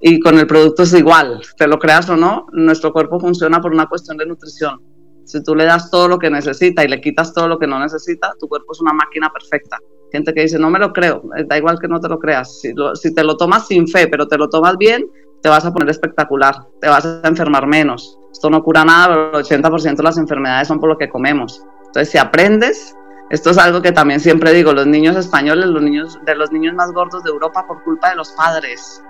Y 0.00 0.20
con 0.20 0.38
el 0.38 0.46
producto 0.46 0.82
es 0.82 0.92
igual, 0.94 1.40
te 1.56 1.66
lo 1.66 1.78
creas 1.78 2.08
o 2.08 2.16
no, 2.16 2.46
nuestro 2.52 2.92
cuerpo 2.92 3.20
funciona 3.20 3.60
por 3.60 3.72
una 3.72 3.86
cuestión 3.86 4.16
de 4.16 4.26
nutrición. 4.26 4.80
Si 5.24 5.42
tú 5.42 5.54
le 5.54 5.64
das 5.64 5.90
todo 5.90 6.08
lo 6.08 6.18
que 6.18 6.30
necesita 6.30 6.84
y 6.84 6.88
le 6.88 7.00
quitas 7.00 7.32
todo 7.32 7.46
lo 7.46 7.58
que 7.58 7.66
no 7.66 7.78
necesita, 7.78 8.32
tu 8.38 8.48
cuerpo 8.48 8.72
es 8.72 8.80
una 8.80 8.92
máquina 8.92 9.30
perfecta. 9.30 9.78
Gente 10.10 10.34
que 10.34 10.42
dice, 10.42 10.58
no 10.58 10.70
me 10.70 10.78
lo 10.78 10.92
creo, 10.92 11.22
eh, 11.36 11.44
da 11.46 11.56
igual 11.56 11.78
que 11.78 11.86
no 11.86 12.00
te 12.00 12.08
lo 12.08 12.18
creas. 12.18 12.60
Si, 12.60 12.74
si 12.94 13.14
te 13.14 13.22
lo 13.22 13.36
tomas 13.36 13.68
sin 13.68 13.86
fe, 13.86 14.08
pero 14.08 14.26
te 14.26 14.36
lo 14.36 14.48
tomas 14.48 14.76
bien, 14.76 15.08
te 15.40 15.48
vas 15.48 15.64
a 15.64 15.72
poner 15.72 15.88
espectacular, 15.90 16.56
te 16.80 16.88
vas 16.88 17.06
a 17.06 17.28
enfermar 17.28 17.66
menos. 17.66 18.18
Esto 18.32 18.50
no 18.50 18.62
cura 18.62 18.84
nada, 18.84 19.08
pero 19.08 19.38
el 19.38 19.44
80% 19.44 19.96
de 19.96 20.02
las 20.02 20.18
enfermedades 20.18 20.68
son 20.68 20.80
por 20.80 20.88
lo 20.88 20.98
que 20.98 21.08
comemos. 21.08 21.62
Entonces, 21.86 22.10
si 22.10 22.18
aprendes, 22.18 22.96
esto 23.30 23.50
es 23.50 23.58
algo 23.58 23.80
que 23.80 23.92
también 23.92 24.20
siempre 24.20 24.52
digo, 24.52 24.72
los 24.72 24.86
niños 24.86 25.16
españoles, 25.16 25.66
los 25.66 25.82
niños 25.82 26.18
de 26.24 26.34
los 26.34 26.52
niños 26.52 26.74
más 26.74 26.92
gordos 26.92 27.24
de 27.24 27.30
Europa 27.30 27.64
por 27.66 27.82
culpa 27.82 28.10
de 28.10 28.16
los 28.16 28.30
padres 28.32 29.02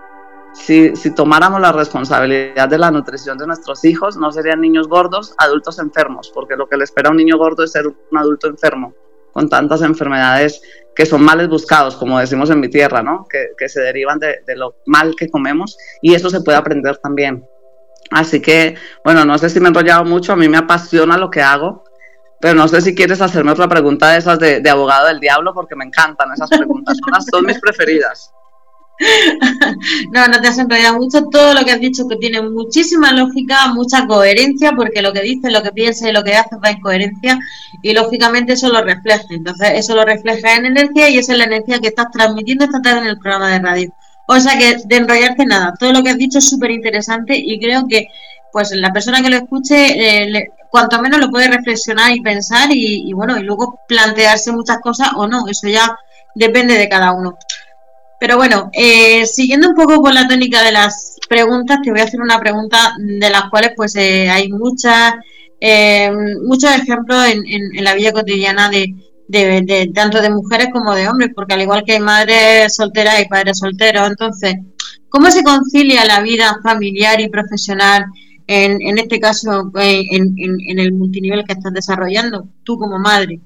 si, 0.53 0.93
tomáramos 1.15 1.61
la 1.61 1.73
responsabilidad 1.73 2.69
de 2.69 2.79
la 2.79 2.91
nutrición 2.91 3.39
de 3.39 3.47
nuestros 3.47 3.85
hijos, 3.85 4.17
no 4.17 4.33
serían 4.33 4.61
niños 4.61 4.89
gordos, 4.89 5.35
adultos 5.39 5.79
enfermos, 5.79 6.31
porque 6.35 6.57
lo 6.57 6.69
que 6.69 6.77
le 6.77 6.85
espera 6.85 7.09
a 7.09 7.13
un 7.13 7.19
niño 7.19 7.39
gordo 7.39 7.65
es 7.65 7.73
ser 7.73 7.87
un 7.87 8.19
adulto 8.19 8.49
enfermo, 8.49 8.95
con 9.33 9.49
tantas 9.49 9.83
enfermedades 9.83 10.61
que 10.95 11.07
son 11.07 11.23
males 11.23 11.49
buscados, 11.49 11.97
como 11.97 12.19
decimos 12.19 12.51
en 12.51 12.61
mi 12.61 12.69
tierra, 12.69 13.03
¿no? 13.03 13.27
que, 13.29 13.69
se 13.69 13.81
derivan 13.81 14.19
de, 14.19 14.43
lo 14.57 14.77
mal 14.87 15.15
que 15.17 15.31
comemos, 15.31 15.79
y 16.03 16.15
eso 16.15 16.31
se 16.31 16.41
puede 16.41 16.59
aprender 16.59 16.99
también. 16.99 17.47
Así 18.11 18.43
que, 18.43 18.75
bueno, 19.05 19.25
no 19.25 19.39
sé 19.39 19.51
si 19.51 19.61
me 19.61 19.67
he 19.67 19.69
enrollado 19.69 20.05
mucho, 20.05 20.33
a 20.33 20.37
mí 20.37 20.49
me 20.49 20.59
apasiona 20.59 21.17
lo 21.17 21.31
que 21.31 21.43
hago, 21.43 21.85
pero 22.41 22.55
no 22.55 22.67
sé 22.69 22.81
si 22.81 22.95
quieres 22.95 23.21
hacerme 23.21 23.53
otra 23.53 23.69
pregunta 23.69 24.11
de 24.11 24.19
esas 24.19 24.39
de, 24.39 24.69
abogado 24.71 25.09
del 25.09 25.21
diablo, 25.21 25.53
porque 25.53 25.77
me 25.77 25.85
encantan 25.85 26.33
esas 26.33 26.49
preguntas, 26.49 26.97
son 27.31 27.45
mis 27.45 27.61
preferidas. 27.61 28.33
no, 30.13 30.27
no 30.27 30.41
te 30.41 30.49
has 30.49 30.59
enrollado 30.59 30.99
mucho. 30.99 31.25
Todo 31.31 31.55
lo 31.55 31.65
que 31.65 31.73
has 31.73 31.81
dicho 31.81 32.07
que 32.09 32.17
tiene 32.17 32.43
muchísima 32.43 33.13
lógica, 33.13 33.69
mucha 33.69 34.07
coherencia, 34.07 34.73
porque 34.73 35.03
lo 35.03 35.13
que 35.13 35.23
dices, 35.23 35.53
lo 35.53 35.63
que 35.63 35.73
piensas 35.73 36.09
y 36.09 36.13
lo 36.13 36.23
que 36.23 36.35
haces 36.35 36.59
va 36.63 36.71
en 36.71 36.81
coherencia 36.81 37.39
y 37.83 37.93
lógicamente 37.93 38.55
eso 38.55 38.69
lo 38.69 38.83
refleja. 38.83 39.25
Entonces, 39.31 39.73
eso 39.75 39.95
lo 39.95 40.05
refleja 40.05 40.57
en 40.57 40.67
energía 40.67 41.09
y 41.09 41.19
esa 41.19 41.33
es 41.33 41.39
la 41.39 41.45
energía 41.45 41.79
que 41.79 41.89
estás 41.89 42.11
transmitiendo 42.11 42.65
esta 42.65 42.81
tarde 42.83 43.01
en 43.01 43.07
el 43.07 43.19
programa 43.19 43.51
de 43.51 43.59
radio. 43.59 43.95
O 44.27 44.39
sea 44.39 44.57
que 44.57 44.77
de 44.85 44.97
enrollarte 44.97 45.45
nada, 45.45 45.75
todo 45.79 45.93
lo 45.93 46.03
que 46.03 46.11
has 46.11 46.19
dicho 46.19 46.39
es 46.39 46.49
súper 46.49 46.71
interesante 46.71 47.35
y 47.37 47.59
creo 47.59 47.89
que 47.89 48.09
pues 48.53 48.71
la 48.73 48.93
persona 48.93 49.23
que 49.23 49.31
lo 49.31 49.37
escuche, 49.37 50.29
eh, 50.29 50.49
cuanto 50.71 51.01
menos 51.01 51.21
lo 51.21 51.31
puede 51.31 51.49
reflexionar 51.49 52.13
y 52.13 52.21
pensar 52.21 52.71
y, 52.71 53.09
y 53.09 53.13
bueno, 53.13 53.39
y 53.39 53.43
luego 53.43 53.81
plantearse 53.89 54.53
muchas 54.53 54.79
cosas 54.79 55.11
o 55.17 55.27
no, 55.27 55.47
eso 55.49 55.69
ya 55.69 55.97
depende 56.35 56.77
de 56.77 56.89
cada 56.89 57.13
uno. 57.13 57.37
Pero 58.21 58.37
bueno, 58.37 58.69
eh, 58.75 59.25
siguiendo 59.25 59.71
un 59.71 59.75
poco 59.75 60.03
con 60.03 60.13
la 60.15 60.29
tónica 60.29 60.63
de 60.63 60.73
las 60.73 61.17
preguntas, 61.27 61.79
te 61.83 61.91
voy 61.91 62.01
a 62.01 62.05
hacer 62.05 62.21
una 62.21 62.39
pregunta 62.39 62.93
de 62.99 63.31
las 63.31 63.49
cuales 63.49 63.73
pues 63.75 63.97
eh, 63.97 64.29
hay 64.29 64.51
muchas, 64.51 65.15
eh, 65.59 66.13
muchos 66.47 66.71
ejemplos 66.71 67.27
en, 67.27 67.43
en, 67.47 67.83
la 67.83 67.95
vida 67.95 68.13
cotidiana 68.13 68.69
de, 68.69 68.95
de, 69.27 69.91
tanto 69.95 70.21
de 70.21 70.29
mujeres 70.29 70.69
como 70.71 70.95
de 70.95 71.09
hombres, 71.09 71.31
porque 71.35 71.55
al 71.55 71.63
igual 71.63 71.83
que 71.83 71.93
hay 71.93 72.01
madres 72.01 72.77
solteras 72.77 73.23
y 73.23 73.29
padres 73.29 73.59
solteros, 73.59 74.11
entonces, 74.11 74.55
¿cómo 75.09 75.31
se 75.31 75.43
concilia 75.43 76.05
la 76.05 76.21
vida 76.21 76.59
familiar 76.63 77.23
y 77.23 77.31
profesional 77.31 78.05
en, 78.51 78.99
este 78.99 79.21
caso 79.21 79.71
en, 79.77 80.35
en 80.39 80.79
el 80.79 80.93
multinivel 80.93 81.45
que 81.45 81.53
estás 81.53 81.73
desarrollando, 81.73 82.49
tú 82.65 82.79
como 82.79 82.99
madre? 82.99 83.41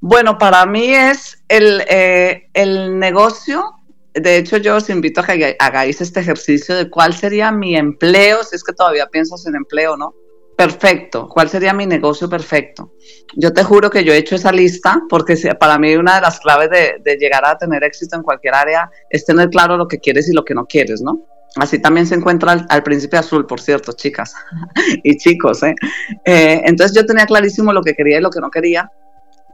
Bueno, 0.00 0.36
para 0.36 0.66
mí 0.66 0.86
es 0.92 1.38
el, 1.48 1.82
eh, 1.88 2.48
el 2.54 2.98
negocio. 2.98 3.64
De 4.12 4.36
hecho, 4.36 4.56
yo 4.56 4.76
os 4.76 4.90
invito 4.90 5.20
a 5.20 5.26
que 5.26 5.56
hagáis 5.58 6.00
este 6.00 6.18
ejercicio 6.18 6.74
de 6.74 6.90
cuál 6.90 7.14
sería 7.14 7.52
mi 7.52 7.76
empleo, 7.76 8.42
si 8.42 8.56
es 8.56 8.64
que 8.64 8.72
todavía 8.72 9.06
piensas 9.06 9.46
en 9.46 9.54
empleo, 9.54 9.96
¿no? 9.96 10.12
Perfecto. 10.56 11.28
¿Cuál 11.28 11.48
sería 11.48 11.72
mi 11.72 11.86
negocio 11.86 12.28
perfecto? 12.28 12.94
Yo 13.36 13.52
te 13.52 13.62
juro 13.62 13.90
que 13.90 14.04
yo 14.04 14.12
he 14.12 14.18
hecho 14.18 14.34
esa 14.34 14.52
lista 14.52 15.02
porque 15.08 15.36
para 15.58 15.78
mí 15.78 15.94
una 15.94 16.16
de 16.16 16.20
las 16.20 16.40
claves 16.40 16.68
de, 16.70 17.16
llegar 17.16 17.44
a 17.44 17.56
tener 17.56 17.84
éxito 17.84 18.16
en 18.16 18.22
cualquier 18.22 18.54
área 18.54 18.90
es 19.08 19.24
tener 19.24 19.50
claro 19.50 19.76
lo 19.76 19.86
que 19.86 19.98
quieres 19.98 20.28
y 20.28 20.32
lo 20.32 20.44
que 20.44 20.54
no 20.54 20.66
quieres, 20.66 21.00
¿no? 21.00 21.24
Así 21.56 21.78
también 21.80 22.06
se 22.06 22.14
encuentra 22.14 22.66
al, 22.68 22.82
príncipe 22.82 23.18
azul, 23.18 23.46
por 23.46 23.60
cierto, 23.60 23.92
chicas 23.92 24.34
y 25.04 25.16
chicos. 25.18 25.62
¿eh? 25.62 25.74
¿eh? 26.24 26.62
entonces 26.64 26.96
yo 26.96 27.04
tenía 27.04 27.26
clarísimo 27.26 27.72
lo 27.72 27.82
que 27.82 27.94
quería 27.94 28.18
y 28.18 28.22
lo 28.22 28.30
que 28.30 28.40
no 28.40 28.50
quería 28.50 28.90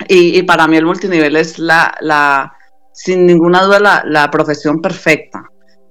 y, 0.06 0.42
para 0.42 0.68
mí 0.68 0.76
el 0.76 0.86
multinivel 0.86 1.36
es 1.36 1.58
la, 1.58 1.94
la 2.00 2.52
sin 2.92 3.26
ninguna 3.26 3.62
duda, 3.62 3.80
la, 3.80 4.04
la, 4.06 4.30
profesión 4.30 4.80
perfecta. 4.80 5.44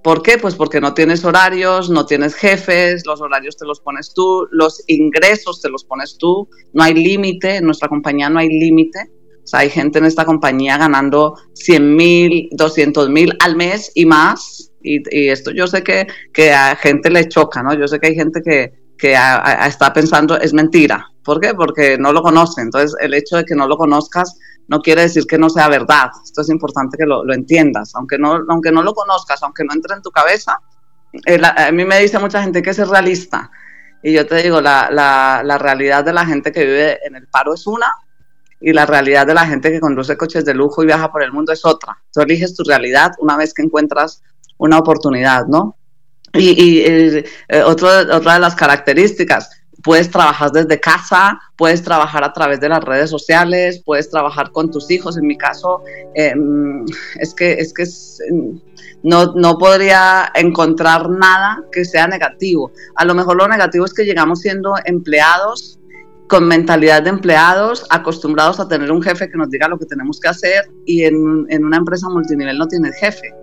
¿Por 0.03 0.21
qué? 0.21 0.37
Pues 0.37 0.55
porque 0.55 0.79
no 0.79 0.93
tienes 0.93 1.25
horarios, 1.25 1.89
no 1.89 2.05
tienes 2.05 2.33
jefes, 2.35 3.05
los 3.05 3.19
horarios 3.19 3.57
te 3.57 3.65
los 3.65 3.81
pones 3.81 4.13
tú, 4.13 4.47
los 4.51 4.81
ingresos 4.87 5.61
te 5.61 5.69
los 5.69 5.83
pones 5.83 6.17
tú, 6.17 6.47
no 6.71 6.83
hay 6.83 6.93
límite, 6.93 7.57
en 7.57 7.65
nuestra 7.65 7.89
compañía 7.89 8.29
no 8.29 8.39
hay 8.39 8.47
límite. 8.47 9.11
O 9.43 9.49
sea, 9.49 9.61
hay 9.61 9.69
gente 9.69 9.99
en 9.99 10.05
esta 10.05 10.25
compañía 10.25 10.77
ganando 10.77 11.35
100 11.53 11.95
mil, 11.95 12.49
200 12.51 13.09
mil 13.09 13.33
al 13.39 13.55
mes 13.55 13.91
y 13.95 14.05
más. 14.05 14.66
Y, 14.87 15.29
esto 15.29 15.51
yo 15.51 15.67
sé 15.67 15.83
que, 15.83 16.07
que 16.33 16.53
a 16.53 16.75
gente 16.75 17.09
le 17.09 17.27
choca, 17.27 17.61
¿no? 17.61 17.73
Yo 17.73 17.87
sé 17.87 17.99
que 17.99 18.07
hay 18.07 18.15
gente 18.15 18.41
que, 18.41 18.73
que 18.97 19.17
está 19.65 19.91
pensando 19.93 20.39
es 20.39 20.53
mentira. 20.53 21.07
¿Por 21.23 21.41
qué? 21.41 21.53
Porque 21.53 21.97
no 21.97 22.13
lo 22.13 22.21
conoce. 22.21 22.61
Entonces, 22.61 22.95
el 23.01 23.13
hecho 23.13 23.37
de 23.37 23.45
que 23.45 23.55
no 23.55 23.67
lo 23.67 23.77
conozcas 23.77 24.37
no 24.69 24.79
quiere 24.81 25.03
decir 25.03 25.25
que 25.27 25.37
no 25.37 25.49
sea 25.49 25.67
verdad. 25.67 26.09
Esto 26.23 26.41
es 26.41 26.49
importante 26.49 26.97
que 26.97 27.05
lo, 27.05 27.33
entiendas. 27.33 27.93
Aunque 27.95 28.17
no, 28.17 28.39
aunque 28.49 28.71
no 28.71 28.81
lo 28.81 28.93
conozcas, 28.93 29.43
aunque 29.43 29.63
no 29.63 29.73
entre 29.73 29.95
en 29.95 30.01
tu 30.01 30.11
cabeza, 30.11 30.59
a 31.55 31.71
mí 31.71 31.85
me 31.85 31.99
dice 31.99 32.19
mucha 32.19 32.41
gente 32.41 32.61
que 32.61 32.69
es 32.69 32.87
realista. 32.87 33.51
Y 34.03 34.13
yo 34.13 34.25
te 34.25 34.41
digo, 34.43 34.61
la, 34.61 34.89
la 35.43 35.57
realidad 35.57 36.03
de 36.03 36.13
la 36.13 36.25
gente 36.25 36.51
que 36.51 36.65
vive 36.65 36.99
en 37.05 37.15
el 37.15 37.27
paro 37.27 37.53
es 37.53 37.67
una 37.67 37.93
y 38.59 38.73
la 38.73 38.85
realidad 38.85 39.27
de 39.27 39.33
la 39.33 39.45
gente 39.45 39.71
que 39.71 39.79
conduce 39.79 40.17
coches 40.17 40.43
de 40.43 40.53
lujo 40.53 40.81
y 40.81 40.87
viaja 40.87 41.11
por 41.11 41.23
el 41.23 41.31
mundo 41.31 41.51
es 41.51 41.63
otra. 41.65 41.97
Tú 42.11 42.21
eliges 42.21 42.55
tu 42.55 42.63
realidad 42.63 43.11
una 43.19 43.37
vez 43.37 43.53
que 43.53 43.61
encuentras 43.61 44.23
una 44.57 44.77
oportunidad, 44.77 45.45
¿no? 45.47 45.75
Y, 46.33 46.81
eh, 46.81 47.23
otra 47.65 48.03
de 48.03 48.39
las 48.39 48.55
características, 48.55 49.49
puedes 49.83 50.09
trabajar 50.09 50.51
desde 50.51 50.79
casa, 50.79 51.39
puedes 51.55 51.81
trabajar 51.81 52.23
a 52.23 52.33
través 52.33 52.59
de 52.59 52.69
las 52.69 52.83
redes 52.83 53.09
sociales, 53.09 53.81
puedes 53.85 54.09
trabajar 54.09 54.51
con 54.51 54.69
tus 54.71 54.89
hijos. 54.91 55.17
En 55.17 55.27
mi 55.27 55.37
caso, 55.37 55.81
em, 56.13 56.85
es 57.19 57.33
que, 57.33 57.53
es 57.53 57.73
que 57.73 57.85
no, 59.03 59.33
no 59.33 59.57
podría 59.57 60.31
encontrar 60.35 61.09
nada 61.09 61.63
que 61.71 61.85
sea 61.85 62.07
negativo. 62.07 62.71
A 62.95 63.05
lo 63.05 63.15
mejor 63.15 63.37
lo 63.37 63.47
negativo 63.47 63.85
es 63.85 63.93
que 63.93 64.03
llegamos 64.03 64.41
siendo 64.41 64.73
empleados 64.85 65.79
con 66.27 66.45
mentalidad 66.45 67.03
de 67.03 67.09
empleados, 67.09 67.85
acostumbrados 67.89 68.59
a 68.59 68.67
tener 68.67 68.91
un 68.91 69.01
jefe 69.01 69.29
que 69.29 69.37
nos 69.37 69.49
diga 69.49 69.69
lo 69.69 69.79
que 69.79 69.85
tenemos 69.85 70.19
que 70.19 70.27
hacer 70.27 70.69
y 70.85 71.05
en, 71.05 71.45
en 71.47 71.63
una 71.63 71.77
empresa 71.77 72.09
multinivel 72.09 72.57
no 72.57 72.67
tienes 72.67 72.97
jefe 72.99 73.33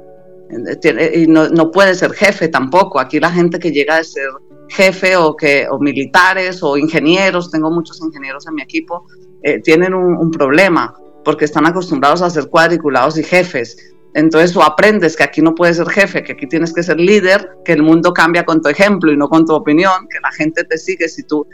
y 0.51 1.26
no, 1.26 1.70
puede 1.70 1.95
ser 1.95 2.12
jefe 2.12 2.49
tampoco. 2.49 3.01
Aquí 3.01 3.18
la 3.20 3.30
gente 3.30 3.59
que 3.59 3.72
llega 3.72 3.97
a 3.97 4.05
ser 4.05 4.28
jefe 4.68 5.16
o, 5.16 5.36
que, 5.36 5.66
o 5.68 5.78
militares 5.78 6.62
o 6.62 6.76
ingenieros, 6.76 7.51
tengo 7.51 7.70
muchos 7.70 8.01
ingenieros 8.01 8.47
en 8.47 8.55
mi 8.55 8.62
equipo, 8.62 9.07
eh, 9.42 9.61
tienen 9.61 9.95
un, 9.95 10.30
problema 10.30 10.95
porque 11.24 11.45
están 11.45 11.66
acostumbrados 11.66 12.22
a 12.22 12.30
ser 12.30 12.49
cuadriculados 12.49 13.18
y 13.18 13.22
jefes. 13.22 13.76
Entonces 14.14 14.57
o 14.57 14.62
aprendes 14.62 15.16
que 15.16 15.24
aquí 15.24 15.42
no 15.42 15.55
puedes 15.55 15.76
ser 15.76 15.88
jefe, 15.88 16.22
que 16.22 16.32
aquí 16.32 16.47
tienes 16.47 16.72
que 16.72 16.82
ser 16.82 17.01
líder, 17.01 17.49
que 17.64 17.72
el 17.72 17.82
mundo 17.82 18.12
cambia 18.12 18.45
con 18.45 18.62
tu 18.62 18.68
ejemplo 18.68 19.11
y 19.11 19.16
no 19.16 19.28
con 19.28 19.45
tu 19.45 19.55
opinión, 19.55 20.07
que 20.09 20.20
la 20.20 20.30
gente 20.32 20.62
te 20.64 20.78
sigue 20.78 21.09
si 21.09 21.24
tú 21.24 21.47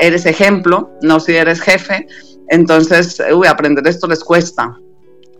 eres 0.00 0.24
ejemplo, 0.26 0.90
no 1.02 1.18
si 1.18 1.34
eres 1.34 1.60
jefe. 1.60 2.06
Entonces, 2.48 3.20
uy, 3.34 3.46
aprender 3.46 3.86
esto 3.88 4.06
les 4.06 4.22
cuesta. 4.22 4.78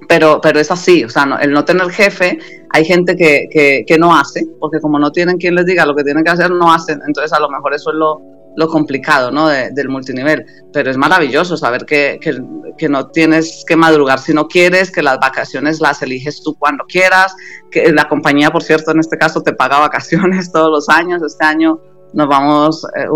Pero, 0.09 0.40
pero 0.40 0.61
es 0.61 0.70
así, 0.70 1.05
o 1.05 1.09
sea, 1.09 1.38
el 1.40 1.52
no 1.52 1.64
tener 1.64 1.90
jefe, 1.90 2.38
hay 2.70 2.84
gente 2.84 3.16
que, 3.16 3.84
que, 3.86 3.98
no 3.98 4.14
hace, 4.14 4.46
porque 4.61 4.80
como 4.80 4.98
no 4.98 5.12
tienen 5.12 5.38
quien 5.38 5.55
les 5.55 5.66
diga 5.66 5.86
lo 5.86 5.94
que 5.94 6.05
tienen 6.05 6.24
que 6.24 6.30
hacer, 6.30 6.50
no 6.50 6.72
hacen, 6.72 7.00
entonces 7.07 7.32
a 7.32 7.40
lo 7.40 7.48
mejor 7.48 7.74
eso 7.74 7.90
es 7.90 7.96
lo, 7.96 8.20
lo 8.57 8.68
complicado 8.68 9.30
¿no? 9.30 9.48
del 9.48 9.88
multinivel, 9.88 10.44
pero 10.72 10.90
es 10.90 10.96
maravilloso 10.96 11.57
saber 11.57 11.84
que, 11.86 12.18
que, 12.20 12.42
que, 12.76 12.88
no 12.88 13.09
tienes 13.09 13.64
que 13.66 13.76
madrugar 13.76 14.18
si 14.18 14.32
no 14.32 14.48
quieres, 14.48 14.90
que 14.90 15.02
las 15.02 15.18
vacaciones 15.18 15.80
las 15.80 16.02
eliges 16.02 16.42
tú 16.42 16.57
cuando 16.59 16.84
quieras, 16.84 17.34
que 17.70 17.92
la 17.92 18.09
compañía, 18.09 18.50
por 18.50 18.62
cierto, 18.62 18.92
en 18.92 19.00
este 19.00 19.18
caso 19.18 19.42
te 19.42 19.52
paga 19.52 19.78
vacaciones 19.80 20.52
todos 20.52 20.70
los 20.70 20.88
años, 20.88 21.22
este 21.22 21.44
año 21.44 21.80
nos 22.12 22.28
vamos, 22.28 22.84
eh, 22.96 23.07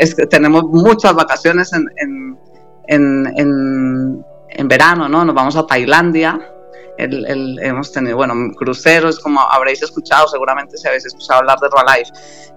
es 0.00 0.14
que 0.14 0.26
tenemos 0.26 0.64
muchas 0.64 1.14
vacaciones 1.14 1.72
en, 1.72 1.86
en, 1.96 2.38
en, 2.88 3.32
en 3.36 3.97
verano, 4.64 5.08
¿no? 5.08 5.24
Nos 5.24 5.34
vamos 5.34 5.56
a 5.56 5.66
Tailandia, 5.66 6.40
el, 6.98 7.58
hemos 7.62 7.92
tenido, 7.92 8.16
bueno, 8.16 8.34
cruceros, 8.56 9.20
como 9.20 9.40
habréis 9.40 9.82
escuchado, 9.82 10.26
seguramente 10.26 10.76
si 10.76 10.88
habéis 10.88 11.06
escuchado 11.06 11.40
hablar 11.40 11.58
de 11.60 11.68
Herbalife. 11.68 12.12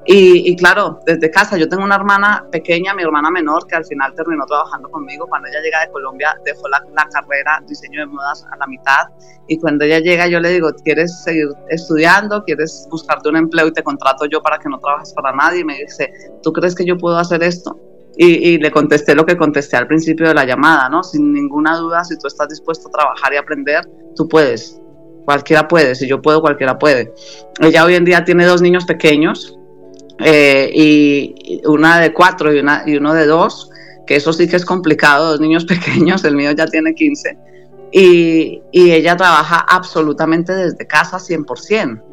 Y, 0.05 0.51
y, 0.51 0.55
claro, 0.55 0.99
desde 1.05 1.29
casa, 1.29 1.57
yo 1.57 1.69
tengo 1.69 1.83
una 1.83 1.95
hermana 1.95 2.43
pequeña, 2.51 2.95
mi 2.95 3.03
hermana 3.03 3.29
menor, 3.29 3.67
que 3.67 3.75
al 3.75 3.85
final 3.85 4.15
terminó 4.15 4.47
trabajando 4.47 4.89
conmigo. 4.89 5.27
Cuando 5.27 5.47
ella 5.47 5.61
llega 5.61 5.81
de 5.81 5.91
Colombia, 5.91 6.35
dejó 6.43 6.67
la, 6.69 6.83
la 6.95 7.07
carrera 7.09 7.61
diseño 7.67 7.99
de 7.99 8.07
modas 8.07 8.43
a 8.51 8.57
la 8.57 8.65
mitad. 8.65 9.09
Y 9.47 9.59
cuando 9.59 9.85
ella 9.85 9.99
llega, 9.99 10.25
yo 10.27 10.39
le 10.39 10.49
digo, 10.49 10.71
¿quieres 10.83 11.21
seguir 11.23 11.49
estudiando? 11.69 12.43
¿Quieres 12.43 12.87
buscarte 12.89 13.29
un 13.29 13.35
empleo 13.35 13.67
y 13.67 13.73
te 13.73 13.83
contrato 13.83 14.25
yo 14.25 14.41
para 14.41 14.57
que 14.57 14.69
no 14.69 14.79
trabajes 14.79 15.13
para 15.13 15.33
nadie? 15.33 15.59
Y 15.59 15.65
me 15.65 15.77
dice, 15.77 16.11
¿tú 16.41 16.51
crees 16.51 16.73
que 16.73 16.83
yo 16.83 16.97
puedo 16.97 17.17
hacer 17.17 17.43
esto? 17.43 17.79
Y, 18.23 18.59
le 18.59 18.69
contesté 18.69 19.15
lo 19.15 19.25
que 19.25 19.35
contesté 19.35 19.77
al 19.77 19.87
principio 19.87 20.27
de 20.27 20.35
la 20.35 20.45
llamada, 20.45 20.87
¿no? 20.89 21.01
Sin 21.03 21.33
ninguna 21.33 21.75
duda, 21.77 22.03
si 22.03 22.19
tú 22.19 22.27
estás 22.27 22.49
dispuesto 22.49 22.87
a 22.87 22.91
trabajar 22.91 23.33
y 23.33 23.37
aprender, 23.37 23.81
tú 24.15 24.27
puedes. 24.27 24.79
Cualquiera 25.25 25.67
puede, 25.67 25.95
si 25.95 26.07
yo 26.07 26.21
puedo, 26.21 26.39
cualquiera 26.39 26.77
puede. 26.77 27.15
Ella 27.59 27.83
hoy 27.83 27.95
en 27.95 28.05
día 28.05 28.23
tiene 28.23 28.45
dos 28.45 28.61
niños 28.61 28.85
pequeños, 28.85 29.57
eh, 30.19 30.71
y 30.71 31.61
una 31.65 31.99
de 31.99 32.13
cuatro 32.13 32.53
y, 32.53 32.59
una, 32.59 32.83
y 32.85 32.95
uno 32.97 33.15
de 33.15 33.25
dos, 33.25 33.71
que 34.05 34.17
eso 34.17 34.33
sí 34.33 34.47
que 34.47 34.57
es 34.57 34.65
complicado, 34.65 35.31
dos 35.31 35.39
niños 35.39 35.65
pequeños, 35.73 36.23
el 36.23 36.35
mío 36.35 36.51
ya 36.51 36.67
tiene 36.67 36.93
15, 36.93 37.37
y, 37.91 38.61
y 38.71 38.91
ella 38.91 39.17
trabaja 39.17 39.65
absolutamente 39.67 40.53
desde 40.53 40.85
casa 40.85 41.17
100%. 41.17 42.03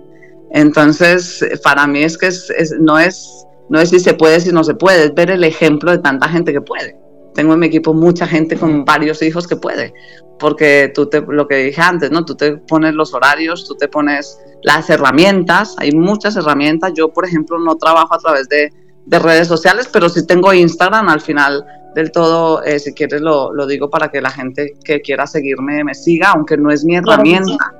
Entonces, 0.52 1.44
para 1.62 1.86
mí 1.86 2.02
es 2.02 2.16
que 2.16 2.28
es, 2.28 2.50
no 2.80 2.98
es 2.98 3.44
no 3.68 3.80
es 3.80 3.90
si 3.90 4.00
se 4.00 4.14
puede, 4.14 4.40
si 4.40 4.52
no 4.52 4.64
se 4.64 4.74
puede, 4.74 5.04
es 5.04 5.14
ver 5.14 5.30
el 5.30 5.44
ejemplo 5.44 5.90
de 5.90 5.98
tanta 5.98 6.28
gente 6.28 6.52
que 6.52 6.60
puede. 6.60 6.96
Tengo 7.34 7.54
en 7.54 7.60
mi 7.60 7.66
equipo 7.66 7.94
mucha 7.94 8.26
gente 8.26 8.56
con 8.56 8.84
varios 8.84 9.22
hijos 9.22 9.46
que 9.46 9.56
puede, 9.56 9.94
porque 10.38 10.90
tú 10.94 11.06
te, 11.06 11.20
lo 11.20 11.46
que 11.46 11.56
dije 11.56 11.80
antes, 11.80 12.10
¿no? 12.10 12.24
Tú 12.24 12.34
te 12.34 12.56
pones 12.56 12.94
los 12.94 13.14
horarios, 13.14 13.66
tú 13.66 13.74
te 13.76 13.88
pones 13.88 14.40
las 14.62 14.88
herramientas, 14.90 15.76
hay 15.78 15.92
muchas 15.92 16.36
herramientas. 16.36 16.92
Yo, 16.96 17.12
por 17.12 17.24
ejemplo, 17.24 17.58
no 17.58 17.76
trabajo 17.76 18.14
a 18.14 18.18
través 18.18 18.48
de, 18.48 18.72
de 19.06 19.18
redes 19.18 19.46
sociales, 19.46 19.88
pero 19.92 20.08
sí 20.08 20.26
tengo 20.26 20.52
Instagram 20.52 21.08
al 21.08 21.20
final 21.20 21.64
del 21.94 22.12
todo, 22.12 22.62
eh, 22.64 22.78
si 22.78 22.92
quieres 22.92 23.20
lo, 23.20 23.52
lo, 23.52 23.66
digo 23.66 23.90
para 23.90 24.08
que 24.08 24.20
la 24.20 24.30
gente 24.30 24.74
que 24.84 25.00
quiera 25.00 25.26
seguirme 25.26 25.82
me 25.84 25.94
siga, 25.94 26.30
aunque 26.30 26.56
no 26.56 26.70
es 26.70 26.84
mi 26.84 26.96
herramienta. 26.96 27.74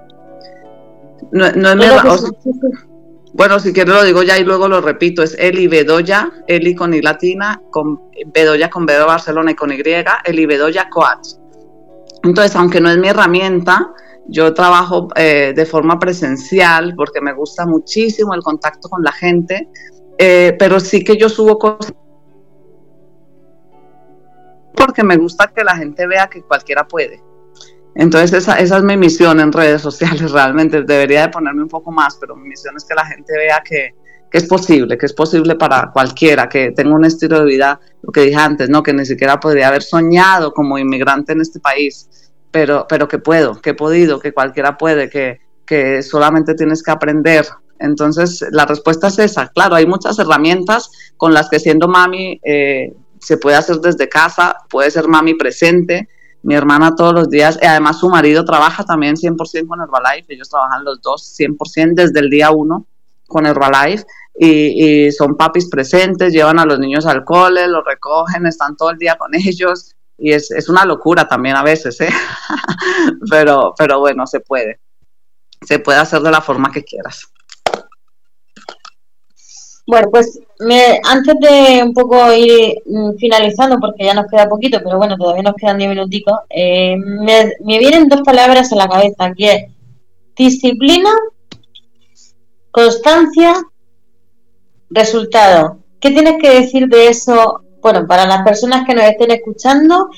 No, 1.31 1.53
no 1.53 1.69
es 1.71 1.77
mi 1.77 1.85
herramienta. 1.85 2.88
Bueno, 3.39 3.61
si 3.61 3.73
quiero 3.73 3.95
lo 3.95 4.03
digo 4.03 4.25
ya 4.25 4.37
y 4.37 4.43
luego 4.43 4.67
lo 4.67 4.81
repito, 4.81 5.23
es 5.23 5.37
Eli 5.39 5.69
Bedoya, 5.69 6.29
Eli 6.49 6.75
con 6.75 6.93
I 6.93 7.01
latina, 7.01 7.63
con 7.71 8.11
Bedoya 8.35 8.69
con 8.69 8.85
B 8.85 8.99
Barcelona 8.99 9.53
y 9.53 9.55
con 9.55 9.71
Y, 9.71 9.81
Eli 10.25 10.45
Bedoya 10.45 10.91
Coach. 10.91 11.37
Entonces, 12.25 12.57
aunque 12.57 12.81
no 12.81 12.91
es 12.91 12.99
mi 12.99 13.07
herramienta, 13.07 13.93
yo 14.27 14.53
trabajo 14.53 15.07
eh, 15.15 15.53
de 15.55 15.67
forma 15.67 16.01
presencial 16.01 16.95
porque 16.97 17.21
me 17.21 17.33
gusta 17.33 17.65
muchísimo 17.65 18.35
el 18.35 18.43
contacto 18.43 18.89
con 18.89 19.05
la 19.05 19.13
gente, 19.13 19.69
eh, 20.19 20.57
pero 20.59 20.81
sí 20.81 21.05
que 21.05 21.17
yo 21.17 21.29
subo 21.29 21.61
cosas 21.61 21.95
porque 24.75 25.05
me 25.05 25.17
gusta 25.17 25.53
que 25.55 25.63
la 25.63 25.77
gente 25.77 26.09
vea 26.09 26.27
que 26.27 26.43
cualquiera 26.43 26.89
puede. 26.89 27.23
Entonces 27.99 28.33
esa, 28.33 28.61
esa, 28.61 28.77
es 28.77 28.85
mi 28.85 28.97
misión 28.97 29.41
en 29.41 29.53
redes 29.53 29.83
sociales 29.83 30.31
realmente. 30.33 30.85
Debería 30.85 31.23
de 31.23 31.29
ponerme 31.31 31.63
un 31.63 31.69
poco 31.69 31.91
más, 31.91 32.17
pero 32.17 32.37
mi 32.37 32.49
misión 32.49 32.77
es 32.77 32.85
que 32.85 32.95
la 32.95 33.05
gente 33.05 33.37
vea 33.37 33.61
que, 33.69 33.93
que, 34.31 34.39
es 34.39 34.47
posible, 34.47 34.97
que 34.97 35.07
es 35.07 35.13
posible 35.13 35.57
para 35.57 35.91
cualquiera, 35.93 36.49
que 36.49 36.71
tenga 36.71 36.95
un 36.95 37.05
estilo 37.05 37.41
de 37.41 37.47
vida, 37.47 37.81
lo 38.03 38.13
que 38.13 38.21
dije 38.21 38.37
antes, 38.37 38.71
¿no? 38.71 38.85
que 38.85 38.93
ni 38.93 39.05
siquiera 39.05 39.41
podría 39.41 39.67
haber 39.67 39.83
soñado 39.83 40.53
como 40.53 40.79
inmigrante 40.79 41.33
en 41.33 41.41
este 41.41 41.59
país, 41.59 42.09
pero, 42.53 42.87
pero 42.89 43.09
que 43.09 43.19
puedo, 43.19 43.61
que 43.61 43.71
he 43.71 43.75
podido, 43.75 44.21
que 44.21 44.33
cualquiera 44.33 44.79
puede, 44.79 45.11
que, 45.11 45.41
que 45.67 46.01
solamente 46.05 46.55
tienes 46.55 46.85
que 46.85 46.93
aprender. 46.93 47.47
Entonces 47.81 48.45
la 48.53 48.65
respuesta 48.65 49.09
es 49.09 49.19
esa. 49.19 49.49
Claro, 49.49 49.75
hay 49.75 49.87
muchas 49.87 50.17
herramientas 50.21 50.89
con 51.17 51.35
las 51.35 51.51
que 51.51 51.59
siendo 51.59 51.89
mami 51.89 52.41
eh, 52.45 52.93
se 53.19 53.39
puede 53.39 53.57
hacer 53.57 53.79
desde 53.79 54.09
casa, 54.09 54.57
puede 54.71 54.93
ser 54.93 55.09
mami 55.09 55.35
presente, 55.35 56.09
mi 56.43 56.55
hermana 56.55 56.95
todos 56.95 57.13
los 57.13 57.29
días, 57.29 57.59
y 57.61 57.67
además 57.67 57.99
su 57.99 58.09
marido 58.09 58.45
trabaja 58.45 58.85
también 58.85 59.17
100% 59.17 59.67
con 59.67 59.81
Herbalife, 59.81 60.35
ellos 60.35 60.49
trabajan 60.49 60.85
los 60.85 61.01
dos 61.01 61.35
100% 61.39 61.95
desde 61.95 62.21
el 62.21 62.31
día 62.31 62.51
uno 62.51 62.87
con 63.27 63.47
Herbalife 63.47 64.05
y, 64.39 65.07
y 65.07 65.13
son 65.13 65.37
papis 65.37 65.69
presentes, 65.69 66.33
llevan 66.33 66.59
a 66.59 66.65
los 66.65 66.79
niños 66.79 67.07
al 67.07 67.25
cole, 67.25 67.69
los 67.69 67.85
recogen, 67.85 68.47
están 68.47 68.77
todo 68.77 68.91
el 68.91 68.99
día 68.99 69.17
con 69.17 69.35
ellos 69.35 69.95
y 70.19 70.33
es, 70.33 70.51
es 70.51 70.69
una 70.69 70.85
locura 70.85 71.29
también 71.29 71.57
a 71.57 71.63
veces, 71.63 72.01
¿eh? 72.01 72.09
pero, 73.31 73.73
pero 73.79 74.01
bueno, 74.01 74.27
se 74.27 74.41
puede, 74.41 74.81
se 75.63 75.79
puede 75.79 75.99
hacer 75.99 76.21
de 76.21 76.31
la 76.33 76.41
forma 76.41 76.73
que 76.73 76.83
quieras. 76.83 77.33
Bueno, 79.87 80.09
pues 80.11 80.41
me, 80.61 81.01
antes 81.05 81.35
de 81.41 81.83
un 81.83 81.93
poco 81.93 82.33
ir 82.33 82.83
mm, 82.87 83.17
finalizando, 83.19 83.79
porque 83.81 84.05
ya 84.05 84.15
nos 84.15 84.27
queda 84.31 84.49
poquito, 84.49 84.81
pero 84.83 84.97
bueno, 84.97 85.17
todavía 85.17 85.43
nos 85.43 85.55
quedan 85.55 85.79
10 85.79 85.91
minuticos, 85.91 86.39
eh, 86.51 86.97
me, 86.97 87.53
vienen 87.61 88.09
dos 88.09 88.23
palabras 88.23 88.73
a 88.73 88.77
la 88.77 88.89
cabeza, 88.89 89.33
que 89.37 89.53
es 89.53 89.65
disciplina, 90.37 91.11
constancia, 92.71 93.55
resultado. 94.91 95.79
¿Qué 96.01 96.11
tienes 96.11 96.41
que 96.41 96.51
decir 96.61 96.89
de 96.89 97.09
eso, 97.09 97.63
bueno, 97.81 98.07
para 98.07 98.27
las 98.27 98.43
personas 98.43 98.87
que 98.87 98.95
nos 98.95 99.05
estén 99.05 99.31
escuchando 99.31 100.11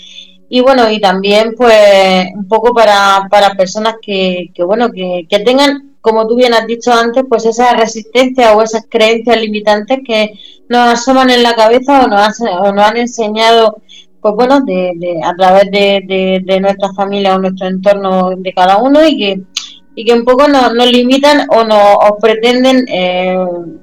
y 0.48 0.60
bueno, 0.60 0.90
y 0.90 1.00
también 1.00 1.54
pues 1.56 2.26
un 2.34 2.48
poco 2.48 2.74
para, 2.74 3.28
para 3.30 3.54
personas 3.54 3.96
que, 4.02 4.50
que 4.54 4.64
bueno, 4.64 4.90
que, 4.90 5.26
que 5.28 5.38
tengan 5.40 5.89
como 6.00 6.26
tú 6.26 6.36
bien 6.36 6.54
has 6.54 6.66
dicho 6.66 6.92
antes, 6.92 7.24
pues 7.28 7.44
esa 7.46 7.74
resistencia 7.74 8.56
o 8.56 8.62
esas 8.62 8.84
creencias 8.88 9.40
limitantes 9.40 9.98
que 10.04 10.32
nos 10.68 10.94
asoman 10.94 11.30
en 11.30 11.42
la 11.42 11.54
cabeza 11.54 12.04
o 12.04 12.08
nos 12.08 12.40
han, 12.40 12.74
nos 12.74 12.84
han 12.84 12.96
enseñado, 12.96 13.82
pues 14.20 14.34
bueno, 14.34 14.60
de, 14.60 14.92
de 14.96 15.20
a 15.22 15.34
través 15.34 15.70
de, 15.70 16.42
de, 16.44 16.60
nuestra 16.60 16.92
familia 16.92 17.34
o 17.34 17.38
nuestro 17.38 17.68
entorno 17.68 18.30
de 18.36 18.52
cada 18.52 18.78
uno 18.78 19.06
y 19.06 19.18
que, 19.18 19.42
y 19.94 20.04
que 20.04 20.14
un 20.14 20.24
poco 20.24 20.48
nos, 20.48 20.74
nos 20.74 20.90
limitan 20.90 21.46
o 21.50 21.64
nos 21.64 21.98
pretenden 22.20 22.84
eh, 22.88 23.36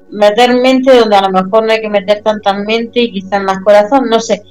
meter 0.10 0.56
mente 0.56 0.98
donde 0.98 1.16
a 1.16 1.22
lo 1.22 1.30
mejor 1.30 1.66
no 1.66 1.72
hay 1.72 1.82
que 1.82 1.90
meter 1.90 2.24
tanta 2.24 2.54
mente 2.54 3.02
y 3.02 3.12
quizás 3.12 3.44
más 3.44 3.60
corazón, 3.64 4.10
no 4.10 4.20
sé 4.20 4.42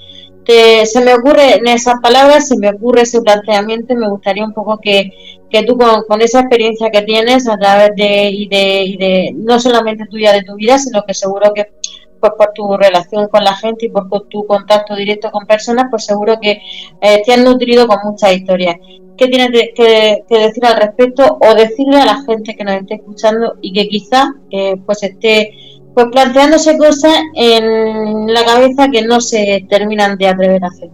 se 0.47 1.01
me 1.01 1.15
ocurre 1.15 1.57
en 1.57 1.67
esas 1.67 1.97
palabras, 2.01 2.49
se 2.49 2.57
me 2.57 2.71
ocurre 2.71 3.03
ese 3.03 3.21
planteamiento 3.21 3.95
me 3.95 4.09
gustaría 4.09 4.45
un 4.45 4.53
poco 4.53 4.79
que, 4.79 5.11
que 5.51 5.63
tú 5.65 5.77
con, 5.77 6.23
esa 6.23 6.41
experiencia 6.41 6.91
que 6.91 7.03
tienes 7.03 7.49
a 7.49 7.57
través 7.57 7.91
de 7.97 8.31
y, 8.31 8.49
de 8.49 8.83
y 8.85 8.97
de 8.97 9.33
no 9.35 9.59
solamente 9.59 10.07
tuya 10.07 10.33
de 10.33 10.43
tu 10.43 10.55
vida, 10.55 10.79
sino 10.79 11.03
que 11.05 11.15
seguro 11.15 11.53
que 11.53 11.73
pues 12.21 12.33
por 12.37 12.53
tu 12.55 12.77
relación 12.77 13.29
con 13.29 13.45
la 13.45 13.55
gente 13.55 13.87
y 13.87 13.89
por 13.91 14.09
tu 14.29 14.47
contacto 14.47 14.95
directo 14.95 15.31
con 15.31 15.47
personas, 15.47 15.87
pues 15.91 16.05
seguro 16.05 16.39
que 16.41 16.63
eh, 17.01 17.23
te 17.25 17.33
han 17.33 17.45
nutrido 17.45 17.87
con 17.87 17.99
muchas 18.05 18.37
historias. 18.37 18.77
¿Qué 19.17 19.29
tienes 19.29 19.51
que, 19.75 20.25
decir 20.29 20.65
al 20.67 20.77
respecto 20.77 21.39
o 21.41 21.55
decirle 21.55 21.97
a 21.97 22.05
la 22.05 22.23
gente 22.23 22.55
que 22.55 22.65
nos 22.65 22.75
esté 22.75 22.95
escuchando 22.97 23.55
y 23.63 23.73
que 23.73 23.89
quizá 23.89 24.35
eh, 24.51 24.77
pues 24.85 25.03
esté 25.03 25.53
pues 25.97 26.09
planteándose 26.13 26.77
cosas 26.77 27.15
en 27.35 28.27
la 28.27 28.45
cabeza 28.45 28.91
que 28.93 29.01
no 29.01 29.19
se 29.19 29.67
terminan 29.71 30.19
de 30.19 30.29
atrever 30.29 30.63
a 30.63 30.67
hacer. 30.67 30.91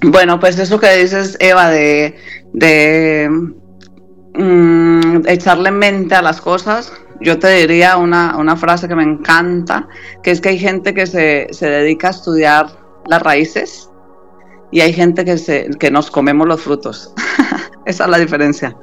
Bueno, 0.00 0.40
pues 0.40 0.58
eso 0.58 0.80
que 0.80 0.90
dices, 0.96 1.36
Eva, 1.40 1.68
de, 1.68 2.16
de 2.54 3.28
mm, 4.32 5.26
echarle 5.26 5.70
mente 5.72 6.14
a 6.14 6.22
las 6.22 6.40
cosas, 6.40 6.90
yo 7.20 7.38
te 7.38 7.50
diría 7.50 7.98
una, 7.98 8.38
una, 8.38 8.56
frase 8.56 8.88
que 8.88 8.96
me 8.96 9.02
encanta, 9.02 9.86
que 10.22 10.30
es 10.30 10.40
que 10.40 10.48
hay 10.48 10.58
gente 10.58 10.94
que 10.94 11.06
se, 11.06 11.48
se 11.50 11.68
dedica 11.68 12.08
a 12.08 12.12
estudiar 12.12 12.66
las 13.06 13.22
raíces 13.22 13.90
y 14.70 14.80
hay 14.80 14.94
gente 14.94 15.26
que, 15.26 15.36
se, 15.36 15.68
que 15.78 15.90
nos 15.90 16.10
comemos 16.10 16.48
los 16.48 16.62
frutos. 16.62 17.12
Esa 17.84 18.04
es 18.04 18.10
la 18.10 18.18
diferencia. 18.18 18.74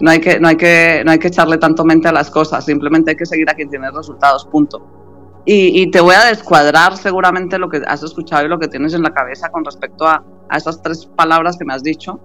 No 0.00 0.10
hay, 0.10 0.20
que, 0.20 0.40
no, 0.40 0.48
hay 0.48 0.56
que, 0.56 1.02
no 1.04 1.12
hay 1.12 1.18
que 1.18 1.28
echarle 1.28 1.58
tanto 1.58 1.84
mente 1.84 2.08
a 2.08 2.12
las 2.12 2.30
cosas, 2.30 2.64
simplemente 2.64 3.12
hay 3.12 3.16
que 3.16 3.26
seguir 3.26 3.48
a 3.48 3.54
quien 3.54 3.70
tiene 3.70 3.90
resultados, 3.90 4.44
punto. 4.46 4.84
Y, 5.46 5.90
te 5.90 6.00
voy 6.00 6.14
a 6.14 6.24
descuadrar 6.24 6.96
seguramente 6.96 7.58
lo 7.58 7.68
que 7.68 7.82
has 7.86 8.02
escuchado 8.02 8.46
y 8.46 8.48
lo 8.48 8.58
que 8.58 8.66
tienes 8.66 8.94
en 8.94 9.02
la 9.02 9.12
cabeza 9.12 9.50
con 9.50 9.62
respecto 9.62 10.06
a, 10.06 10.24
a 10.48 10.56
esas 10.56 10.80
tres 10.80 11.04
palabras 11.04 11.58
que 11.58 11.66
me 11.66 11.74
has 11.74 11.82
dicho. 11.82 12.18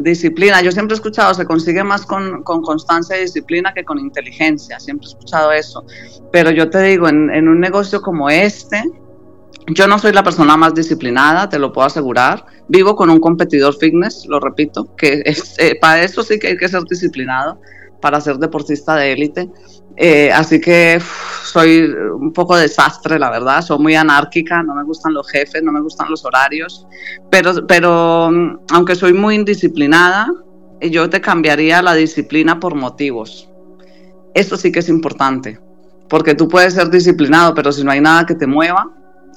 disciplina. 0.00 0.62
Yo 0.62 0.72
siempre 0.72 0.94
he 0.94 0.96
escuchado, 0.96 1.34
se 1.34 1.44
consigue 1.44 1.84
más 1.84 2.06
con, 2.06 2.42
constancia 2.42 3.18
y 3.18 3.22
disciplina 3.22 3.74
que 3.74 3.84
con 3.84 3.98
inteligencia. 3.98 4.80
Siempre 4.80 5.06
he 5.06 5.10
escuchado 5.10 5.52
eso. 5.52 5.84
Pero 6.30 6.50
yo 6.50 6.70
te 6.70 6.80
digo, 6.80 7.08
en, 7.08 7.46
un 7.46 7.60
negocio 7.60 8.00
como 8.00 8.30
este, 8.30 8.82
yo 9.68 9.86
no 9.86 9.98
soy 9.98 10.12
la 10.12 10.22
persona 10.22 10.56
más 10.56 10.74
disciplinada, 10.74 11.48
te 11.48 11.58
lo 11.58 11.72
puedo 11.72 11.86
asegurar. 11.86 12.44
Vivo 12.68 12.96
con 12.96 13.10
un 13.10 13.20
competidor 13.20 13.76
fitness, 13.76 14.26
lo 14.26 14.40
repito, 14.40 14.94
que 14.96 15.22
eh, 15.58 15.78
para 15.80 16.02
eso 16.02 16.22
sí 16.22 16.38
que 16.38 16.48
hay 16.48 16.56
que 16.56 16.68
ser 16.68 16.82
disciplinado, 16.84 17.60
para 18.00 18.20
ser 18.20 18.38
deportista 18.38 18.96
de 18.96 19.12
élite. 19.12 19.50
Eh, 19.96 20.32
así 20.32 20.60
que 20.60 21.00
soy 21.44 21.84
un 21.84 22.32
poco 22.32 22.56
desastre, 22.56 23.18
la 23.18 23.30
verdad. 23.30 23.62
Soy 23.62 23.78
muy 23.78 23.94
anárquica, 23.94 24.62
no 24.62 24.74
me 24.74 24.84
gustan 24.84 25.14
los 25.14 25.30
jefes, 25.30 25.62
no 25.62 25.70
me 25.70 25.80
gustan 25.80 26.10
los 26.10 26.24
horarios. 26.24 26.86
Pero, 27.30 27.66
pero 27.66 28.30
mm, 28.30 28.58
aunque 28.72 28.94
soy 28.94 29.12
muy 29.12 29.36
indisciplinada, 29.36 30.28
yo 30.80 31.08
te 31.08 31.20
cambiaría 31.20 31.82
la 31.82 31.94
disciplina 31.94 32.58
por 32.58 32.74
motivos. 32.74 33.48
Eso 34.34 34.56
sí 34.56 34.72
que 34.72 34.80
es 34.80 34.88
importante, 34.88 35.60
porque 36.08 36.34
tú 36.34 36.48
puedes 36.48 36.74
ser 36.74 36.90
disciplinado, 36.90 37.54
pero 37.54 37.70
si 37.70 37.84
no 37.84 37.90
hay 37.90 38.00
nada 38.00 38.24
que 38.24 38.34
te 38.34 38.46
mueva, 38.46 38.90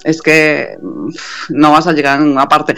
es 0.04 0.22
que 0.22 0.78
mm, 0.80 1.08
no 1.50 1.72
vas 1.72 1.86
a 1.86 1.92
llegar 1.92 2.18
a 2.18 2.22
ninguna 2.22 2.46
parte. 2.46 2.74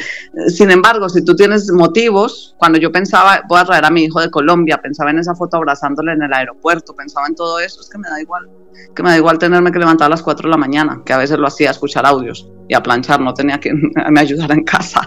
Sin 0.49 0.71
embargo, 0.71 1.09
si 1.09 1.25
tú 1.25 1.35
tienes 1.35 1.71
motivos, 1.71 2.55
cuando 2.59 2.79
yo 2.79 2.93
pensaba, 2.93 3.43
voy 3.49 3.61
a 3.61 3.65
traer 3.65 3.85
a 3.85 3.91
mi 3.91 4.05
hijo 4.05 4.21
de 4.21 4.31
Colombia, 4.31 4.79
pensaba 4.79 5.11
en 5.11 5.19
esa 5.19 5.35
foto 5.35 5.57
abrazándole 5.57 6.13
en 6.13 6.23
el 6.23 6.33
aeropuerto, 6.33 6.95
pensaba 6.95 7.27
en 7.27 7.35
todo 7.35 7.59
eso, 7.61 7.81
es 7.81 7.89
que 7.89 7.99
me 7.99 8.09
da 8.09 8.21
igual, 8.21 8.49
que 8.95 9.03
me 9.03 9.11
da 9.11 9.17
igual 9.17 9.39
tenerme 9.39 9.73
que 9.73 9.79
levantar 9.79 10.07
a 10.07 10.11
las 10.11 10.23
4 10.23 10.49
de 10.49 10.51
la 10.51 10.57
mañana, 10.57 11.03
que 11.05 11.13
a 11.13 11.19
veces 11.19 11.39
lo 11.39 11.47
hacía 11.47 11.69
a 11.69 11.73
escuchar 11.73 12.07
audios 12.07 12.49
y 12.69 12.75
a 12.75 12.83
planchar, 12.83 13.21
no 13.21 13.33
tenía 13.35 13.59
quien 13.59 13.93
me 14.11 14.21
ayudara 14.21 14.55
en 14.55 14.65
casa. 14.65 15.07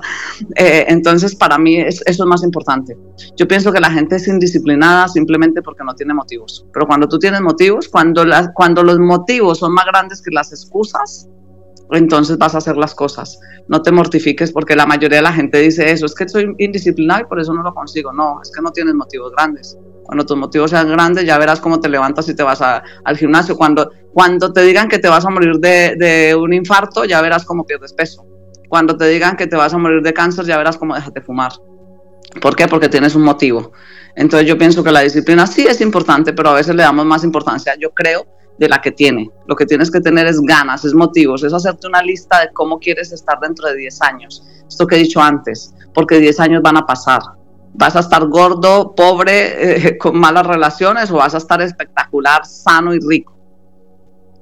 Eh, 0.55 0.85
entonces, 0.87 1.35
para 1.35 1.57
mí 1.57 1.77
eso 1.77 2.03
es 2.05 2.19
más 2.19 2.43
importante. 2.43 2.97
Yo 3.37 3.47
pienso 3.47 3.71
que 3.71 3.79
la 3.79 3.91
gente 3.91 4.15
es 4.15 4.27
indisciplinada 4.27 5.07
simplemente 5.07 5.61
porque 5.61 5.83
no 5.83 5.93
tiene 5.93 6.13
motivos, 6.13 6.65
pero 6.73 6.87
cuando 6.87 7.07
tú 7.07 7.19
tienes 7.19 7.41
motivos, 7.41 7.87
cuando 7.87 8.23
los 8.25 8.99
motivos 8.99 9.59
son 9.59 9.73
más 9.73 9.85
grandes 9.85 10.21
que 10.21 10.31
las 10.31 10.51
excusas, 10.51 11.27
entonces 11.97 12.37
vas 12.37 12.55
a 12.55 12.59
hacer 12.59 12.77
las 12.77 12.95
cosas. 12.95 13.39
No 13.67 13.81
te 13.81 13.91
mortifiques 13.91 14.51
porque 14.51 14.75
la 14.75 14.85
mayoría 14.85 15.17
de 15.17 15.23
la 15.23 15.33
gente 15.33 15.59
dice 15.59 15.91
eso, 15.91 16.05
es 16.05 16.15
que 16.15 16.27
soy 16.27 16.53
indisciplinado 16.57 17.21
y 17.21 17.25
por 17.25 17.39
eso 17.39 17.53
no 17.53 17.63
lo 17.63 17.73
consigo. 17.73 18.13
No, 18.13 18.39
es 18.41 18.51
que 18.51 18.61
no 18.61 18.71
tienes 18.71 18.93
motivos 18.93 19.31
grandes. 19.31 19.77
Cuando 20.03 20.25
tus 20.25 20.37
motivos 20.37 20.71
sean 20.71 20.89
grandes 20.89 21.25
ya 21.25 21.37
verás 21.37 21.59
cómo 21.59 21.79
te 21.79 21.89
levantas 21.89 22.27
y 22.29 22.35
te 22.35 22.43
vas 22.43 22.61
al 22.61 23.17
gimnasio. 23.17 23.57
Cuando, 23.57 23.91
cuando 24.13 24.51
te 24.51 24.61
digan 24.61 24.87
que 24.87 24.99
te 24.99 25.07
vas 25.07 25.25
a 25.25 25.29
morir 25.29 25.55
de, 25.59 25.95
de 25.97 26.35
un 26.35 26.53
infarto, 26.53 27.05
ya 27.05 27.21
verás 27.21 27.45
cómo 27.45 27.65
pierdes 27.65 27.93
peso. 27.93 28.25
Cuando 28.69 28.95
te 28.95 29.07
digan 29.07 29.35
que 29.35 29.47
te 29.47 29.55
vas 29.55 29.73
a 29.73 29.77
morir 29.77 30.01
de 30.01 30.13
cáncer, 30.13 30.45
ya 30.45 30.57
verás 30.57 30.77
cómo 30.77 30.95
dejas 30.95 31.13
de 31.13 31.21
fumar. 31.21 31.51
¿Por 32.41 32.55
qué? 32.55 32.67
Porque 32.67 32.87
tienes 32.87 33.15
un 33.15 33.23
motivo. 33.23 33.73
Entonces 34.15 34.47
yo 34.47 34.57
pienso 34.57 34.83
que 34.83 34.91
la 34.91 35.01
disciplina 35.01 35.47
sí 35.47 35.65
es 35.67 35.81
importante, 35.81 36.33
pero 36.33 36.49
a 36.49 36.53
veces 36.53 36.75
le 36.75 36.83
damos 36.83 37.05
más 37.05 37.23
importancia, 37.23 37.75
yo 37.79 37.91
creo, 37.91 38.25
de 38.61 38.69
la 38.69 38.79
que 38.79 38.91
tiene. 38.91 39.27
Lo 39.47 39.55
que 39.55 39.65
tienes 39.65 39.89
que 39.89 39.99
tener 39.99 40.27
es 40.27 40.39
ganas, 40.39 40.85
es 40.85 40.93
motivos, 40.93 41.43
es 41.43 41.51
hacerte 41.51 41.87
una 41.87 42.03
lista 42.03 42.41
de 42.41 42.53
cómo 42.53 42.77
quieres 42.79 43.11
estar 43.11 43.39
dentro 43.39 43.67
de 43.67 43.75
10 43.75 44.01
años. 44.03 44.43
Esto 44.67 44.85
que 44.85 44.97
he 44.97 44.99
dicho 44.99 45.19
antes, 45.19 45.73
porque 45.95 46.19
10 46.19 46.39
años 46.39 46.61
van 46.61 46.77
a 46.77 46.85
pasar. 46.85 47.21
Vas 47.73 47.95
a 47.95 48.01
estar 48.01 48.27
gordo, 48.27 48.93
pobre, 48.93 49.87
eh, 49.87 49.97
con 50.01 50.19
malas 50.19 50.45
relaciones 50.45 51.09
o 51.09 51.15
vas 51.15 51.33
a 51.33 51.39
estar 51.39 51.59
espectacular, 51.63 52.45
sano 52.45 52.93
y 52.93 52.99
rico. 52.99 53.35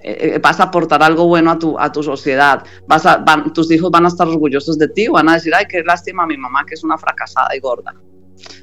Eh, 0.03 0.33
eh, 0.35 0.39
vas 0.39 0.59
a 0.59 0.63
aportar 0.63 1.01
algo 1.01 1.25
bueno 1.25 1.51
a 1.51 1.57
tu, 1.57 1.79
a 1.79 1.89
tu 1.89 2.03
sociedad. 2.03 2.61
Vas 2.87 3.05
a, 3.05 3.23
tus 3.53 3.71
hijos 3.71 3.89
van 3.89 4.03
a 4.03 4.09
estar 4.09 4.27
orgullosos 4.27 4.77
de 4.77 4.89
ti, 4.89 5.07
van 5.07 5.29
a 5.29 5.35
decir, 5.35 5.55
ay, 5.55 5.65
qué 5.69 5.81
lástima 5.81 6.27
mi 6.27 6.35
mamá 6.35 6.65
que 6.65 6.73
es 6.73 6.83
una 6.83 6.97
fracasada 6.97 7.55
y 7.55 7.61
gorda 7.61 7.95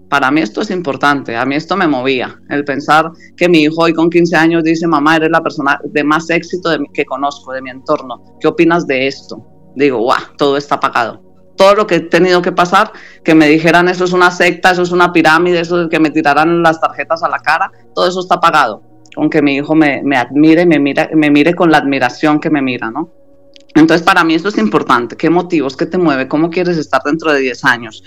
para 0.08 0.30
mí 0.30 0.40
esto 0.40 0.60
es 0.60 0.70
importante, 0.70 1.36
a 1.36 1.44
mí 1.44 1.54
esto 1.56 1.76
me 1.76 1.88
movía, 1.88 2.40
el 2.48 2.64
pensar 2.64 3.10
que 3.36 3.48
mi 3.48 3.62
hijo 3.62 3.82
hoy 3.82 3.92
con 3.92 4.08
15 4.08 4.36
años 4.36 4.64
dice, 4.64 4.86
mamá, 4.86 5.16
eres 5.16 5.30
la 5.30 5.42
persona 5.42 5.80
de 5.84 6.04
más 6.04 6.30
éxito 6.30 6.70
que 6.92 7.04
conozco, 7.04 7.52
de 7.52 7.62
mi 7.62 7.70
entorno, 7.70 8.36
¿qué 8.40 8.48
opinas 8.48 8.86
de 8.86 9.06
esto? 9.06 9.44
Digo, 9.74 9.98
guau, 9.98 10.20
todo 10.38 10.56
está 10.56 10.80
pagado. 10.80 11.22
Todo 11.56 11.74
lo 11.74 11.86
que 11.86 11.96
he 11.96 12.00
tenido 12.00 12.42
que 12.42 12.52
pasar, 12.52 12.92
que 13.24 13.34
me 13.34 13.48
dijeran 13.48 13.88
eso 13.88 14.04
es 14.04 14.12
una 14.12 14.30
secta, 14.30 14.70
eso 14.70 14.82
es 14.82 14.92
una 14.92 15.12
pirámide, 15.12 15.60
eso 15.60 15.88
que 15.88 15.98
me 15.98 16.10
tiraran 16.10 16.62
las 16.62 16.80
tarjetas 16.80 17.22
a 17.22 17.28
la 17.28 17.38
cara, 17.38 17.72
todo 17.94 18.06
eso 18.06 18.20
está 18.20 18.38
pagado. 18.38 18.82
Aunque 19.16 19.40
mi 19.40 19.56
hijo 19.56 19.74
me, 19.74 20.02
admire, 20.16 20.66
me, 20.66 20.78
mira, 20.78 21.08
me 21.14 21.30
mire 21.30 21.54
con 21.54 21.70
la 21.70 21.78
admiración 21.78 22.38
que 22.40 22.50
me 22.50 22.60
mira, 22.60 22.90
¿no? 22.90 23.10
Entonces, 23.74 24.04
para 24.04 24.24
mí 24.24 24.34
eso 24.34 24.48
es 24.48 24.58
importante. 24.58 25.16
¿Qué 25.16 25.30
motivos? 25.30 25.76
¿Qué 25.76 25.86
te 25.86 25.98
mueve? 25.98 26.28
¿Cómo 26.28 26.50
quieres 26.50 26.76
estar 26.78 27.02
dentro 27.02 27.32
de 27.32 27.40
10 27.40 27.64
años? 27.64 28.02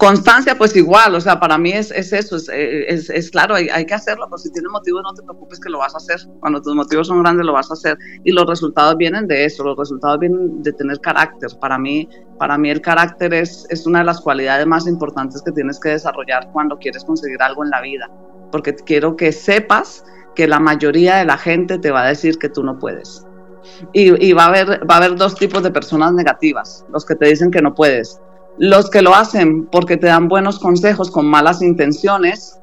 Constancia, 0.00 0.56
pues 0.56 0.74
igual, 0.76 1.14
o 1.14 1.20
sea, 1.20 1.38
para 1.38 1.58
mí 1.58 1.72
es, 1.72 1.90
es 1.90 2.14
eso, 2.14 2.36
es, 2.36 3.10
es, 3.10 3.30
claro, 3.30 3.54
hay, 3.54 3.68
hay, 3.68 3.84
que 3.84 3.92
hacerlo, 3.92 4.24
pero 4.30 4.38
si 4.38 4.50
tienes 4.50 4.70
motivos 4.70 5.02
no 5.02 5.12
te 5.12 5.22
preocupes 5.22 5.60
que 5.60 5.68
lo 5.68 5.76
vas 5.76 5.92
a 5.94 5.98
hacer, 5.98 6.26
cuando 6.40 6.62
tus 6.62 6.74
motivos 6.74 7.08
son 7.08 7.22
grandes 7.22 7.44
lo 7.44 7.52
vas 7.52 7.70
a 7.70 7.74
hacer. 7.74 7.98
Y 8.24 8.32
los 8.32 8.46
resultados 8.46 8.96
vienen 8.96 9.28
de 9.28 9.44
eso, 9.44 9.62
los 9.62 9.76
resultados 9.76 10.18
vienen 10.18 10.62
de 10.62 10.72
tener 10.72 11.00
carácter, 11.00 11.50
para 11.60 11.76
mí, 11.76 12.08
para 12.38 12.56
mí 12.56 12.70
el 12.70 12.80
carácter 12.80 13.34
es, 13.34 13.66
es 13.68 13.86
una 13.86 13.98
de 13.98 14.06
las 14.06 14.22
cualidades 14.22 14.66
más 14.66 14.86
importantes 14.86 15.42
que 15.42 15.52
tienes 15.52 15.78
que 15.78 15.90
desarrollar 15.90 16.48
cuando 16.50 16.78
quieres 16.78 17.04
conseguir 17.04 17.42
algo 17.42 17.62
en 17.62 17.68
la 17.68 17.82
vida, 17.82 18.10
porque 18.50 18.74
quiero 18.74 19.16
que 19.16 19.32
sepas 19.32 20.02
que 20.34 20.48
la 20.48 20.60
mayoría 20.60 21.16
de 21.16 21.26
la 21.26 21.36
gente 21.36 21.78
te 21.78 21.90
va 21.90 22.04
a 22.04 22.08
decir 22.08 22.38
que 22.38 22.48
tú 22.48 22.62
no 22.62 22.78
puedes. 22.78 23.26
Y, 23.92 24.28
y 24.28 24.32
va, 24.32 24.44
a 24.44 24.48
haber, 24.48 24.90
va 24.90 24.94
a 24.94 24.96
haber 24.96 25.16
dos 25.16 25.34
tipos 25.34 25.62
de 25.62 25.70
personas 25.70 26.14
negativas, 26.14 26.86
los 26.90 27.04
que 27.04 27.16
te 27.16 27.26
dicen 27.26 27.50
que 27.50 27.60
no 27.60 27.74
puedes 27.74 28.18
los 28.60 28.90
que 28.90 29.00
lo 29.00 29.14
hacen 29.14 29.64
porque 29.64 29.96
te 29.96 30.08
dan 30.08 30.28
buenos 30.28 30.58
consejos 30.58 31.10
con 31.10 31.24
malas 31.24 31.62
intenciones, 31.62 32.60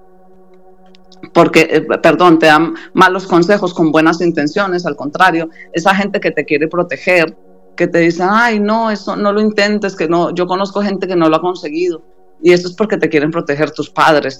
porque, 1.34 1.62
eh, 1.72 1.82
perdón, 1.82 2.38
te 2.38 2.46
dan 2.46 2.76
malos 2.94 3.26
consejos 3.26 3.74
con 3.74 3.92
buenas 3.92 4.22
intenciones, 4.22 4.86
al 4.86 4.96
contrario, 4.96 5.50
esa 5.74 5.96
gente 5.96 6.20
que 6.20 6.30
te 6.30 6.46
quiere 6.46 6.68
proteger, 6.68 7.36
que 7.76 7.88
te 7.88 7.98
dice, 7.98 8.24
ay, 8.30 8.60
no, 8.60 8.92
eso 8.92 9.16
no 9.16 9.34
lo 9.34 9.42
intentes, 9.42 9.96
que 9.96 10.08
no, 10.08 10.36
yo 10.36 10.46
conozco 10.46 10.84
gente 10.84 11.08
que 11.08 11.16
no 11.16 11.30
lo 11.30 11.38
ha 11.38 11.42
conseguido. 11.42 12.04
Y 12.42 12.52
eso 12.54 12.68
es 12.68 12.76
porque 12.76 12.98
te 12.98 13.10
quieren 13.10 13.32
proteger 13.32 13.72
tus 13.72 13.90
padres, 13.90 14.40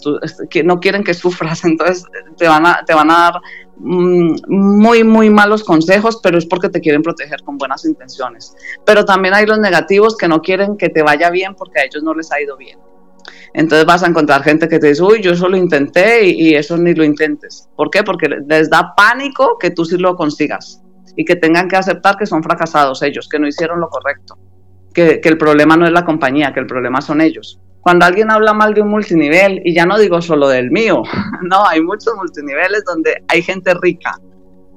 que 0.50 0.64
no 0.64 0.80
quieren 0.80 1.04
que 1.04 1.14
sufras, 1.14 1.64
entonces 1.64 2.06
te 2.38 2.48
van 2.48 2.66
a, 2.66 2.84
te 2.86 2.94
van 2.94 3.10
a 3.10 3.14
dar 3.14 3.42
mm, 3.78 4.36
muy, 4.48 5.04
muy 5.04 5.30
malos 5.30 5.64
consejos, 5.64 6.20
pero 6.22 6.38
es 6.38 6.46
porque 6.46 6.70
te 6.70 6.80
quieren 6.80 7.02
proteger 7.02 7.42
con 7.44 7.58
buenas 7.58 7.86
intenciones. 7.86 8.56
Pero 8.86 9.06
también 9.06 9.34
hay 9.34 9.46
los 9.46 9.60
negativos 9.60 10.16
que 10.16 10.28
no 10.28 10.42
quieren 10.42 10.78
que 10.78 10.90
te 10.90 11.02
vaya 11.02 11.30
bien 11.30 11.56
porque 11.56 11.80
a 11.80 11.86
ellos 11.86 12.04
no 12.04 12.14
les 12.14 12.32
ha 12.32 12.42
ido 12.42 12.56
bien. 12.58 12.80
Entonces 13.54 13.86
vas 13.86 14.04
a 14.04 14.08
encontrar 14.08 14.44
gente 14.44 14.70
que 14.70 14.80
te 14.80 14.88
dice, 14.88 15.04
uy, 15.04 15.22
yo 15.22 15.32
eso 15.32 15.50
lo 15.50 15.58
intenté 15.58 16.26
y, 16.26 16.54
eso 16.54 16.78
ni 16.78 16.94
lo 16.94 17.04
intentes. 17.04 17.68
¿Por 17.76 17.90
qué? 17.90 18.04
Porque 18.04 18.30
les 18.48 18.70
da 18.70 18.94
pánico 18.96 19.58
que 19.58 19.72
tú 19.72 19.84
sí 19.84 19.98
lo 19.98 20.16
consigas 20.16 20.82
y 21.16 21.26
que 21.26 21.36
tengan 21.36 21.68
que 21.68 21.76
aceptar 21.76 22.16
que 22.18 22.28
son 22.28 22.44
fracasados 22.44 23.02
ellos, 23.02 23.28
que 23.28 23.40
no 23.40 23.48
hicieron 23.48 23.80
lo 23.80 23.90
correcto, 23.90 24.38
que 24.94 25.20
el 25.24 25.38
problema 25.38 25.76
no 25.76 25.88
es 25.88 25.92
la 25.92 26.06
compañía, 26.06 26.54
que 26.54 26.60
el 26.60 26.68
problema 26.68 27.02
son 27.02 27.22
ellos. 27.22 27.60
Cuando 27.88 28.06
alguien 28.06 28.30
habla 28.30 28.54
mal 28.54 28.74
de 28.74 28.82
un 28.82 28.90
multinivel, 28.90 29.62
y 29.64 29.74
ya 29.74 29.86
no 29.86 29.98
digo 29.98 30.22
solo 30.22 30.50
del 30.50 30.72
mío, 30.72 31.04
no, 31.50 31.66
hay 31.66 31.80
muchos 31.80 32.14
multiniveles 32.18 32.84
donde 32.84 33.24
hay 33.30 33.42
gente 33.42 33.74
rica. 33.76 34.20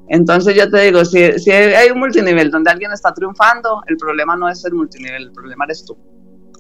Entonces 0.08 0.54
yo 0.54 0.70
te 0.70 0.82
digo, 0.82 1.04
si, 1.04 1.36
si 1.40 1.50
hay 1.50 1.90
un 1.90 1.98
multinivel 1.98 2.52
donde 2.52 2.70
alguien 2.70 2.92
está 2.92 3.12
triunfando, 3.12 3.82
el 3.88 3.96
problema 3.96 4.36
no 4.36 4.48
es 4.48 4.64
el 4.64 4.74
multinivel, 4.74 5.24
el 5.24 5.32
problema 5.32 5.64
eres 5.64 5.84
tú, 5.84 5.98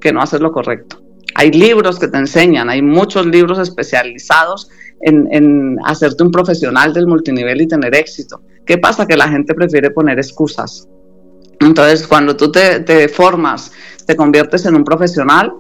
que 0.00 0.12
no 0.12 0.20
haces 0.20 0.40
lo 0.40 0.50
correcto. 0.50 1.00
Hay 1.36 1.52
libros 1.52 2.00
que 2.00 2.08
te 2.08 2.18
enseñan, 2.18 2.68
hay 2.68 2.82
muchos 2.82 3.26
libros 3.26 3.60
especializados 3.60 4.70
en, 5.02 5.28
en, 5.30 5.76
hacerte 5.84 6.24
un 6.24 6.32
profesional 6.32 6.92
del 6.92 7.06
multinivel 7.06 7.60
y 7.60 7.68
tener 7.68 7.94
éxito. 7.94 8.42
¿Qué 8.66 8.76
pasa? 8.76 9.06
Que 9.06 9.16
la 9.16 9.28
gente 9.28 9.54
prefiere 9.54 9.92
poner 9.92 10.18
excusas. 10.18 10.88
Entonces, 11.60 12.08
cuando 12.08 12.36
tú 12.36 12.50
te, 12.50 12.80
te 12.80 13.06
formas, 13.06 13.70
te 14.04 14.16
conviertes 14.16 14.66
en 14.66 14.74
un 14.74 14.82
profesional, 14.82 15.52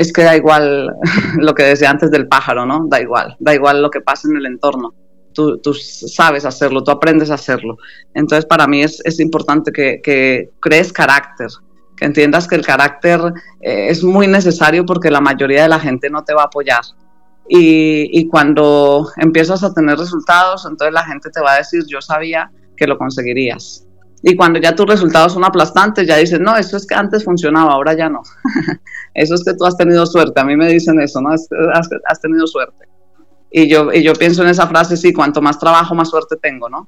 es 0.00 0.14
que 0.14 0.24
da 0.24 0.34
igual 0.34 0.96
lo 1.36 1.54
que 1.54 1.62
decía 1.64 1.90
antes 1.90 2.10
del 2.10 2.26
pájaro, 2.26 2.64
¿no? 2.64 2.86
Da 2.88 3.02
igual, 3.02 3.36
da 3.38 3.54
igual 3.54 3.82
lo 3.82 3.90
que 3.90 4.00
pasa 4.00 4.28
en 4.28 4.36
el 4.38 4.46
entorno. 4.46 4.94
Tú, 5.34 5.58
tú 5.58 5.74
sabes 5.74 6.46
hacerlo, 6.46 6.82
tú 6.82 6.90
aprendes 6.90 7.30
a 7.30 7.34
hacerlo. 7.34 7.76
Entonces, 8.14 8.46
para 8.46 8.66
mí 8.66 8.82
es, 8.82 9.20
importante 9.20 9.70
que, 9.70 10.48
crees 10.58 10.90
carácter, 10.90 11.48
que 11.98 12.06
entiendas 12.06 12.48
que 12.48 12.56
el 12.56 12.64
carácter 12.64 13.20
eh, 13.60 13.88
es 13.90 14.02
muy 14.02 14.26
necesario 14.26 14.86
porque 14.86 15.10
la 15.10 15.20
mayoría 15.20 15.64
de 15.64 15.68
la 15.68 15.78
gente 15.78 16.08
no 16.08 16.24
te 16.24 16.32
va 16.32 16.42
a 16.42 16.46
apoyar. 16.46 16.82
Y 17.46 18.26
cuando 18.28 19.10
empiezas 19.16 19.62
a 19.64 19.74
tener 19.74 19.98
resultados, 19.98 20.66
entonces 20.70 20.94
la 20.94 21.04
gente 21.04 21.28
te 21.30 21.40
va 21.40 21.54
a 21.54 21.58
decir, 21.58 21.82
yo 21.86 22.00
sabía 22.00 22.50
que 22.76 22.86
lo 22.86 22.96
conseguirías. 22.96 23.86
Y 24.22 24.36
cuando 24.36 24.60
ya 24.60 24.74
tus 24.74 24.86
resultados 24.86 25.32
son 25.32 25.44
aplastantes, 25.44 26.06
ya 26.06 26.16
dices, 26.16 26.40
no, 26.40 26.56
eso 26.56 26.76
es 26.76 26.86
que 26.86 26.94
antes 26.94 27.24
funcionaba, 27.24 27.72
ahora 27.72 27.94
ya 27.94 28.08
no. 28.08 28.22
eso 29.14 29.34
es 29.34 29.44
que 29.44 29.54
tú 29.54 29.64
has 29.64 29.76
tenido 29.76 30.04
suerte. 30.06 30.40
A 30.40 30.44
mí 30.44 30.56
me 30.56 30.68
dicen 30.68 31.00
eso, 31.00 31.20
¿no? 31.20 31.30
Has, 31.30 31.48
has, 32.06 32.20
tenido 32.20 32.46
suerte. 32.46 32.86
Y 33.50 33.68
yo, 33.68 33.92
y 33.92 34.02
yo 34.02 34.12
pienso 34.14 34.42
en 34.42 34.50
esa 34.50 34.66
frase, 34.66 34.96
sí, 34.96 35.12
cuanto 35.12 35.40
más 35.40 35.58
trabajo, 35.58 35.94
más 35.94 36.10
suerte 36.10 36.36
tengo, 36.36 36.68
¿no? 36.68 36.86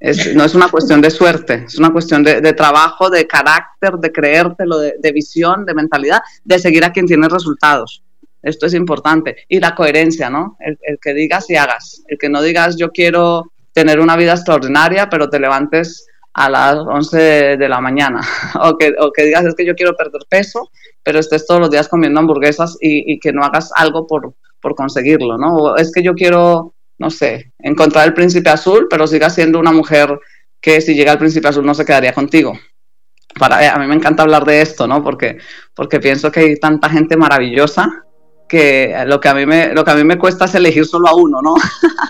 Es, 0.00 0.34
no 0.34 0.44
es 0.44 0.54
una 0.54 0.68
cuestión 0.68 1.00
de 1.00 1.10
suerte, 1.10 1.64
es 1.66 1.78
una 1.78 1.92
cuestión 1.92 2.24
de, 2.24 2.40
de 2.40 2.52
trabajo, 2.54 3.08
de 3.08 3.26
carácter, 3.26 3.92
de 3.98 4.10
creértelo, 4.10 4.78
de, 4.78 4.96
de, 4.98 5.12
visión, 5.12 5.64
de 5.64 5.74
mentalidad, 5.74 6.22
de 6.42 6.58
seguir 6.58 6.84
a 6.84 6.92
quien 6.92 7.06
tiene 7.06 7.28
resultados. 7.28 8.02
Esto 8.42 8.66
es 8.66 8.74
importante. 8.74 9.36
Y 9.48 9.60
la 9.60 9.74
coherencia, 9.74 10.28
¿no? 10.28 10.56
El, 10.58 10.76
que 11.00 11.14
digas 11.14 11.48
y 11.48 11.56
hagas. 11.56 12.02
El 12.08 12.18
que 12.18 12.28
no 12.28 12.42
digas 12.42 12.76
yo 12.76 12.90
quiero 12.90 13.52
tener 13.72 14.00
una 14.00 14.16
vida 14.16 14.32
extraordinaria, 14.32 15.08
pero 15.08 15.30
te 15.30 15.38
levantes 15.38 16.06
a 16.34 16.48
las 16.48 16.76
11 16.76 17.56
de 17.56 17.68
la 17.68 17.80
mañana. 17.80 18.20
o, 18.60 18.76
que, 18.76 18.94
o 18.98 19.12
que 19.12 19.24
digas 19.24 19.44
es 19.44 19.54
que 19.54 19.66
yo 19.66 19.74
quiero 19.74 19.94
perder 19.94 20.22
peso, 20.28 20.70
pero 21.02 21.18
estés 21.18 21.46
todos 21.46 21.60
los 21.60 21.70
días 21.70 21.88
comiendo 21.88 22.20
hamburguesas 22.20 22.76
y, 22.80 23.18
que 23.18 23.32
no 23.32 23.44
hagas 23.44 23.70
algo 23.74 24.06
por, 24.06 24.34
por 24.60 24.74
conseguirlo, 24.74 25.38
¿no? 25.38 25.56
O 25.56 25.76
es 25.76 25.92
que 25.92 26.02
yo 26.02 26.14
quiero, 26.14 26.74
no 26.98 27.10
sé, 27.10 27.52
encontrar 27.58 28.06
el 28.06 28.14
príncipe 28.14 28.50
azul, 28.50 28.86
pero 28.88 29.06
sigas 29.06 29.34
siendo 29.34 29.58
una 29.58 29.72
mujer 29.72 30.18
que 30.60 30.80
si 30.80 30.94
llega 30.94 31.12
el 31.12 31.18
príncipe 31.18 31.48
azul 31.48 31.66
no 31.66 31.74
se 31.74 31.84
quedaría 31.84 32.12
contigo. 32.12 32.52
Para, 33.38 33.64
eh, 33.64 33.68
a 33.68 33.78
mí 33.78 33.86
me 33.86 33.94
encanta 33.94 34.22
hablar 34.22 34.44
de 34.44 34.60
esto, 34.60 34.86
¿no? 34.86 35.02
Porque, 35.02 35.38
porque 35.74 36.00
pienso 36.00 36.30
que 36.30 36.40
hay 36.40 36.60
tanta 36.60 36.88
gente 36.88 37.16
maravillosa 37.16 38.04
que 38.52 38.94
lo 39.06 39.18
que 39.18 39.30
a 39.30 39.34
mí 39.34 39.46
me, 39.46 39.72
lo 39.72 39.82
que 39.82 39.92
a 39.92 39.94
mí 39.94 40.04
me 40.04 40.18
cuesta 40.18 40.44
es 40.44 40.54
elegir 40.54 40.84
solo 40.84 41.08
a 41.08 41.16
uno, 41.16 41.40
¿no? 41.40 41.54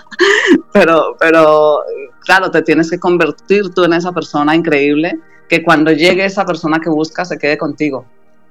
pero, 0.73 1.15
pero, 1.17 1.79
claro, 2.19 2.51
te 2.51 2.61
tienes 2.63 2.91
que 2.91 2.99
convertir 2.99 3.73
tú 3.73 3.85
en 3.85 3.93
esa 3.93 4.11
persona 4.11 4.53
increíble 4.53 5.17
que 5.47 5.63
cuando 5.63 5.93
llegue 5.93 6.25
esa 6.25 6.45
persona 6.45 6.81
que 6.81 6.89
buscas 6.89 7.29
se 7.29 7.37
quede 7.37 7.57
contigo. 7.57 8.05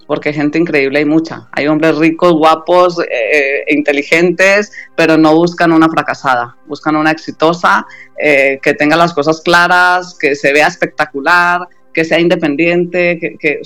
Porque 0.07 0.33
gente 0.33 0.59
increíble 0.59 1.01
hay 1.01 1.05
mucha. 1.05 1.51
Hay 1.53 1.67
hombres 1.67 1.99
ricos, 1.99 2.33
guapos, 2.33 2.99
eh, 2.99 3.05
eh, 3.11 3.65
inteligentes, 3.69 4.73
pero 4.97 5.19
no 5.19 5.35
buscan 5.35 5.71
una 5.71 5.91
fracasada. 5.91 6.57
Buscan 6.67 6.97
una 6.97 7.11
exitosa, 7.11 7.87
que 8.17 8.75
tenga 8.79 8.97
las 8.97 9.13
cosas 9.13 9.43
claras, 9.43 10.17
que 10.19 10.35
se 10.35 10.55
vea 10.55 10.69
espectacular, 10.69 11.69
que 11.93 12.05
sea 12.05 12.19
independiente, 12.19 13.19
que, 13.19 13.61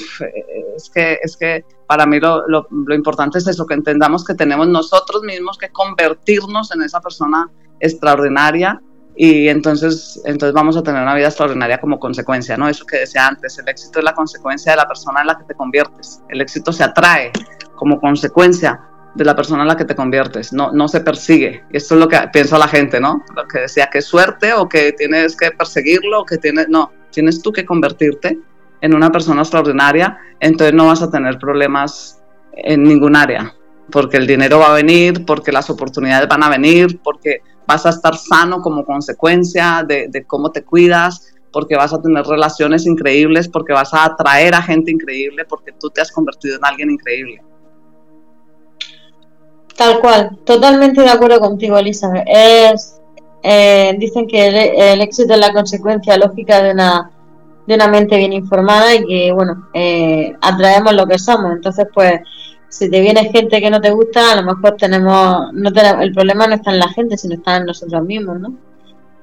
es 0.77 0.91
que 0.91 1.19
es 1.23 1.37
que 1.37 1.65
para 1.87 2.07
mí 2.07 2.19
lo, 2.19 2.47
lo, 2.49 2.95
importante 2.95 3.39
es 3.39 3.47
eso, 3.47 3.67
que 3.67 3.75
entendamos 3.75 4.25
que 4.25 4.35
tenemos 4.35 4.67
nosotros 4.69 5.23
mismos 5.23 5.57
que 5.57 5.69
convertirnos 5.71 6.75
en 6.75 6.83
esa 6.83 7.01
persona 7.01 7.49
extraordinaria 7.81 8.81
y 9.17 9.49
entonces, 9.49 10.21
entonces 10.25 10.53
vamos 10.53 10.77
a 10.77 10.83
tener 10.83 11.03
una 11.03 11.15
vida 11.15 11.29
extraordinaria 11.29 11.79
como 11.79 11.99
consecuencia, 11.99 12.57
¿no? 12.57 12.69
Eso 12.69 12.85
que 12.85 12.99
decía 12.99 13.27
antes, 13.27 13.59
el 13.59 13.69
éxito 13.69 14.01
es 14.01 14.05
la 14.05 14.15
consecuencia 14.15 14.73
de 14.73 14.77
la 14.77 14.87
persona 14.87 15.23
en 15.23 15.29
la 15.29 15.39
que 15.39 15.45
te 15.45 15.55
conviertes, 15.55 16.21
el 16.29 16.41
éxito 16.41 16.73
se 16.73 16.85
atrae 16.85 17.33
como 17.77 17.99
consecuencia 17.99 18.81
de 19.15 19.25
la 19.25 19.35
persona 19.35 19.63
en 19.63 19.69
la 19.69 19.77
que 19.77 19.87
te 19.87 19.95
conviertes, 19.95 20.53
no, 20.53 20.73
no 20.73 20.89
se 20.89 21.01
persigue. 21.01 21.65
Esto 21.73 21.95
es 21.95 22.01
lo 22.01 22.09
que 22.09 22.19
piensa 22.33 22.59
la 22.59 22.69
gente, 22.69 23.01
¿no? 23.01 23.25
Lo 23.35 23.49
que 23.49 23.61
decía 23.61 23.89
que 23.91 24.03
suerte 24.03 24.53
o 24.53 24.69
que 24.69 24.93
tienes 24.93 25.35
que 25.37 25.51
perseguirlo 25.53 26.21
o 26.21 26.25
que 26.27 26.37
tienes, 26.37 26.69
no, 26.69 26.93
tienes 27.11 27.43
tú 27.43 27.53
que 27.53 27.65
convertirte 27.65 28.39
en 28.81 28.95
una 28.95 29.11
persona 29.11 29.43
extraordinaria, 29.43 30.19
entonces 30.41 30.75
no 30.75 30.87
vas 30.87 31.03
a 31.03 31.11
tener 31.11 31.39
problemas 31.39 32.23
en 32.53 32.83
ningún 32.83 33.17
área, 33.17 33.55
porque 33.91 34.17
el 34.17 34.27
dinero 34.27 34.59
va 34.59 34.71
a 34.71 34.75
venir, 34.75 35.25
porque 35.25 35.53
las 35.53 35.71
oportunidades 35.71 36.29
van 36.29 36.43
a 36.43 36.49
venir, 36.49 37.01
porque 37.03 37.43
vas 37.67 37.87
a 37.87 37.91
estar 37.91 38.17
sano 38.17 38.61
como 38.61 38.85
consecuencia 38.85 39.85
de, 39.87 40.25
cómo 40.27 40.51
te 40.51 40.65
cuidas, 40.65 41.35
porque 41.53 41.77
vas 41.77 41.93
a 41.93 42.01
tener 42.01 42.25
relaciones 42.25 42.87
increíbles, 42.87 43.49
porque 43.49 43.73
vas 43.73 43.93
a 43.95 44.05
atraer 44.05 44.55
a 44.55 44.63
gente 44.63 44.91
increíble, 44.91 45.45
porque 45.45 45.73
tú 45.73 45.91
te 45.91 46.01
has 46.01 46.13
convertido 46.13 46.57
en 46.57 46.65
alguien 46.65 46.91
increíble. 46.91 47.43
Tal 49.77 50.01
cual, 50.01 50.39
totalmente 50.45 51.03
de 51.03 51.11
acuerdo 51.11 51.39
contigo, 51.39 51.77
Elizabeth. 51.77 52.25
Es, 52.27 52.96
eh, 53.49 53.95
dicen 53.97 54.27
que 54.27 54.49
el, 54.93 55.01
éxito 55.01 55.35
es 55.35 55.39
la 55.39 55.53
consecuencia 55.53 56.17
lógica 56.17 56.61
de 56.61 56.73
una, 56.73 57.13
de 57.65 57.75
una 57.77 57.87
mente 57.87 58.17
bien 58.17 58.33
informada 58.33 58.93
y 58.93 59.07
que, 59.07 59.31
bueno, 59.33 59.69
eh, 59.73 60.35
atraemos 60.41 60.93
lo 60.95 61.07
que 61.07 61.17
somos. 61.17 61.53
Entonces, 61.53 61.87
pues, 61.95 62.23
si 62.69 62.91
te 62.91 63.01
viene 63.01 63.31
gente 63.31 63.61
que 63.61 63.71
no 63.71 63.81
te 63.81 63.93
gusta, 63.93 64.33
a 64.33 64.43
lo 64.43 64.43
mejor 64.43 64.77
tenemos, 64.77 65.53
no 65.53 65.73
tenemos, 65.73 66.03
el 66.03 66.13
problema 66.13 66.49
no 66.49 66.57
está 66.57 66.73
en 66.73 66.81
la 66.81 66.89
gente, 66.89 67.17
sino 67.17 67.35
está 67.35 67.59
en 67.59 67.67
nosotros 67.67 68.03
mismos, 68.03 68.41
¿no? 68.41 68.53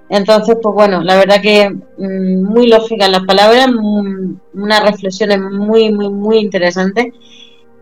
Entonces, 0.07 0.55
pues 0.61 0.73
bueno, 0.73 1.01
la 1.03 1.17
verdad 1.17 1.41
que 1.41 1.69
mm, 1.69 2.43
muy 2.43 2.67
lógica 2.67 3.09
las 3.09 3.25
palabras, 3.25 3.67
mm, 3.67 4.35
unas 4.53 4.83
reflexiones 4.83 5.39
muy, 5.41 5.91
muy, 5.91 6.09
muy 6.09 6.37
interesantes 6.37 7.07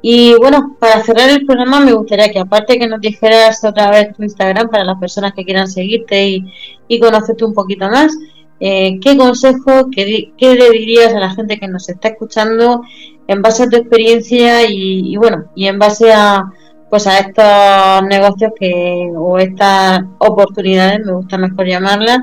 y 0.01 0.33
bueno, 0.35 0.75
para 0.79 1.03
cerrar 1.03 1.29
el 1.29 1.45
programa 1.45 1.79
me 1.79 1.93
gustaría 1.93 2.31
que 2.31 2.39
aparte 2.39 2.79
que 2.79 2.87
nos 2.87 3.01
dijeras 3.01 3.63
otra 3.63 3.91
vez 3.91 4.15
tu 4.15 4.23
Instagram 4.23 4.69
para 4.69 4.83
las 4.83 4.99
personas 4.99 5.33
que 5.33 5.45
quieran 5.45 5.67
seguirte 5.67 6.43
y, 6.87 6.99
conocerte 6.99 7.45
un 7.45 7.53
poquito 7.53 7.87
más, 7.87 8.11
eh, 8.59 8.99
¿qué 8.99 9.15
consejo, 9.15 9.89
qué, 9.95 10.31
le 10.39 10.69
dirías 10.71 11.13
a 11.13 11.19
la 11.19 11.29
gente 11.29 11.59
que 11.59 11.67
nos 11.67 11.87
está 11.87 12.09
escuchando 12.09 12.81
en 13.27 13.41
base 13.41 13.63
a 13.63 13.69
tu 13.69 13.77
experiencia 13.77 14.63
y, 14.67 15.15
bueno, 15.17 15.45
y 15.55 15.67
en 15.67 15.79
base 15.79 16.11
a 16.11 16.51
pues 16.89 17.07
a 17.07 17.19
estos 17.19 18.03
negocios 18.09 18.51
que 18.59 19.09
o 19.15 19.39
estas 19.39 20.01
oportunidades, 20.17 21.05
me 21.05 21.13
gusta 21.13 21.37
mejor 21.37 21.65
llamarlas, 21.65 22.19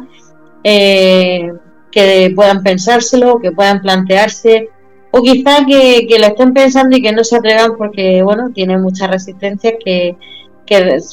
eh, 0.62 1.51
que 1.91 2.31
puedan 2.37 2.62
pensárselo, 2.62 3.39
que 3.41 3.51
puedan 3.53 3.81
plantearse 3.81 4.68
o 5.11 5.22
quizá 5.22 5.64
que, 5.66 6.06
lo 6.18 6.26
estén 6.26 6.52
pensando 6.52 6.96
y 6.96 7.02
que 7.02 7.12
no 7.12 7.24
se 7.24 7.36
atrevan 7.36 7.76
porque, 7.76 8.22
bueno, 8.22 8.50
tiene 8.52 8.76
mucha 8.78 9.06
resistencia 9.06 9.76
que, 9.82 10.16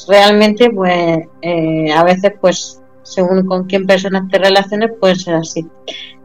realmente, 0.08 0.70
pues, 0.70 1.20
eh, 1.42 1.92
a 1.92 2.04
veces, 2.04 2.32
pues, 2.40 2.82
según 3.02 3.46
con 3.46 3.64
quién 3.64 3.86
personas 3.86 4.28
te 4.30 4.38
relaciones, 4.38 4.90
puede 5.00 5.14
ser 5.14 5.34
así. 5.34 5.66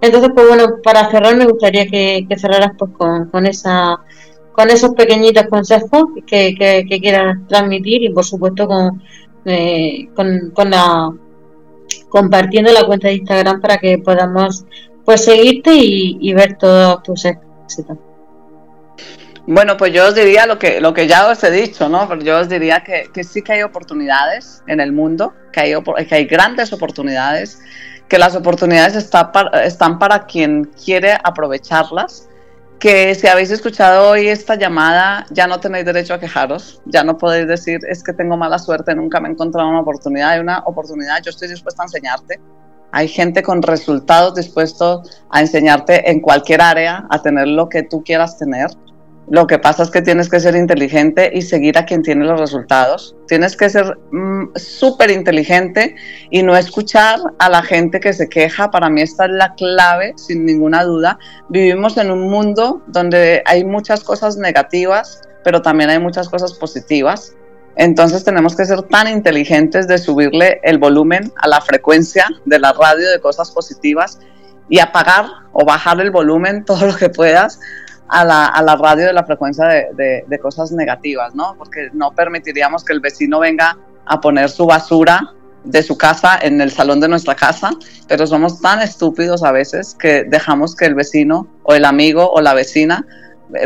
Entonces, 0.01 0.31
pues 0.33 0.47
bueno, 0.47 0.77
para 0.83 1.09
cerrar 1.11 1.35
me 1.35 1.45
gustaría 1.45 1.85
que, 1.87 2.25
cerraras 2.37 2.71
pues 2.77 2.91
con, 2.97 3.45
esa 3.45 3.99
con 4.51 4.69
esos 4.69 4.91
pequeñitos 4.95 5.45
consejos 5.47 6.05
que, 6.27 6.55
que, 6.57 6.99
quieras 6.99 7.37
transmitir 7.47 8.03
y 8.03 8.09
por 8.09 8.25
supuesto 8.25 8.67
con, 8.67 9.01
eh, 9.45 10.09
con, 10.15 10.69
la 10.69 11.11
compartiendo 12.09 12.71
la 12.73 12.85
cuenta 12.85 13.07
de 13.07 13.15
Instagram 13.15 13.61
para 13.61 13.77
que 13.77 13.99
podamos 13.99 14.65
pues 15.05 15.23
seguirte 15.23 15.73
y, 15.73 16.17
y 16.19 16.33
ver 16.33 16.57
todos 16.57 17.03
tus 17.03 17.25
bueno, 19.47 19.75
pues 19.75 19.91
yo 19.91 20.07
os 20.07 20.15
diría 20.15 20.45
lo 20.45 20.59
que, 20.59 20.79
lo 20.79 20.93
que 20.93 21.07
ya 21.07 21.27
os 21.27 21.43
he 21.43 21.51
dicho, 21.51 21.89
¿no? 21.89 22.07
Pero 22.07 22.21
yo 22.21 22.39
os 22.39 22.49
diría 22.49 22.83
que, 22.83 23.23
sí 23.23 23.41
que 23.41 23.53
hay 23.53 23.63
oportunidades 23.63 24.63
en 24.67 24.79
el 24.79 24.91
mundo, 24.91 25.33
que 25.51 25.59
hay, 25.61 25.83
que 26.07 26.15
hay 26.15 26.25
grandes 26.25 26.71
oportunidades, 26.73 27.59
que 28.07 28.19
las 28.19 28.35
oportunidades 28.35 28.95
está 28.95 29.31
están 29.63 29.97
para 29.97 30.25
quien 30.25 30.65
quiere 30.65 31.17
aprovecharlas, 31.23 32.27
que 32.77 33.15
si 33.15 33.27
habéis 33.27 33.51
escuchado 33.51 34.09
hoy 34.09 34.27
esta 34.27 34.55
llamada, 34.55 35.25
ya 35.31 35.47
no 35.47 35.59
tenéis 35.59 35.85
derecho 35.85 36.13
a 36.13 36.19
quejaros, 36.19 36.81
ya 36.85 37.03
no 37.03 37.17
podéis 37.17 37.47
decir, 37.47 37.79
es 37.87 38.03
que 38.03 38.13
tengo 38.13 38.37
mala 38.37 38.59
suerte, 38.59 38.93
nunca 38.95 39.19
me 39.19 39.29
he 39.29 39.31
encontrado 39.31 39.69
una 39.69 39.81
oportunidad, 39.81 40.31
hay 40.31 40.39
una 40.39 40.59
oportunidad, 40.65 41.21
yo 41.23 41.29
estoy 41.29 41.47
dispuesta 41.47 41.83
a 41.83 41.85
enseñarte, 41.85 42.39
hay 42.91 43.07
gente 43.07 43.43
con 43.43 43.61
resultados 43.61 44.35
dispuestos 44.35 45.21
a 45.29 45.41
enseñarte 45.41 46.09
en 46.09 46.19
cualquier 46.19 46.61
área 46.61 47.05
a 47.09 47.21
tener 47.21 47.47
lo 47.47 47.69
que 47.69 47.83
tú 47.83 48.03
quieras 48.03 48.37
tener. 48.37 48.67
Lo 49.29 49.47
que 49.47 49.59
pasa 49.59 49.83
es 49.83 49.91
que 49.91 50.01
tienes 50.01 50.29
que 50.29 50.41
ser 50.41 50.55
inteligente 50.55 51.31
y 51.33 51.41
seguir 51.41 51.77
a 51.77 51.85
quien 51.85 52.01
tiene 52.01 52.25
los 52.25 52.37
resultados. 52.37 53.15
Tienes 53.27 53.55
que 53.55 53.69
ser 53.69 53.97
mm, 54.11 54.55
súper 54.55 55.09
inteligente 55.09 55.95
y 56.29 56.43
no 56.43 56.57
escuchar 56.57 57.19
a 57.39 57.49
la 57.49 57.61
gente 57.61 58.01
que 58.01 58.11
se 58.11 58.27
queja. 58.27 58.69
Para 58.71 58.89
mí 58.89 59.01
esta 59.01 59.25
es 59.25 59.31
la 59.31 59.53
clave, 59.53 60.13
sin 60.17 60.45
ninguna 60.45 60.83
duda. 60.83 61.17
Vivimos 61.47 61.95
en 61.97 62.11
un 62.11 62.29
mundo 62.29 62.81
donde 62.87 63.41
hay 63.45 63.63
muchas 63.63 64.03
cosas 64.03 64.35
negativas, 64.35 65.21
pero 65.45 65.61
también 65.61 65.91
hay 65.91 65.99
muchas 65.99 66.27
cosas 66.27 66.53
positivas. 66.53 67.33
Entonces 67.75 68.23
tenemos 68.23 68.55
que 68.55 68.65
ser 68.65 68.81
tan 68.83 69.07
inteligentes 69.07 69.87
de 69.87 69.97
subirle 69.97 70.59
el 70.63 70.77
volumen 70.77 71.31
a 71.37 71.47
la 71.47 71.61
frecuencia 71.61 72.27
de 72.45 72.59
la 72.59 72.73
radio 72.73 73.09
de 73.09 73.19
cosas 73.19 73.51
positivas 73.51 74.19
y 74.69 74.79
apagar 74.79 75.25
o 75.53 75.65
bajar 75.65 75.99
el 76.01 76.11
volumen 76.11 76.65
todo 76.65 76.87
lo 76.87 76.95
que 76.95 77.09
puedas 77.09 77.59
a 78.11 78.25
la, 78.25 78.75
radio 78.75 79.05
de 79.05 79.13
la 79.13 79.23
frecuencia 79.23 79.65
de, 79.65 80.39
cosas 80.41 80.73
negativas, 80.73 81.33
¿no? 81.33 81.55
Porque 81.57 81.89
no 81.93 82.11
permitiríamos 82.11 82.83
que 82.83 82.91
el 82.91 82.99
vecino 82.99 83.39
venga 83.39 83.77
a 84.05 84.19
poner 84.19 84.49
su 84.49 84.65
basura 84.65 85.33
de 85.63 85.81
su 85.81 85.97
casa 85.97 86.37
en 86.41 86.59
el 86.59 86.71
salón 86.71 86.99
de 86.99 87.07
nuestra 87.07 87.35
casa, 87.35 87.71
pero 88.07 88.27
somos 88.27 88.59
tan 88.59 88.81
estúpidos 88.81 89.43
a 89.43 89.53
veces 89.53 89.95
que 89.97 90.25
dejamos 90.25 90.75
que 90.75 90.85
el 90.85 90.95
vecino 90.95 91.47
o 91.63 91.73
el 91.73 91.85
amigo 91.85 92.29
o 92.29 92.41
la 92.41 92.53
vecina 92.53 93.05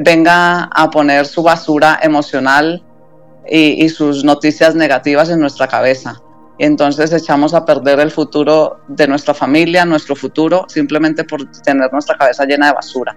venga 0.04 0.66
a 0.66 0.90
poner 0.92 1.26
su 1.26 1.42
basura 1.42 2.00
emocional 2.04 2.84
y, 3.50 3.90
sus 3.90 4.24
noticias 4.24 4.76
negativas 4.76 5.30
en 5.30 5.40
nuestra 5.40 5.68
cabeza. 5.68 6.22
Y 6.58 6.66
entonces 6.66 7.12
echamos 7.12 7.54
a 7.54 7.66
perder 7.66 8.00
el 8.00 8.12
futuro 8.12 8.80
de 8.88 9.08
nuestra 9.08 9.34
familia, 9.34 9.86
nuestro 9.86 10.16
futuro, 10.16 10.66
simplemente 10.68 11.24
por 11.24 11.46
tener 11.64 11.92
nuestra 11.92 12.18
cabeza 12.18 12.46
llena 12.46 12.68
de 12.68 12.74
basura. 12.74 13.16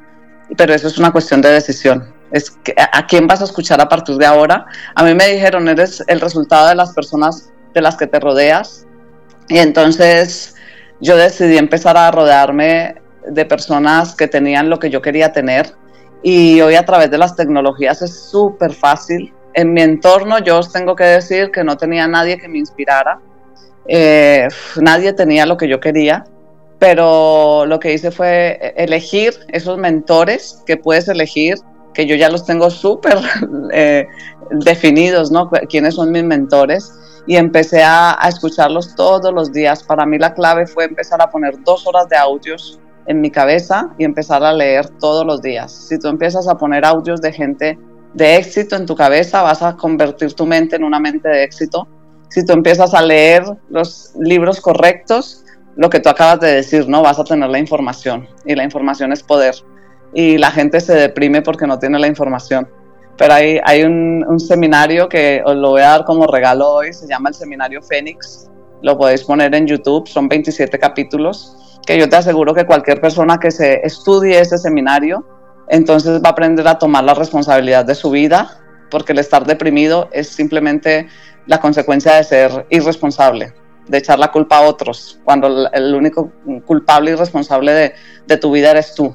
Pero 0.56 0.74
eso 0.74 0.88
es 0.88 0.98
una 0.98 1.12
cuestión 1.12 1.40
de 1.40 1.50
decisión. 1.50 2.12
Es 2.32 2.50
que, 2.50 2.74
a 2.76 3.06
quién 3.06 3.26
vas 3.26 3.40
a 3.40 3.44
escuchar 3.44 3.80
a 3.80 3.88
partir 3.88 4.16
de 4.16 4.26
ahora. 4.26 4.66
A 4.94 5.04
mí 5.04 5.14
me 5.14 5.28
dijeron, 5.28 5.68
eres 5.68 6.02
el 6.08 6.20
resultado 6.20 6.68
de 6.68 6.74
las 6.74 6.92
personas 6.92 7.50
de 7.74 7.80
las 7.80 7.96
que 7.96 8.06
te 8.06 8.18
rodeas. 8.18 8.86
Y 9.48 9.58
entonces 9.58 10.56
yo 11.00 11.16
decidí 11.16 11.56
empezar 11.56 11.96
a 11.96 12.10
rodearme 12.10 12.96
de 13.26 13.44
personas 13.44 14.14
que 14.14 14.26
tenían 14.26 14.68
lo 14.68 14.78
que 14.78 14.90
yo 14.90 15.00
quería 15.00 15.32
tener. 15.32 15.74
Y 16.22 16.60
hoy 16.60 16.74
a 16.74 16.84
través 16.84 17.10
de 17.10 17.18
las 17.18 17.36
tecnologías 17.36 18.02
es 18.02 18.18
súper 18.18 18.72
fácil 18.72 19.32
en 19.58 19.72
mi 19.72 19.82
entorno 19.82 20.38
yo 20.38 20.58
os 20.58 20.72
tengo 20.72 20.94
que 20.94 21.02
decir 21.02 21.50
que 21.50 21.64
no 21.64 21.76
tenía 21.76 22.06
nadie 22.06 22.38
que 22.38 22.46
me 22.46 22.58
inspirara, 22.58 23.20
eh, 23.88 24.46
nadie 24.80 25.12
tenía 25.12 25.46
lo 25.46 25.56
que 25.56 25.68
yo 25.68 25.80
quería, 25.80 26.24
pero 26.78 27.66
lo 27.66 27.80
que 27.80 27.92
hice 27.92 28.12
fue 28.12 28.72
elegir 28.76 29.34
esos 29.48 29.76
mentores 29.76 30.62
que 30.64 30.76
puedes 30.76 31.08
elegir, 31.08 31.56
que 31.92 32.06
yo 32.06 32.14
ya 32.14 32.28
los 32.28 32.46
tengo 32.46 32.70
súper 32.70 33.18
eh, 33.72 34.06
definidos, 34.50 35.32
¿no? 35.32 35.50
¿Quiénes 35.68 35.96
son 35.96 36.12
mis 36.12 36.22
mentores? 36.22 36.92
Y 37.26 37.36
empecé 37.36 37.82
a, 37.82 38.16
a 38.24 38.28
escucharlos 38.28 38.94
todos 38.94 39.34
los 39.34 39.52
días. 39.52 39.82
Para 39.82 40.06
mí 40.06 40.18
la 40.18 40.34
clave 40.34 40.68
fue 40.68 40.84
empezar 40.84 41.20
a 41.20 41.30
poner 41.30 41.60
dos 41.64 41.84
horas 41.88 42.08
de 42.08 42.16
audios 42.16 42.78
en 43.06 43.20
mi 43.20 43.30
cabeza 43.30 43.90
y 43.98 44.04
empezar 44.04 44.44
a 44.44 44.52
leer 44.52 44.88
todos 45.00 45.26
los 45.26 45.42
días. 45.42 45.72
Si 45.72 45.98
tú 45.98 46.06
empiezas 46.06 46.46
a 46.46 46.56
poner 46.56 46.84
audios 46.84 47.20
de 47.20 47.32
gente 47.32 47.78
de 48.14 48.36
éxito 48.36 48.76
en 48.76 48.86
tu 48.86 48.96
cabeza, 48.96 49.42
vas 49.42 49.62
a 49.62 49.76
convertir 49.76 50.32
tu 50.34 50.46
mente 50.46 50.76
en 50.76 50.84
una 50.84 50.98
mente 50.98 51.28
de 51.28 51.44
éxito. 51.44 51.86
Si 52.30 52.44
tú 52.44 52.52
empiezas 52.52 52.94
a 52.94 53.02
leer 53.02 53.44
los 53.70 54.12
libros 54.18 54.60
correctos, 54.60 55.44
lo 55.76 55.88
que 55.88 56.00
tú 56.00 56.08
acabas 56.08 56.40
de 56.40 56.54
decir, 56.54 56.88
¿no? 56.88 57.02
Vas 57.02 57.18
a 57.18 57.24
tener 57.24 57.48
la 57.48 57.58
información 57.58 58.28
y 58.44 58.54
la 58.54 58.64
información 58.64 59.12
es 59.12 59.22
poder. 59.22 59.54
Y 60.12 60.38
la 60.38 60.50
gente 60.50 60.80
se 60.80 60.94
deprime 60.94 61.42
porque 61.42 61.66
no 61.66 61.78
tiene 61.78 61.98
la 61.98 62.06
información. 62.06 62.68
Pero 63.16 63.34
hay, 63.34 63.60
hay 63.64 63.82
un, 63.82 64.38
seminario 64.38 65.08
que 65.08 65.42
os 65.44 65.56
lo 65.56 65.70
voy 65.70 65.82
a 65.82 65.88
dar 65.88 66.04
como 66.04 66.26
regalo 66.26 66.68
hoy, 66.68 66.92
se 66.92 67.06
llama 67.06 67.30
el 67.30 67.34
Seminario 67.34 67.82
Fénix. 67.82 68.48
Lo 68.82 68.96
podéis 68.96 69.24
poner 69.24 69.54
en 69.54 69.66
YouTube, 69.66 70.06
son 70.06 70.28
27 70.28 70.78
capítulos 70.78 71.56
que 71.88 71.98
yo 71.98 72.06
te 72.06 72.16
aseguro 72.16 72.52
que 72.52 72.66
cualquier 72.66 73.00
persona 73.00 73.38
que 73.40 73.50
se 73.50 73.80
estudie 73.82 74.38
ese 74.38 74.58
seminario, 74.58 75.24
entonces 75.68 76.22
va 76.22 76.28
a 76.28 76.32
aprender 76.32 76.66
a 76.66 76.78
tomar 76.78 77.04
la 77.04 77.14
responsabilidad 77.14 77.84
de 77.84 77.94
su 77.94 78.10
vida, 78.10 78.58
porque 78.90 79.12
el 79.12 79.18
estar 79.18 79.46
deprimido 79.46 80.08
es 80.12 80.28
simplemente 80.28 81.08
la 81.46 81.60
consecuencia 81.60 82.14
de 82.14 82.24
ser 82.24 82.66
irresponsable, 82.70 83.52
de 83.86 83.98
echar 83.98 84.18
la 84.18 84.30
culpa 84.30 84.58
a 84.58 84.62
otros, 84.62 85.20
cuando 85.24 85.68
el 85.72 85.94
único 85.94 86.32
culpable 86.66 87.12
y 87.12 87.14
responsable 87.14 87.94
de, 88.26 88.36
tu 88.36 88.52
vida 88.52 88.70
eres 88.70 88.94
tú. 88.94 89.14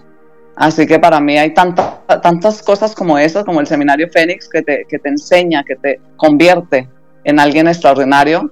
Así 0.55 0.85
que 0.85 0.99
para 0.99 1.19
mí 1.19 1.37
hay 1.37 1.53
tanta, 1.53 2.01
tantas 2.21 2.61
cosas 2.61 2.93
como 2.93 3.17
esas, 3.17 3.43
como 3.43 3.59
el 3.59 3.67
seminario 3.67 4.07
Fénix, 4.11 4.47
que 4.47 4.61
te, 4.61 4.85
enseña, 5.03 5.63
que 5.63 5.75
te 5.75 5.99
convierte 6.15 6.89
en 7.23 7.39
alguien 7.39 7.67
extraordinario, 7.67 8.51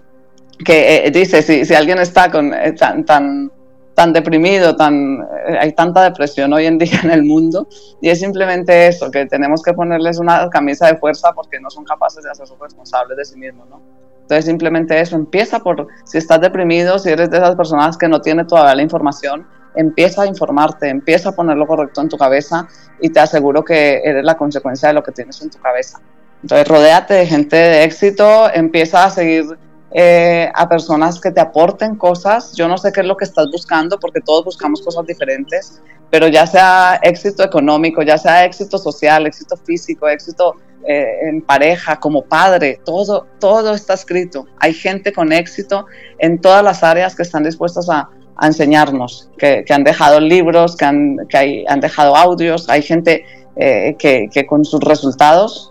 que 0.65 1.05
eh, 1.05 1.11
dice, 1.11 1.41
si, 1.41 1.73
alguien 1.73 1.99
está 1.99 2.31
con, 2.31 2.53
eh, 2.53 2.73
tan 2.73 3.51
tan 3.95 4.13
deprimido, 4.13 4.75
tan, 4.75 5.21
eh, 5.47 5.57
hay 5.59 5.73
tanta 5.73 6.03
depresión 6.03 6.53
hoy 6.53 6.65
en 6.65 6.77
día 6.79 6.99
en 7.03 7.11
el 7.11 7.23
mundo 7.23 7.67
y 8.01 8.09
es 8.09 8.19
simplemente 8.19 8.87
eso, 8.87 9.11
que 9.11 9.25
tenemos 9.25 9.61
que 9.61 9.73
ponerles 9.73 10.19
una 10.19 10.49
camisa 10.49 10.87
de 10.87 10.97
fuerza 10.97 11.33
porque 11.33 11.59
no 11.59 11.69
son 11.69 11.83
capaces 11.83 12.23
de 12.23 12.31
hacerse 12.31 12.53
responsables 12.59 13.17
de 13.17 13.25
sí 13.25 13.37
mismos, 13.37 13.69
¿no? 13.69 13.81
Entonces 14.21 14.45
simplemente 14.45 14.97
eso, 14.99 15.17
empieza 15.17 15.59
por, 15.59 15.87
si 16.05 16.17
estás 16.17 16.39
deprimido, 16.39 16.97
si 16.99 17.09
eres 17.09 17.29
de 17.29 17.37
esas 17.37 17.55
personas 17.55 17.97
que 17.97 18.07
no 18.07 18.21
tiene 18.21 18.45
todavía 18.45 18.75
la 18.75 18.81
información, 18.81 19.45
empieza 19.75 20.23
a 20.23 20.25
informarte, 20.25 20.87
empieza 20.89 21.29
a 21.29 21.31
poner 21.33 21.57
lo 21.57 21.67
correcto 21.67 22.01
en 22.01 22.07
tu 22.07 22.17
cabeza 22.17 22.67
y 23.01 23.09
te 23.09 23.19
aseguro 23.19 23.63
que 23.65 24.01
eres 24.03 24.23
la 24.23 24.37
consecuencia 24.37 24.87
de 24.87 24.93
lo 24.93 25.03
que 25.03 25.11
tienes 25.11 25.41
en 25.41 25.49
tu 25.49 25.59
cabeza. 25.59 25.99
Entonces 26.41 26.67
rodéate 26.67 27.13
de 27.13 27.27
gente 27.27 27.55
de 27.55 27.83
éxito, 27.83 28.49
empieza 28.53 29.03
a 29.03 29.09
seguir 29.09 29.45
eh, 29.93 30.49
a 30.53 30.69
personas 30.69 31.19
que 31.19 31.31
te 31.31 31.41
aporten 31.41 31.95
cosas. 31.95 32.53
Yo 32.55 32.67
no 32.67 32.77
sé 32.77 32.91
qué 32.91 33.01
es 33.01 33.07
lo 33.07 33.17
que 33.17 33.25
estás 33.25 33.47
buscando, 33.51 33.99
porque 33.99 34.21
todos 34.21 34.45
buscamos 34.45 34.81
cosas 34.81 35.05
diferentes, 35.05 35.81
pero 36.09 36.27
ya 36.27 36.47
sea 36.47 36.99
éxito 37.03 37.43
económico, 37.43 38.01
ya 38.01 38.17
sea 38.17 38.45
éxito 38.45 38.77
social, 38.77 39.27
éxito 39.27 39.57
físico, 39.57 40.07
éxito 40.07 40.55
eh, 40.87 41.29
en 41.29 41.41
pareja, 41.41 41.99
como 41.99 42.23
padre, 42.23 42.79
todo, 42.85 43.27
todo 43.39 43.73
está 43.73 43.93
escrito. 43.93 44.47
Hay 44.59 44.73
gente 44.73 45.11
con 45.11 45.33
éxito 45.33 45.85
en 46.19 46.39
todas 46.39 46.63
las 46.63 46.83
áreas 46.83 47.15
que 47.15 47.23
están 47.23 47.43
dispuestas 47.43 47.89
a, 47.89 48.09
enseñarnos, 48.41 49.29
que, 49.37 49.63
han 49.69 49.83
dejado 49.83 50.19
libros, 50.19 50.75
que 50.75 50.85
han, 50.85 51.17
que 51.29 51.63
han 51.67 51.79
dejado 51.79 52.15
audios, 52.15 52.67
hay 52.69 52.81
gente 52.81 53.23
eh, 53.55 53.95
que, 53.99 54.29
que 54.33 54.47
con 54.47 54.65
sus 54.65 54.79
resultados 54.79 55.70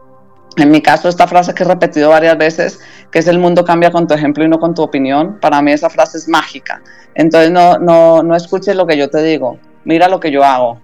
en 0.57 0.70
mi 0.70 0.80
caso, 0.82 1.09
esta 1.09 1.26
frase 1.26 1.55
que 1.55 1.62
he 1.62 1.66
repetido 1.66 2.11
varias 2.11 2.36
veces, 2.36 2.80
que 3.11 3.20
es 3.20 3.28
el 3.28 3.38
mundo 3.38 3.64
cambia 3.64 3.90
con 3.90 4.07
tu 4.07 4.14
ejemplo 4.14 4.44
y 4.44 4.48
no 4.48 4.59
con 4.59 4.74
tu 4.74 4.82
opinión, 4.82 5.38
para 5.40 5.62
mí 5.62 5.72
esa 5.72 5.88
frase 5.88 6.18
es 6.18 6.28
mágica. 6.28 6.82
Entonces 7.14 7.51
no, 7.51 7.78
no, 7.78 8.22
no 8.22 8.34
escuches 8.34 8.74
lo 8.74 8.86
que 8.86 8.96
yo 8.96 9.09
te 9.09 9.22
digo, 9.22 9.59
mira 9.84 10.09
lo 10.09 10.18
que 10.18 10.30
yo 10.30 10.44
hago. 10.44 10.80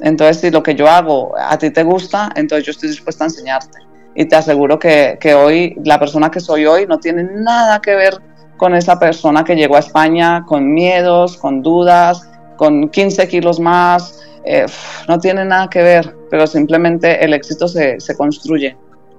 Entonces 0.00 0.40
si 0.40 0.50
lo 0.50 0.62
que 0.62 0.74
yo 0.74 0.86
hago 0.88 1.34
a 1.38 1.56
ti 1.56 1.70
te 1.70 1.82
gusta, 1.82 2.30
entonces 2.36 2.66
yo 2.66 2.70
estoy 2.72 2.90
dispuesta 2.90 3.24
a 3.24 3.28
enseñarte. 3.28 3.78
Y 4.14 4.26
te 4.26 4.36
aseguro 4.36 4.78
que, 4.78 5.18
que 5.20 5.34
hoy, 5.34 5.76
la 5.84 5.98
persona 5.98 6.30
que 6.30 6.40
soy 6.40 6.66
hoy 6.66 6.86
no 6.86 6.98
tiene 6.98 7.24
nada 7.24 7.80
que 7.80 7.94
ver 7.94 8.14
con 8.56 8.74
esa 8.74 8.98
persona 8.98 9.44
que 9.44 9.54
llegó 9.54 9.76
a 9.76 9.80
España 9.80 10.44
con 10.46 10.72
miedos, 10.72 11.36
con 11.36 11.62
dudas, 11.62 12.28
con 12.56 12.88
15 12.88 13.28
kilos 13.28 13.60
más. 13.60 14.22
Eh, 14.44 14.66
no 15.08 15.18
tiene 15.18 15.44
nada 15.44 15.68
que 15.68 15.82
ver, 15.82 16.16
pero 16.30 16.46
simplemente 16.46 17.22
el 17.24 17.34
éxito 17.34 17.68
se, 17.68 18.00
se 18.00 18.16
construye 18.16 18.76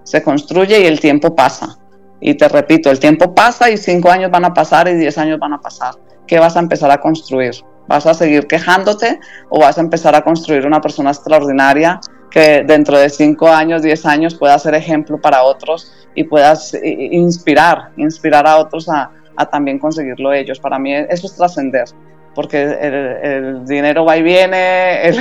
se 0.08 0.24
construye 0.24 0.80
y 0.80 0.86
el 0.86 1.02
tiempo 1.02 1.36
pasa. 1.36 1.78
Y 2.22 2.36
te 2.36 2.48
repito, 2.48 2.90
el 2.90 2.98
tiempo 2.98 3.36
pasa 3.36 3.70
y 3.70 3.76
cinco 3.76 4.10
años 4.10 4.32
van 4.32 4.46
a 4.46 4.54
pasar 4.54 4.88
y 4.88 4.94
diez 4.94 5.18
años 5.18 5.38
van 5.38 5.52
a 5.52 5.60
pasar. 5.60 5.96
¿Qué 6.26 6.40
vas 6.40 6.56
a 6.56 6.62
empezar 6.62 6.90
a 6.92 6.98
construir? 7.02 7.54
¿Vas 7.90 8.06
a 8.06 8.14
seguir 8.14 8.48
quejándote 8.48 9.20
o 9.50 9.60
vas 9.60 9.78
a 9.78 9.82
empezar 9.82 10.16
a 10.16 10.22
construir 10.22 10.66
una 10.66 10.80
persona 10.80 11.10
extraordinaria 11.10 12.00
que 12.32 12.64
dentro 12.66 12.98
de 12.98 13.10
cinco 13.10 13.50
años, 13.50 13.82
diez 13.82 14.06
años 14.06 14.34
pueda 14.34 14.58
ser 14.60 14.76
ejemplo 14.76 15.20
para 15.20 15.44
otros 15.44 15.92
y 16.16 16.24
puedas 16.24 16.74
inspirar, 16.84 17.92
inspirar 17.98 18.48
a 18.48 18.58
otros 18.58 18.88
a, 18.88 19.12
también 19.52 19.78
conseguirlo 19.78 20.32
ellos? 20.32 20.58
Para 20.58 20.80
mí 20.80 20.94
eso 20.94 21.28
es 21.28 21.36
trascender, 21.36 21.86
porque 22.34 22.62
el, 22.64 23.66
dinero 23.66 24.06
va 24.06 24.16
y 24.16 24.24
viene 24.24 25.12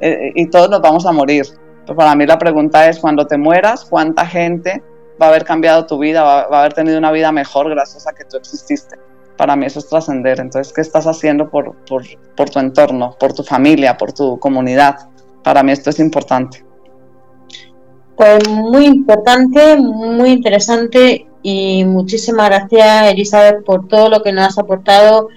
y 0.34 0.46
todos 0.50 0.68
nos 0.68 0.82
vamos 0.82 1.06
a 1.06 1.12
morir 1.12 1.46
pues 1.86 1.96
para 1.96 2.14
mí 2.14 2.26
la 2.26 2.38
pregunta 2.38 2.88
es, 2.88 2.98
cuando 2.98 3.26
te 3.26 3.38
mueras, 3.38 3.84
¿cuánta 3.84 4.26
gente 4.26 4.82
va 5.20 5.26
a 5.26 5.28
haber 5.30 5.44
cambiado 5.44 5.86
tu 5.86 5.98
vida, 5.98 6.22
va, 6.22 6.40
a 6.40 6.60
haber 6.60 6.74
tenido 6.74 6.98
una 6.98 7.12
vida 7.12 7.30
mejor 7.32 7.70
gracias 7.70 8.06
a 8.06 8.12
que 8.12 8.24
tú 8.24 8.36
exististe? 8.36 8.96
Para 9.36 9.54
mí 9.54 9.66
eso 9.66 9.78
es 9.78 9.88
trascender. 9.88 10.40
Entonces, 10.40 10.72
¿qué 10.72 10.80
estás 10.80 11.06
haciendo 11.06 11.48
por, 11.48 11.76
por, 11.84 12.02
por 12.36 12.50
tu 12.50 12.58
entorno, 12.58 13.16
por 13.18 13.32
tu 13.32 13.42
familia, 13.42 13.96
por 13.96 14.12
tu 14.12 14.38
comunidad? 14.38 15.08
Para 15.44 15.62
mí 15.62 15.72
esto 15.72 15.90
es 15.90 16.00
importante. 16.00 16.64
Pues 18.16 18.48
muy 18.48 18.86
importante, 18.86 19.76
muy 19.76 20.30
interesante 20.30 21.26
y 21.42 21.84
muchísimas 21.84 22.48
gracias 22.48 23.12
Elizabeth 23.12 23.62
por 23.64 23.86
todo 23.86 24.08
lo 24.08 24.22
que 24.22 24.32
nos 24.32 24.46
has 24.46 24.58
aportado 24.58 25.28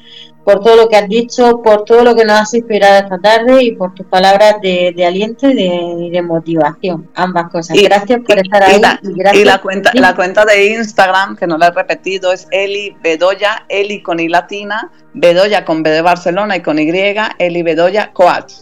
por 0.49 0.61
todo 0.61 0.75
lo 0.77 0.89
que 0.89 0.95
has 0.95 1.07
dicho, 1.07 1.61
por 1.61 1.85
todo 1.85 2.03
lo 2.03 2.15
que 2.15 2.25
nos 2.25 2.41
has 2.41 2.53
inspirado 2.55 3.03
esta 3.03 3.19
tarde 3.19 3.63
y 3.63 3.75
por 3.75 3.93
tus 3.93 4.07
palabras 4.07 4.55
de, 4.63 5.05
aliento 5.05 5.47
y 5.47 6.09
de, 6.09 6.21
motivación. 6.23 7.07
Ambas 7.13 7.51
cosas. 7.51 7.77
gracias 7.79 8.21
por 8.27 8.39
estar 8.39 8.63
ahí. 8.63 8.81
Y, 9.33 9.43
la, 9.43 9.61
cuenta, 9.61 9.91
la 9.93 10.15
cuenta 10.15 10.45
de 10.45 10.73
Instagram, 10.73 11.35
que 11.35 11.45
no 11.45 11.55
la 11.59 11.67
he 11.67 11.71
repetido, 11.71 12.33
es 12.33 12.47
Eli 12.49 12.97
Bedoya, 13.03 13.65
Eli 13.69 14.01
con 14.01 14.19
I 14.19 14.27
latina, 14.27 14.91
Bedoya 15.13 15.65
con 15.65 15.83
B 15.83 15.91
de 15.91 16.01
Barcelona 16.01 16.57
y 16.57 16.61
con 16.61 16.79
Y, 16.79 16.89
Eli 17.37 17.61
Bedoya 17.61 18.11
Coach. 18.11 18.53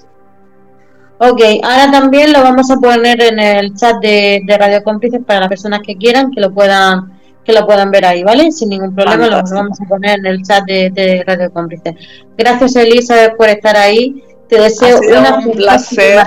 Ok, 1.20 1.42
ahora 1.64 1.90
también 1.90 2.34
lo 2.34 2.44
vamos 2.44 2.70
a 2.70 2.76
poner 2.76 3.24
en 3.24 3.40
el 3.40 3.74
chat 3.76 3.96
de, 4.02 4.42
de 4.46 4.58
Radio 4.58 4.84
Cómplices 4.84 5.22
para 5.26 5.40
las 5.40 5.50
personas 5.50 5.80
que 5.86 5.96
quieran 5.96 6.32
que 6.32 6.42
lo 6.42 6.54
puedan 6.54 7.17
que 7.48 7.54
lo 7.54 7.66
puedan 7.66 7.90
ver 7.92 8.06
ahí, 8.06 8.24
¿vale? 8.24 8.52
Sin 8.52 8.68
ningún 8.68 8.94
problema, 8.94 9.28
lo 9.28 9.42
vamos 9.42 9.80
a 9.80 9.86
poner 9.86 10.20
en 10.20 10.26
el 10.26 10.44
chat 10.44 10.66
de, 10.66 11.24
Radio 11.26 11.50
Cómplice. 11.54 11.96
Gracias, 12.38 12.76
Elizabeth, 12.76 13.38
por 13.38 13.48
estar 13.48 13.78
ahí. 13.78 14.22
Te 14.50 14.60
deseo 14.60 15.00
una 15.00 15.38
un 15.38 15.54
placer. 15.54 16.26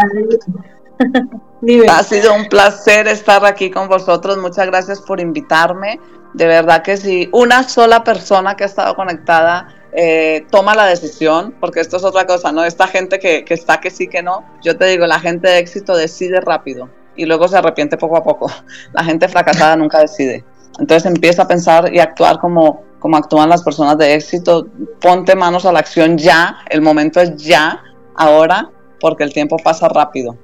ha 1.90 2.02
sido 2.02 2.34
un 2.34 2.46
placer 2.46 3.06
estar 3.06 3.44
aquí 3.44 3.70
con 3.70 3.86
vosotros. 3.86 4.38
Muchas 4.38 4.66
gracias 4.66 5.02
por 5.02 5.20
invitarme. 5.20 6.00
De 6.32 6.46
verdad 6.46 6.82
que 6.82 6.96
si 6.96 7.28
una 7.32 7.68
sola 7.68 8.02
persona 8.02 8.56
que 8.56 8.64
ha 8.64 8.66
estado 8.66 8.96
conectada 8.96 9.68
eh, 9.92 10.46
toma 10.50 10.74
la 10.74 10.86
decisión, 10.86 11.54
porque 11.60 11.80
esto 11.80 11.98
es 11.98 12.04
otra 12.04 12.26
cosa, 12.26 12.50
¿no? 12.50 12.64
Esta 12.64 12.86
gente 12.86 13.18
que, 13.18 13.44
que 13.44 13.52
está 13.52 13.78
que 13.78 13.90
sí, 13.90 14.08
que 14.08 14.22
no. 14.22 14.42
Yo 14.62 14.78
te 14.78 14.86
digo, 14.86 15.06
la 15.06 15.20
gente 15.20 15.48
de 15.48 15.58
éxito 15.58 15.94
decide 15.94 16.40
rápido 16.40 16.88
y 17.14 17.26
luego 17.26 17.46
se 17.46 17.58
arrepiente 17.58 17.98
poco 17.98 18.16
a 18.16 18.22
poco. 18.22 18.50
La 18.94 19.04
gente 19.04 19.28
fracasada 19.28 19.76
nunca 19.76 19.98
decide. 19.98 20.46
Entonces 20.80 21.06
empieza 21.06 21.42
a 21.42 21.48
pensar 21.48 21.94
y 21.94 22.00
actuar 22.00 22.40
como, 22.40 22.82
como 22.98 23.16
actúan 23.16 23.48
las 23.48 23.62
personas 23.62 23.98
de 23.98 24.14
éxito. 24.14 24.66
Ponte 25.00 25.36
manos 25.36 25.66
a 25.66 25.72
la 25.72 25.80
acción 25.80 26.16
ya, 26.18 26.58
el 26.70 26.80
momento 26.80 27.20
es 27.20 27.36
ya, 27.36 27.82
ahora, 28.16 28.70
porque 28.98 29.24
el 29.24 29.32
tiempo 29.32 29.56
pasa 29.58 29.88
rápido. 29.88 30.36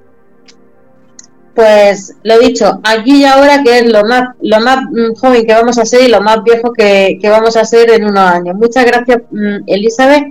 Pues 1.55 2.15
lo 2.21 2.37
dicho, 2.37 2.79
aquí 2.83 3.21
y 3.21 3.25
ahora 3.25 3.63
que 3.63 3.79
es 3.79 3.91
lo 3.91 4.03
más, 4.03 4.29
lo 4.41 4.59
más 4.59 4.77
mm, 4.91 5.15
joven 5.19 5.43
que 5.43 5.53
vamos 5.53 5.79
a 5.79 5.85
ser 5.85 6.03
y 6.03 6.07
lo 6.07 6.21
más 6.21 6.43
viejo 6.43 6.71
que, 6.71 7.19
vamos 7.23 7.57
a 7.57 7.65
ser 7.65 7.89
en 7.89 8.05
unos 8.05 8.23
años. 8.23 8.55
Muchas 8.55 8.85
gracias, 8.85 9.23
mm, 9.31 9.63
Elizabeth. 9.65 10.23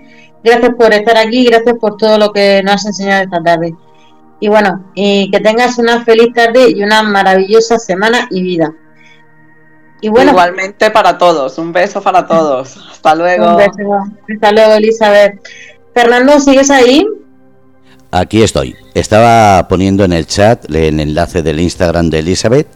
Gracias 0.44 0.70
por 0.78 0.94
estar 0.94 1.16
aquí, 1.16 1.46
gracias 1.46 1.74
por 1.80 1.96
todo 1.96 2.16
lo 2.16 2.32
que 2.32 2.62
nos 2.62 2.74
has 2.74 2.86
enseñado 2.86 3.24
esta 3.24 3.42
tarde. 3.42 3.74
Y 4.38 4.46
bueno, 4.46 4.84
y 4.94 5.28
que 5.32 5.40
tengas 5.40 5.78
una 5.78 6.04
feliz 6.04 6.32
tarde 6.32 6.70
y 6.70 6.84
una 6.84 7.02
maravillosa 7.02 7.80
semana 7.80 8.28
y 8.30 8.42
vida. 8.42 8.72
Y 10.01 10.09
bueno, 10.09 10.32
igualmente 10.32 10.90
para 10.90 11.16
todos, 11.16 11.59
un 11.59 11.72
beso 11.72 12.03
para 12.03 12.26
todos. 12.26 12.76
Hasta 12.90 13.14
luego. 13.14 13.51
Un 13.51 13.57
beso. 13.57 14.05
Hasta 14.32 14.53
luego, 14.53 14.72
Elizabeth. 14.74 15.40
Fernando, 15.94 16.38
¿sigues 16.38 16.70
ahí? 16.70 17.07
Aquí 18.11 18.42
estoy. 18.42 18.76
Estaba 18.94 19.66
poniendo 19.68 20.05
en 20.05 20.12
el 20.12 20.26
chat 20.26 20.70
el 20.70 21.01
enlace 21.01 21.42
del 21.42 21.61
Instagram 21.61 22.11
de 22.11 22.18
Elizabeth. 22.20 22.68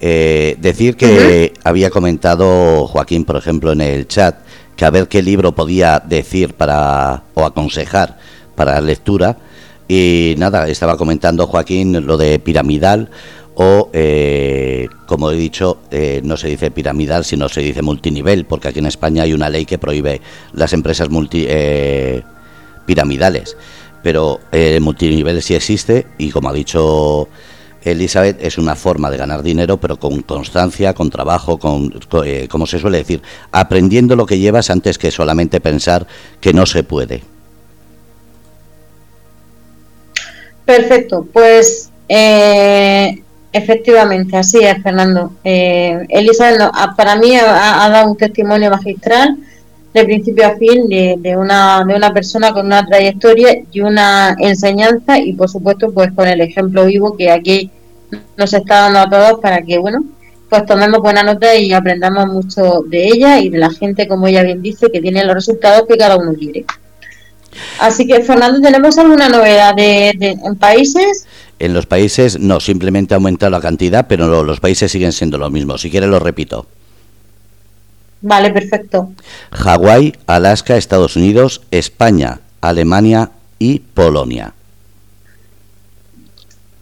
Eh, 0.00 0.56
decir 0.58 0.96
que 0.96 1.52
había 1.62 1.90
comentado 1.90 2.88
Joaquín, 2.88 3.24
por 3.24 3.36
ejemplo, 3.36 3.72
en 3.72 3.80
el 3.80 4.08
chat, 4.08 4.36
que 4.74 4.84
a 4.84 4.90
ver 4.90 5.06
qué 5.08 5.22
libro 5.22 5.52
podía 5.52 6.00
decir 6.00 6.54
para 6.54 7.22
o 7.34 7.44
aconsejar 7.44 8.18
para 8.56 8.72
la 8.72 8.80
lectura. 8.80 9.36
Y 9.86 10.34
nada, 10.38 10.68
estaba 10.68 10.96
comentando 10.96 11.46
Joaquín 11.46 12.06
lo 12.06 12.16
de 12.16 12.38
piramidal 12.38 13.10
o, 13.54 13.90
eh, 13.92 14.88
como 15.06 15.30
he 15.30 15.36
dicho, 15.36 15.78
eh, 15.90 16.20
no 16.24 16.36
se 16.36 16.48
dice 16.48 16.70
piramidal, 16.70 17.24
sino 17.24 17.48
se 17.48 17.60
dice 17.60 17.82
multinivel, 17.82 18.46
porque 18.46 18.68
aquí 18.68 18.78
en 18.78 18.86
España 18.86 19.24
hay 19.24 19.34
una 19.34 19.50
ley 19.50 19.66
que 19.66 19.78
prohíbe 19.78 20.20
las 20.52 20.72
empresas 20.72 21.10
multi, 21.10 21.44
eh, 21.48 22.22
piramidales. 22.86 23.56
Pero 24.02 24.40
el 24.50 24.80
multinivel 24.80 25.42
sí 25.42 25.54
existe 25.54 26.06
y, 26.18 26.30
como 26.30 26.48
ha 26.48 26.52
dicho 26.52 27.28
Elizabeth, 27.84 28.42
es 28.42 28.58
una 28.58 28.74
forma 28.74 29.10
de 29.10 29.16
ganar 29.16 29.42
dinero, 29.42 29.76
pero 29.76 29.98
con 29.98 30.22
constancia, 30.22 30.94
con 30.94 31.10
trabajo, 31.10 31.58
con, 31.58 31.94
como 32.48 32.66
se 32.66 32.78
suele 32.80 32.98
decir, 32.98 33.22
aprendiendo 33.52 34.16
lo 34.16 34.26
que 34.26 34.38
llevas 34.38 34.70
antes 34.70 34.98
que 34.98 35.10
solamente 35.10 35.60
pensar 35.60 36.06
que 36.40 36.52
no 36.52 36.66
se 36.66 36.82
puede. 36.82 37.22
Perfecto, 40.64 41.26
pues 41.32 41.90
eh, 42.08 43.21
efectivamente, 43.52 44.36
así 44.36 44.58
es, 44.60 44.82
Fernando. 44.82 45.32
Eh, 45.44 46.06
Elisa 46.08 46.70
para 46.96 47.16
mí 47.16 47.36
ha, 47.36 47.88
dado 47.88 48.10
un 48.10 48.16
testimonio 48.16 48.70
magistral 48.70 49.36
de 49.92 50.04
principio 50.04 50.46
a 50.46 50.56
fin 50.56 50.88
de, 50.88 51.36
una, 51.36 51.84
de 51.84 51.94
una 51.94 52.12
persona 52.12 52.52
con 52.52 52.66
una 52.66 52.86
trayectoria 52.86 53.62
y 53.70 53.80
una 53.80 54.34
enseñanza 54.38 55.18
y 55.18 55.34
por 55.34 55.50
supuesto 55.50 55.92
pues 55.92 56.10
con 56.12 56.26
el 56.26 56.40
ejemplo 56.40 56.86
vivo 56.86 57.14
que 57.14 57.30
aquí 57.30 57.70
nos 58.38 58.54
está 58.54 58.90
dando 58.90 59.00
a 59.00 59.10
todos 59.10 59.40
para 59.40 59.60
que 59.60 59.76
bueno 59.76 60.02
pues 60.48 60.64
tomemos 60.66 61.00
buena 61.00 61.22
nota 61.22 61.54
y 61.54 61.72
aprendamos 61.72 62.26
mucho 62.26 62.82
de 62.86 63.06
ella 63.06 63.38
y 63.38 63.48
de 63.48 63.58
la 63.58 63.70
gente 63.70 64.08
como 64.08 64.26
ella 64.26 64.42
bien 64.42 64.62
dice 64.62 64.90
que 64.90 65.00
tiene 65.00 65.24
los 65.24 65.34
resultados 65.34 65.86
que 65.88 65.96
cada 65.96 66.16
uno 66.16 66.34
quiere. 66.34 66.66
Así 67.78 68.06
que, 68.06 68.22
Fernando, 68.22 68.60
¿tenemos 68.60 68.98
alguna 68.98 69.30
novedad 69.30 69.74
de, 69.74 70.10
en 70.20 70.56
países? 70.56 71.26
En 71.62 71.74
los 71.74 71.86
países 71.86 72.40
no, 72.40 72.58
simplemente 72.58 73.14
ha 73.14 73.18
aumentado 73.18 73.50
la 73.50 73.60
cantidad, 73.60 74.08
pero 74.08 74.42
los 74.42 74.58
países 74.58 74.90
siguen 74.90 75.12
siendo 75.12 75.38
lo 75.38 75.48
mismo. 75.48 75.78
Si 75.78 75.92
quieres 75.92 76.10
lo 76.10 76.18
repito. 76.18 76.66
Vale, 78.20 78.50
perfecto. 78.50 79.12
Hawái, 79.52 80.12
Alaska, 80.26 80.76
Estados 80.76 81.14
Unidos, 81.14 81.62
España, 81.70 82.40
Alemania 82.60 83.30
y 83.60 83.78
Polonia. 83.78 84.54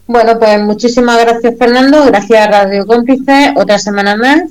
Bueno, 0.07 0.39
pues 0.39 0.59
muchísimas 0.63 1.21
gracias 1.21 1.57
Fernando, 1.59 2.07
gracias 2.07 2.41
a 2.41 2.51
Radio 2.51 2.87
Cómplice, 2.87 3.53
otra 3.57 3.79
semana 3.79 4.17
más. 4.17 4.45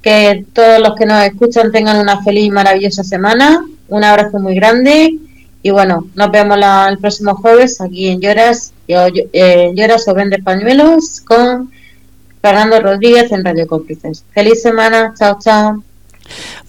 Que 0.00 0.44
todos 0.52 0.78
los 0.78 0.94
que 0.94 1.06
nos 1.06 1.24
escuchan 1.24 1.72
tengan 1.72 1.98
una 1.98 2.22
feliz 2.22 2.44
y 2.44 2.50
maravillosa 2.52 3.02
semana. 3.02 3.66
Un 3.88 4.04
abrazo 4.04 4.38
muy 4.38 4.54
grande 4.54 5.18
y 5.62 5.70
bueno, 5.70 6.06
nos 6.14 6.30
vemos 6.30 6.58
el 6.88 6.98
próximo 6.98 7.34
jueves 7.36 7.80
aquí 7.80 8.08
en 8.08 8.20
Lloras, 8.20 8.72
Lloras 8.88 10.08
o 10.08 10.14
Vende 10.14 10.42
Pañuelos 10.42 11.20
con 11.20 11.70
Fernando 12.40 12.80
Rodríguez 12.80 13.30
en 13.32 13.44
Radio 13.44 13.66
Cómplices. 13.66 14.24
Feliz 14.32 14.60
semana, 14.62 15.14
chao, 15.16 15.38
chao. 15.40 15.82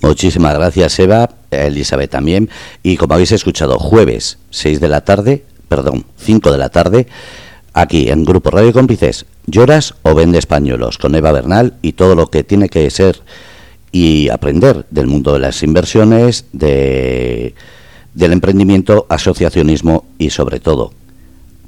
Muchísimas 0.02 0.54
gracias, 0.56 1.00
Eva, 1.00 1.30
Elizabeth 1.50 2.12
también. 2.12 2.50
Y 2.84 2.98
como 2.98 3.16
habéis 3.16 3.32
escuchado, 3.32 3.80
jueves 3.80 4.38
6 4.52 4.80
de 4.80 4.90
la 4.90 5.02
tarde, 5.02 5.44
perdón, 5.68 6.06
5 6.18 6.52
de 6.52 6.58
la 6.58 6.70
tarde, 6.70 7.08
aquí 7.74 8.10
en 8.10 8.26
Grupo 8.26 8.52
Radio 8.52 8.74
Cómplices, 8.74 9.26
Lloras 9.48 9.96
o 10.04 10.14
Vende 10.14 10.42
Pañuelos 10.42 10.98
con 10.98 11.16
Eva 11.16 11.32
Bernal 11.32 11.74
y 11.82 11.94
todo 11.94 12.16
lo 12.16 12.28
que 12.28 12.44
tiene 12.44 12.70
que 12.70 12.90
ser 12.90 13.22
y 13.92 14.30
aprender 14.30 14.86
del 14.90 15.08
mundo 15.08 15.34
de 15.34 15.40
las 15.40 15.64
inversiones, 15.64 16.46
de 16.52 17.56
del 18.14 18.34
emprendimiento, 18.34 19.06
asociacionismo 19.10 20.06
y 20.18 20.30
sobre 20.30 20.60
todo 20.60 20.92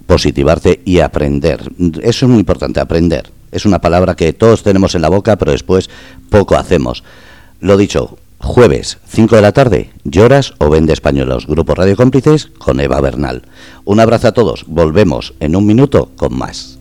positivarte 0.05 0.81
y 0.85 0.99
aprender. 0.99 1.71
Eso 2.01 2.25
es 2.25 2.29
muy 2.29 2.39
importante, 2.39 2.79
aprender. 2.79 3.31
Es 3.51 3.65
una 3.65 3.79
palabra 3.79 4.15
que 4.15 4.33
todos 4.33 4.63
tenemos 4.63 4.95
en 4.95 5.01
la 5.01 5.09
boca, 5.09 5.35
pero 5.37 5.51
después 5.51 5.89
poco 6.29 6.55
hacemos. 6.55 7.03
Lo 7.59 7.77
dicho, 7.77 8.17
jueves, 8.39 8.97
5 9.07 9.35
de 9.35 9.41
la 9.41 9.51
tarde, 9.51 9.91
lloras 10.03 10.53
o 10.59 10.69
vende 10.69 10.93
españolos. 10.93 11.47
Grupo 11.47 11.73
Radio 11.73 11.95
Cómplices 11.95 12.47
con 12.57 12.79
Eva 12.79 13.01
Bernal. 13.01 13.43
Un 13.85 13.99
abrazo 13.99 14.27
a 14.27 14.33
todos. 14.33 14.65
Volvemos 14.67 15.33
en 15.39 15.55
un 15.55 15.65
minuto 15.65 16.11
con 16.15 16.37
más. 16.37 16.79